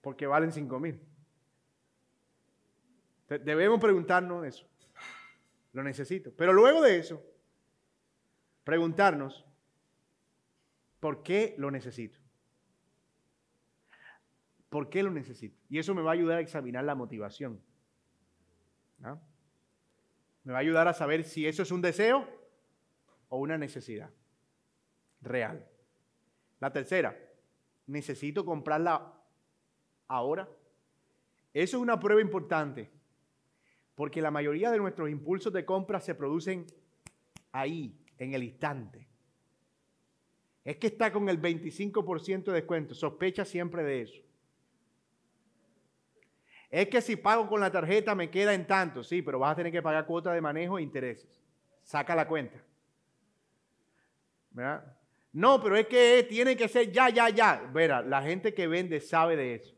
porque 0.01 0.27
valen 0.27 0.51
5 0.51 0.79
mil. 0.79 0.99
Debemos 3.29 3.79
preguntarnos 3.79 4.45
eso. 4.45 4.67
Lo 5.71 5.83
necesito. 5.83 6.33
Pero 6.35 6.51
luego 6.51 6.81
de 6.81 6.97
eso, 6.97 7.23
preguntarnos, 8.63 9.45
¿por 10.99 11.23
qué 11.23 11.55
lo 11.57 11.71
necesito? 11.71 12.19
¿Por 14.69 14.89
qué 14.89 15.03
lo 15.03 15.11
necesito? 15.11 15.57
Y 15.69 15.79
eso 15.79 15.93
me 15.93 16.01
va 16.01 16.11
a 16.11 16.13
ayudar 16.13 16.37
a 16.37 16.41
examinar 16.41 16.83
la 16.85 16.95
motivación. 16.95 17.61
Me 20.43 20.53
va 20.53 20.57
a 20.59 20.61
ayudar 20.61 20.87
a 20.87 20.93
saber 20.93 21.23
si 21.23 21.45
eso 21.45 21.63
es 21.63 21.71
un 21.71 21.81
deseo 21.81 22.27
o 23.29 23.37
una 23.37 23.57
necesidad 23.57 24.11
real. 25.21 25.67
La 26.59 26.71
tercera, 26.71 27.17
¿necesito 27.87 28.45
comprarla 28.45 29.13
ahora? 30.07 30.47
Eso 31.53 31.77
es 31.77 31.83
una 31.83 31.99
prueba 31.99 32.21
importante, 32.21 32.91
porque 33.95 34.21
la 34.21 34.31
mayoría 34.31 34.71
de 34.71 34.77
nuestros 34.77 35.09
impulsos 35.09 35.51
de 35.51 35.65
compra 35.65 35.99
se 35.99 36.15
producen 36.15 36.65
ahí, 37.51 38.00
en 38.21 38.35
el 38.35 38.43
instante. 38.43 39.07
Es 40.63 40.77
que 40.77 40.87
está 40.87 41.11
con 41.11 41.27
el 41.27 41.41
25% 41.41 42.43
de 42.43 42.53
descuento, 42.53 42.93
sospecha 42.93 43.43
siempre 43.43 43.83
de 43.83 44.01
eso. 44.03 44.21
Es 46.69 46.87
que 46.87 47.01
si 47.01 47.15
pago 47.15 47.47
con 47.49 47.59
la 47.59 47.71
tarjeta 47.71 48.13
me 48.13 48.29
queda 48.29 48.53
en 48.53 48.67
tanto, 48.67 49.03
sí, 49.03 49.23
pero 49.23 49.39
vas 49.39 49.53
a 49.53 49.55
tener 49.55 49.71
que 49.71 49.81
pagar 49.81 50.05
cuota 50.05 50.31
de 50.33 50.39
manejo 50.39 50.77
e 50.77 50.83
intereses. 50.83 51.41
Saca 51.81 52.15
la 52.15 52.27
cuenta. 52.27 52.63
¿Verdad? 54.51 54.95
No, 55.33 55.59
pero 55.59 55.75
es 55.75 55.87
que 55.87 56.23
tiene 56.29 56.55
que 56.55 56.67
ser 56.67 56.91
ya, 56.91 57.09
ya, 57.09 57.27
ya. 57.29 57.71
Verá, 57.73 58.03
la 58.03 58.21
gente 58.21 58.53
que 58.53 58.67
vende 58.67 59.01
sabe 59.01 59.35
de 59.35 59.55
eso 59.55 59.75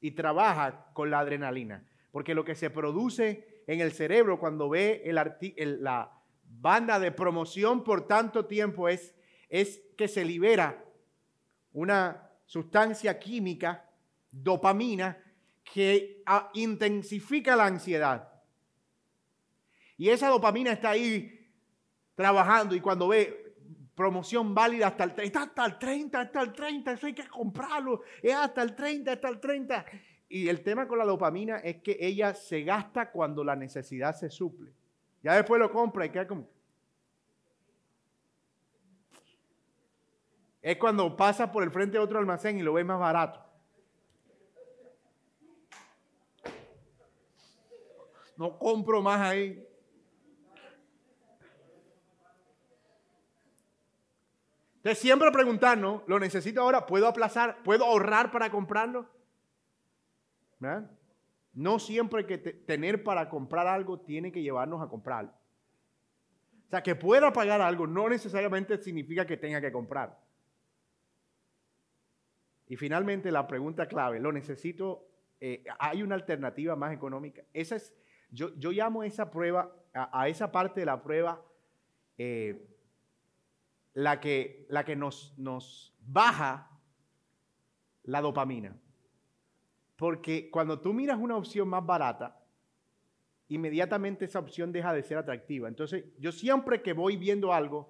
y 0.00 0.12
trabaja 0.12 0.86
con 0.92 1.10
la 1.10 1.18
adrenalina, 1.18 1.84
porque 2.12 2.34
lo 2.34 2.44
que 2.44 2.54
se 2.54 2.70
produce 2.70 3.64
en 3.66 3.80
el 3.80 3.90
cerebro 3.90 4.38
cuando 4.38 4.68
ve 4.68 5.02
el, 5.04 5.18
el 5.56 5.82
la, 5.82 6.21
banda 6.60 6.98
de 6.98 7.12
promoción 7.12 7.82
por 7.82 8.06
tanto 8.06 8.46
tiempo 8.46 8.88
es, 8.88 9.14
es 9.48 9.80
que 9.96 10.08
se 10.08 10.24
libera 10.24 10.84
una 11.72 12.30
sustancia 12.46 13.18
química, 13.18 13.88
dopamina, 14.30 15.18
que 15.64 16.22
ah, 16.26 16.50
intensifica 16.54 17.56
la 17.56 17.66
ansiedad. 17.66 18.28
Y 19.96 20.10
esa 20.10 20.28
dopamina 20.28 20.72
está 20.72 20.90
ahí 20.90 21.50
trabajando 22.14 22.74
y 22.74 22.80
cuando 22.80 23.08
ve 23.08 23.54
promoción 23.94 24.54
válida 24.54 24.88
hasta 24.88 25.04
el 25.04 25.14
30, 25.14 25.42
hasta 25.42 25.64
el 25.64 25.78
30, 25.78 26.20
hasta 26.20 26.42
el 26.42 26.52
30, 26.52 26.92
eso 26.92 27.06
hay 27.06 27.14
que 27.14 27.28
comprarlo, 27.28 28.02
es 28.22 28.34
hasta 28.34 28.62
el 28.62 28.74
30, 28.74 29.12
hasta 29.12 29.28
el 29.28 29.40
30. 29.40 29.86
Y 30.28 30.48
el 30.48 30.62
tema 30.62 30.88
con 30.88 30.98
la 30.98 31.04
dopamina 31.04 31.58
es 31.58 31.82
que 31.82 31.96
ella 32.00 32.34
se 32.34 32.62
gasta 32.62 33.10
cuando 33.10 33.44
la 33.44 33.54
necesidad 33.54 34.16
se 34.16 34.30
suple. 34.30 34.72
Ya 35.22 35.34
después 35.36 35.60
lo 35.60 35.70
compra 35.70 36.06
y 36.06 36.10
queda 36.10 36.26
como... 36.26 36.48
Es 40.60 40.76
cuando 40.76 41.16
pasa 41.16 41.50
por 41.50 41.62
el 41.62 41.70
frente 41.70 41.98
de 41.98 42.04
otro 42.04 42.18
almacén 42.18 42.58
y 42.58 42.62
lo 42.62 42.72
ve 42.72 42.84
más 42.84 42.98
barato. 42.98 43.40
No 48.36 48.58
compro 48.58 49.02
más 49.02 49.20
ahí. 49.20 49.68
Entonces 54.76 54.98
siempre 54.98 55.30
preguntarnos, 55.30 56.02
¿lo 56.08 56.18
necesito 56.18 56.60
ahora? 56.60 56.86
¿Puedo 56.86 57.06
aplazar? 57.06 57.62
¿Puedo 57.62 57.84
ahorrar 57.84 58.32
para 58.32 58.50
comprarlo? 58.50 59.08
¿Verdad? 60.58 60.90
No 61.54 61.78
siempre 61.78 62.26
que 62.26 62.38
tener 62.38 63.04
para 63.04 63.28
comprar 63.28 63.66
algo 63.66 64.00
tiene 64.00 64.32
que 64.32 64.42
llevarnos 64.42 64.80
a 64.80 64.88
comprarlo. 64.88 65.32
O 66.66 66.70
sea, 66.70 66.82
que 66.82 66.94
pueda 66.94 67.32
pagar 67.32 67.60
algo 67.60 67.86
no 67.86 68.08
necesariamente 68.08 68.78
significa 68.78 69.26
que 69.26 69.36
tenga 69.36 69.60
que 69.60 69.70
comprar. 69.70 70.18
Y 72.66 72.76
finalmente 72.76 73.30
la 73.30 73.46
pregunta 73.46 73.86
clave, 73.86 74.18
¿lo 74.18 74.32
necesito? 74.32 75.06
Eh, 75.40 75.62
¿Hay 75.78 76.02
una 76.02 76.14
alternativa 76.14 76.74
más 76.74 76.94
económica? 76.94 77.42
Esa 77.52 77.76
es, 77.76 77.94
yo, 78.30 78.54
yo 78.56 78.70
llamo 78.70 79.02
esa 79.02 79.30
prueba, 79.30 79.70
a, 79.92 80.28
esa 80.28 80.50
parte 80.50 80.80
de 80.80 80.86
la 80.86 81.02
prueba, 81.02 81.44
eh, 82.16 82.66
la 83.92 84.20
que, 84.20 84.64
la 84.70 84.84
que 84.86 84.96
nos, 84.96 85.38
nos 85.38 85.94
baja 86.00 86.70
la 88.04 88.22
dopamina. 88.22 88.74
Porque 90.02 90.50
cuando 90.50 90.80
tú 90.80 90.92
miras 90.92 91.16
una 91.16 91.36
opción 91.36 91.68
más 91.68 91.86
barata, 91.86 92.36
inmediatamente 93.46 94.24
esa 94.24 94.40
opción 94.40 94.72
deja 94.72 94.92
de 94.92 95.04
ser 95.04 95.16
atractiva. 95.16 95.68
Entonces, 95.68 96.06
yo 96.18 96.32
siempre 96.32 96.82
que 96.82 96.92
voy 96.92 97.16
viendo 97.16 97.52
algo 97.52 97.88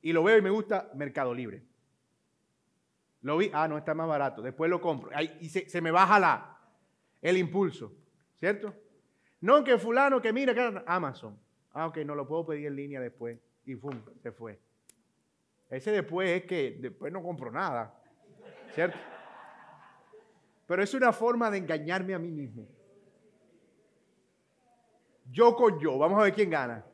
y 0.00 0.14
lo 0.14 0.22
veo 0.22 0.38
y 0.38 0.40
me 0.40 0.48
gusta, 0.48 0.90
Mercado 0.94 1.34
Libre. 1.34 1.62
Lo 3.20 3.36
vi, 3.36 3.50
ah, 3.52 3.68
no, 3.68 3.76
está 3.76 3.92
más 3.92 4.08
barato, 4.08 4.40
después 4.40 4.70
lo 4.70 4.80
compro. 4.80 5.10
y 5.38 5.50
se, 5.50 5.80
me 5.82 5.90
baja 5.90 6.18
la, 6.18 6.56
el 7.20 7.36
impulso, 7.36 7.92
¿cierto? 8.36 8.72
No 9.42 9.62
que 9.62 9.76
fulano, 9.76 10.22
que 10.22 10.32
mira, 10.32 10.54
que 10.54 10.82
Amazon. 10.86 11.38
Ah, 11.74 11.88
ok, 11.88 11.98
no 12.06 12.14
lo 12.14 12.26
puedo 12.26 12.46
pedir 12.46 12.68
en 12.68 12.76
línea 12.76 13.00
después. 13.02 13.38
Y 13.66 13.74
¡fum! 13.74 14.00
se 14.22 14.32
fue. 14.32 14.58
Ese 15.68 15.92
después 15.92 16.40
es 16.40 16.44
que 16.46 16.78
después 16.80 17.12
no 17.12 17.22
compro 17.22 17.52
nada, 17.52 18.02
¿cierto? 18.74 18.96
Pero 20.70 20.84
es 20.84 20.94
una 20.94 21.12
forma 21.12 21.50
de 21.50 21.58
engañarme 21.58 22.14
a 22.14 22.18
mí 22.20 22.30
mismo. 22.30 22.64
Yo 25.28 25.56
con 25.56 25.80
yo, 25.80 25.98
vamos 25.98 26.20
a 26.20 26.22
ver 26.22 26.32
quién 26.32 26.48
gana. 26.48 26.86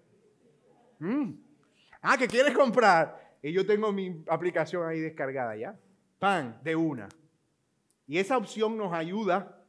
Mm. 0.99 1.33
Ah, 2.01 2.17
que 2.17 2.27
quieres 2.27 2.55
comprar. 2.55 3.37
Y 3.43 3.53
yo 3.53 3.67
tengo 3.67 3.93
mi 3.93 4.25
aplicación 4.29 4.89
ahí 4.89 5.01
descargada 5.01 5.55
ya. 5.57 5.79
Pan, 6.19 6.59
de 6.65 6.75
una. 6.75 7.07
Y 8.07 8.17
esa 8.17 8.39
opción 8.39 8.79
nos 8.79 8.95
ayuda 8.95 9.63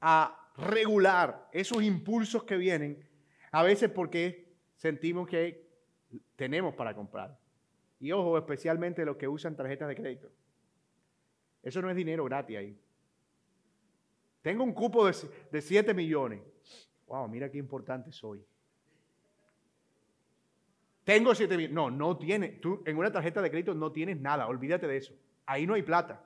a 0.00 0.48
regular 0.56 1.48
esos 1.50 1.82
impulsos 1.82 2.44
que 2.44 2.56
vienen, 2.56 3.04
a 3.50 3.64
veces 3.64 3.90
porque 3.90 4.54
sentimos 4.76 5.26
que 5.26 5.68
tenemos 6.36 6.72
para 6.76 6.94
comprar. 6.94 7.36
Y 7.98 8.12
ojo, 8.12 8.38
especialmente 8.38 9.04
los 9.04 9.16
que 9.16 9.26
usan 9.26 9.56
tarjetas 9.56 9.88
de 9.88 9.96
crédito. 9.96 10.30
Eso 11.64 11.82
no 11.82 11.90
es 11.90 11.96
dinero 11.96 12.24
gratis 12.26 12.56
ahí. 12.56 12.80
Tengo 14.42 14.64
un 14.64 14.72
cupo 14.72 15.06
de, 15.06 15.14
de 15.50 15.60
7 15.60 15.94
millones. 15.94 16.40
Wow, 17.06 17.28
mira 17.28 17.50
qué 17.50 17.58
importante 17.58 18.12
soy. 18.12 18.44
Tengo 21.04 21.34
7 21.34 21.56
millones. 21.56 21.74
No, 21.74 21.90
no 21.90 22.16
tienes. 22.16 22.60
Tú 22.60 22.82
en 22.86 22.96
una 22.96 23.10
tarjeta 23.10 23.42
de 23.42 23.50
crédito 23.50 23.74
no 23.74 23.92
tienes 23.92 24.20
nada. 24.20 24.46
Olvídate 24.46 24.86
de 24.86 24.96
eso. 24.96 25.14
Ahí 25.46 25.66
no 25.66 25.74
hay 25.74 25.82
plata. 25.82 26.22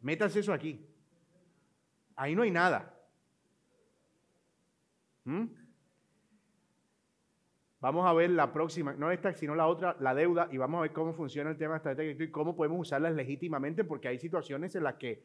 Métanse 0.00 0.40
eso 0.40 0.52
aquí. 0.52 0.86
Ahí 2.16 2.34
no 2.34 2.42
hay 2.42 2.50
nada. 2.50 2.94
¿Mm? 5.24 5.46
Vamos 7.80 8.06
a 8.06 8.14
ver 8.14 8.30
la 8.30 8.50
próxima, 8.50 8.94
no 8.94 9.10
esta, 9.10 9.34
sino 9.34 9.54
la 9.54 9.66
otra, 9.66 9.94
la 10.00 10.14
deuda, 10.14 10.48
y 10.50 10.56
vamos 10.56 10.78
a 10.78 10.82
ver 10.82 10.92
cómo 10.92 11.12
funciona 11.12 11.50
el 11.50 11.58
tema 11.58 11.72
de 11.72 11.76
estrategia 11.78 12.24
y 12.24 12.30
cómo 12.30 12.56
podemos 12.56 12.80
usarlas 12.80 13.14
legítimamente, 13.14 13.84
porque 13.84 14.08
hay 14.08 14.18
situaciones 14.18 14.74
en 14.74 14.84
las 14.84 14.94
que 14.94 15.22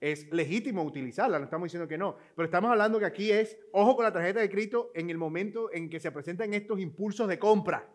es 0.00 0.32
legítimo 0.32 0.82
utilizarla, 0.82 1.38
no 1.38 1.44
estamos 1.44 1.66
diciendo 1.66 1.86
que 1.86 1.98
no, 1.98 2.16
pero 2.34 2.46
estamos 2.46 2.70
hablando 2.70 2.98
que 2.98 3.04
aquí 3.04 3.30
es, 3.30 3.58
ojo 3.72 3.96
con 3.96 4.04
la 4.04 4.12
tarjeta 4.12 4.40
de 4.40 4.48
crédito 4.48 4.90
en 4.94 5.10
el 5.10 5.18
momento 5.18 5.70
en 5.72 5.90
que 5.90 6.00
se 6.00 6.10
presentan 6.10 6.54
estos 6.54 6.80
impulsos 6.80 7.28
de 7.28 7.38
compra. 7.38 7.86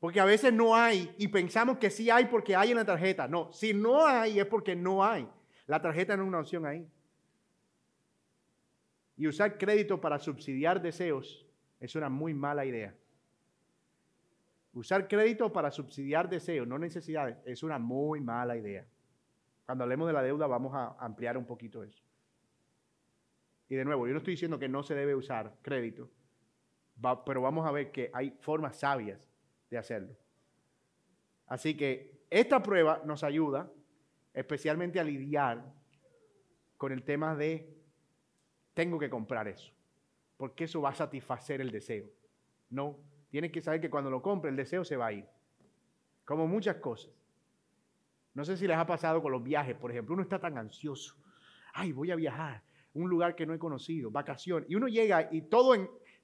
Porque 0.00 0.20
a 0.20 0.24
veces 0.24 0.52
no 0.52 0.74
hay 0.74 1.14
y 1.18 1.28
pensamos 1.28 1.78
que 1.78 1.90
sí 1.90 2.10
hay 2.10 2.24
porque 2.24 2.56
hay 2.56 2.70
en 2.70 2.76
la 2.76 2.84
tarjeta. 2.84 3.28
No, 3.28 3.52
si 3.52 3.72
no 3.72 4.04
hay 4.04 4.40
es 4.40 4.46
porque 4.46 4.74
no 4.74 5.04
hay. 5.04 5.28
La 5.66 5.80
tarjeta 5.80 6.16
no 6.16 6.24
es 6.24 6.28
una 6.28 6.40
opción 6.40 6.66
ahí. 6.66 6.88
Y 9.16 9.28
usar 9.28 9.58
crédito 9.58 10.00
para 10.00 10.18
subsidiar 10.18 10.82
deseos 10.82 11.46
es 11.78 11.94
una 11.94 12.08
muy 12.08 12.34
mala 12.34 12.64
idea. 12.64 12.96
Usar 14.72 15.06
crédito 15.06 15.52
para 15.52 15.70
subsidiar 15.70 16.28
deseos, 16.28 16.66
no 16.66 16.78
necesidades, 16.78 17.36
es 17.44 17.62
una 17.62 17.78
muy 17.78 18.20
mala 18.20 18.56
idea. 18.56 18.86
Cuando 19.72 19.84
hablemos 19.84 20.06
de 20.06 20.12
la 20.12 20.22
deuda 20.22 20.46
vamos 20.46 20.74
a 20.74 20.96
ampliar 20.98 21.38
un 21.38 21.46
poquito 21.46 21.82
eso. 21.82 22.04
Y 23.70 23.74
de 23.74 23.86
nuevo, 23.86 24.06
yo 24.06 24.12
no 24.12 24.18
estoy 24.18 24.34
diciendo 24.34 24.58
que 24.58 24.68
no 24.68 24.82
se 24.82 24.94
debe 24.94 25.14
usar 25.14 25.56
crédito, 25.62 26.10
pero 27.24 27.40
vamos 27.40 27.66
a 27.66 27.70
ver 27.72 27.90
que 27.90 28.10
hay 28.12 28.36
formas 28.42 28.76
sabias 28.76 29.32
de 29.70 29.78
hacerlo. 29.78 30.14
Así 31.46 31.74
que 31.74 32.26
esta 32.28 32.62
prueba 32.62 33.00
nos 33.06 33.24
ayuda 33.24 33.72
especialmente 34.34 35.00
a 35.00 35.04
lidiar 35.04 35.64
con 36.76 36.92
el 36.92 37.02
tema 37.02 37.34
de 37.34 37.74
tengo 38.74 38.98
que 38.98 39.08
comprar 39.08 39.48
eso 39.48 39.72
porque 40.36 40.64
eso 40.64 40.82
va 40.82 40.90
a 40.90 40.94
satisfacer 40.94 41.62
el 41.62 41.70
deseo. 41.70 42.10
No, 42.68 42.98
tienes 43.30 43.50
que 43.50 43.62
saber 43.62 43.80
que 43.80 43.88
cuando 43.88 44.10
lo 44.10 44.20
compre 44.20 44.50
el 44.50 44.56
deseo 44.56 44.84
se 44.84 44.98
va 44.98 45.06
a 45.06 45.12
ir. 45.12 45.26
Como 46.26 46.46
muchas 46.46 46.76
cosas. 46.76 47.21
No 48.34 48.44
sé 48.44 48.56
si 48.56 48.66
les 48.66 48.76
ha 48.76 48.86
pasado 48.86 49.22
con 49.22 49.32
los 49.32 49.42
viajes, 49.42 49.76
por 49.76 49.90
ejemplo, 49.90 50.14
uno 50.14 50.22
está 50.22 50.38
tan 50.38 50.56
ansioso. 50.56 51.16
Ay, 51.74 51.92
voy 51.92 52.10
a 52.10 52.16
viajar, 52.16 52.62
un 52.94 53.08
lugar 53.08 53.34
que 53.34 53.46
no 53.46 53.54
he 53.54 53.58
conocido, 53.58 54.10
vacación. 54.10 54.64
Y 54.68 54.74
uno 54.74 54.88
llega 54.88 55.28
y 55.30 55.42
todo, 55.42 55.74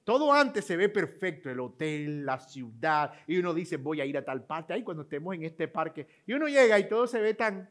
todo 0.03 0.33
antes 0.33 0.65
se 0.65 0.75
ve 0.75 0.89
perfecto, 0.89 1.49
el 1.49 1.59
hotel, 1.59 2.25
la 2.25 2.39
ciudad, 2.39 3.13
y 3.27 3.37
uno 3.37 3.53
dice, 3.53 3.77
voy 3.77 4.01
a 4.01 4.05
ir 4.05 4.17
a 4.17 4.25
tal 4.25 4.45
parte, 4.45 4.73
ahí 4.73 4.83
cuando 4.83 5.03
estemos 5.03 5.35
en 5.35 5.43
este 5.43 5.67
parque. 5.67 6.07
Y 6.25 6.33
uno 6.33 6.47
llega 6.47 6.79
y 6.79 6.89
todo 6.89 7.05
se 7.05 7.21
ve 7.21 7.35
tan, 7.35 7.69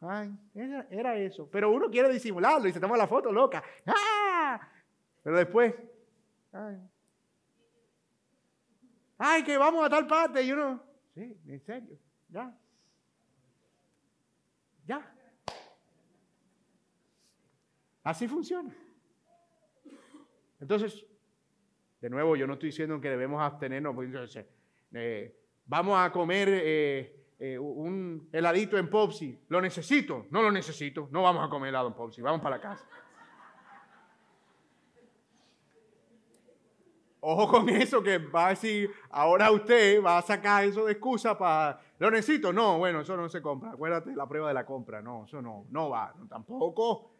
ay, 0.00 0.30
era, 0.54 0.86
era 0.90 1.16
eso. 1.16 1.48
Pero 1.50 1.70
uno 1.70 1.90
quiere 1.90 2.10
disimularlo 2.10 2.68
y 2.68 2.72
se 2.72 2.80
toma 2.80 2.96
la 2.96 3.06
foto 3.06 3.30
loca. 3.30 3.62
¡Ah! 3.86 4.60
Pero 5.22 5.36
después, 5.36 5.74
ay, 9.18 9.42
que 9.44 9.58
vamos 9.58 9.84
a 9.84 9.90
tal 9.90 10.06
parte. 10.06 10.42
Y 10.42 10.52
uno, 10.52 10.82
sí, 11.14 11.36
en 11.46 11.60
serio. 11.60 11.98
Ya. 12.30 12.56
Así 18.08 18.26
funciona. 18.26 18.74
Entonces, 20.60 21.04
de 22.00 22.08
nuevo, 22.08 22.36
yo 22.36 22.46
no 22.46 22.54
estoy 22.54 22.70
diciendo 22.70 22.98
que 23.02 23.10
debemos 23.10 23.38
abstenernos. 23.42 23.94
Pues, 23.94 24.38
eh, 24.94 25.38
vamos 25.66 25.98
a 25.98 26.10
comer 26.10 26.48
eh, 26.50 27.26
eh, 27.38 27.58
un 27.58 28.26
heladito 28.32 28.78
en 28.78 28.88
Popsi. 28.88 29.38
¿Lo 29.48 29.60
necesito? 29.60 30.24
No 30.30 30.40
lo 30.40 30.50
necesito. 30.50 31.10
No 31.10 31.22
vamos 31.22 31.46
a 31.46 31.50
comer 31.50 31.68
helado 31.68 31.88
en 31.88 31.92
Popsi. 31.92 32.22
Vamos 32.22 32.40
para 32.40 32.56
la 32.56 32.62
casa. 32.62 32.88
Ojo 37.20 37.46
con 37.46 37.68
eso 37.68 38.02
que 38.02 38.16
va 38.16 38.46
a 38.46 38.50
decir, 38.50 38.90
ahora 39.10 39.50
usted 39.50 40.02
va 40.02 40.16
a 40.16 40.22
sacar 40.22 40.64
eso 40.64 40.86
de 40.86 40.92
excusa 40.92 41.36
para, 41.36 41.78
lo 41.98 42.10
necesito. 42.10 42.54
No, 42.54 42.78
bueno, 42.78 43.02
eso 43.02 43.18
no 43.18 43.28
se 43.28 43.42
compra. 43.42 43.72
Acuérdate 43.72 44.16
la 44.16 44.26
prueba 44.26 44.48
de 44.48 44.54
la 44.54 44.64
compra. 44.64 45.02
No, 45.02 45.26
eso 45.26 45.42
no, 45.42 45.66
no 45.68 45.90
va. 45.90 46.14
tampoco. 46.30 47.17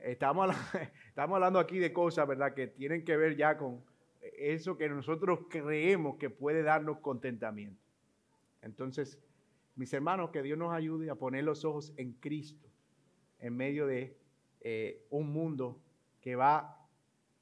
Estamos, 0.00 0.54
estamos 1.08 1.34
hablando 1.36 1.58
aquí 1.58 1.78
de 1.78 1.92
cosas, 1.92 2.26
¿verdad? 2.26 2.54
Que 2.54 2.66
tienen 2.66 3.04
que 3.04 3.16
ver 3.16 3.36
ya 3.36 3.56
con 3.56 3.82
eso 4.20 4.76
que 4.76 4.88
nosotros 4.88 5.40
creemos 5.48 6.16
que 6.16 6.30
puede 6.30 6.62
darnos 6.62 6.98
contentamiento. 6.98 7.82
Entonces, 8.62 9.18
mis 9.76 9.92
hermanos, 9.92 10.30
que 10.30 10.42
Dios 10.42 10.58
nos 10.58 10.72
ayude 10.72 11.10
a 11.10 11.14
poner 11.14 11.44
los 11.44 11.64
ojos 11.64 11.92
en 11.96 12.12
Cristo 12.14 12.66
en 13.38 13.56
medio 13.56 13.86
de 13.86 14.16
eh, 14.60 15.06
un 15.10 15.32
mundo 15.32 15.80
que 16.20 16.34
va 16.34 16.77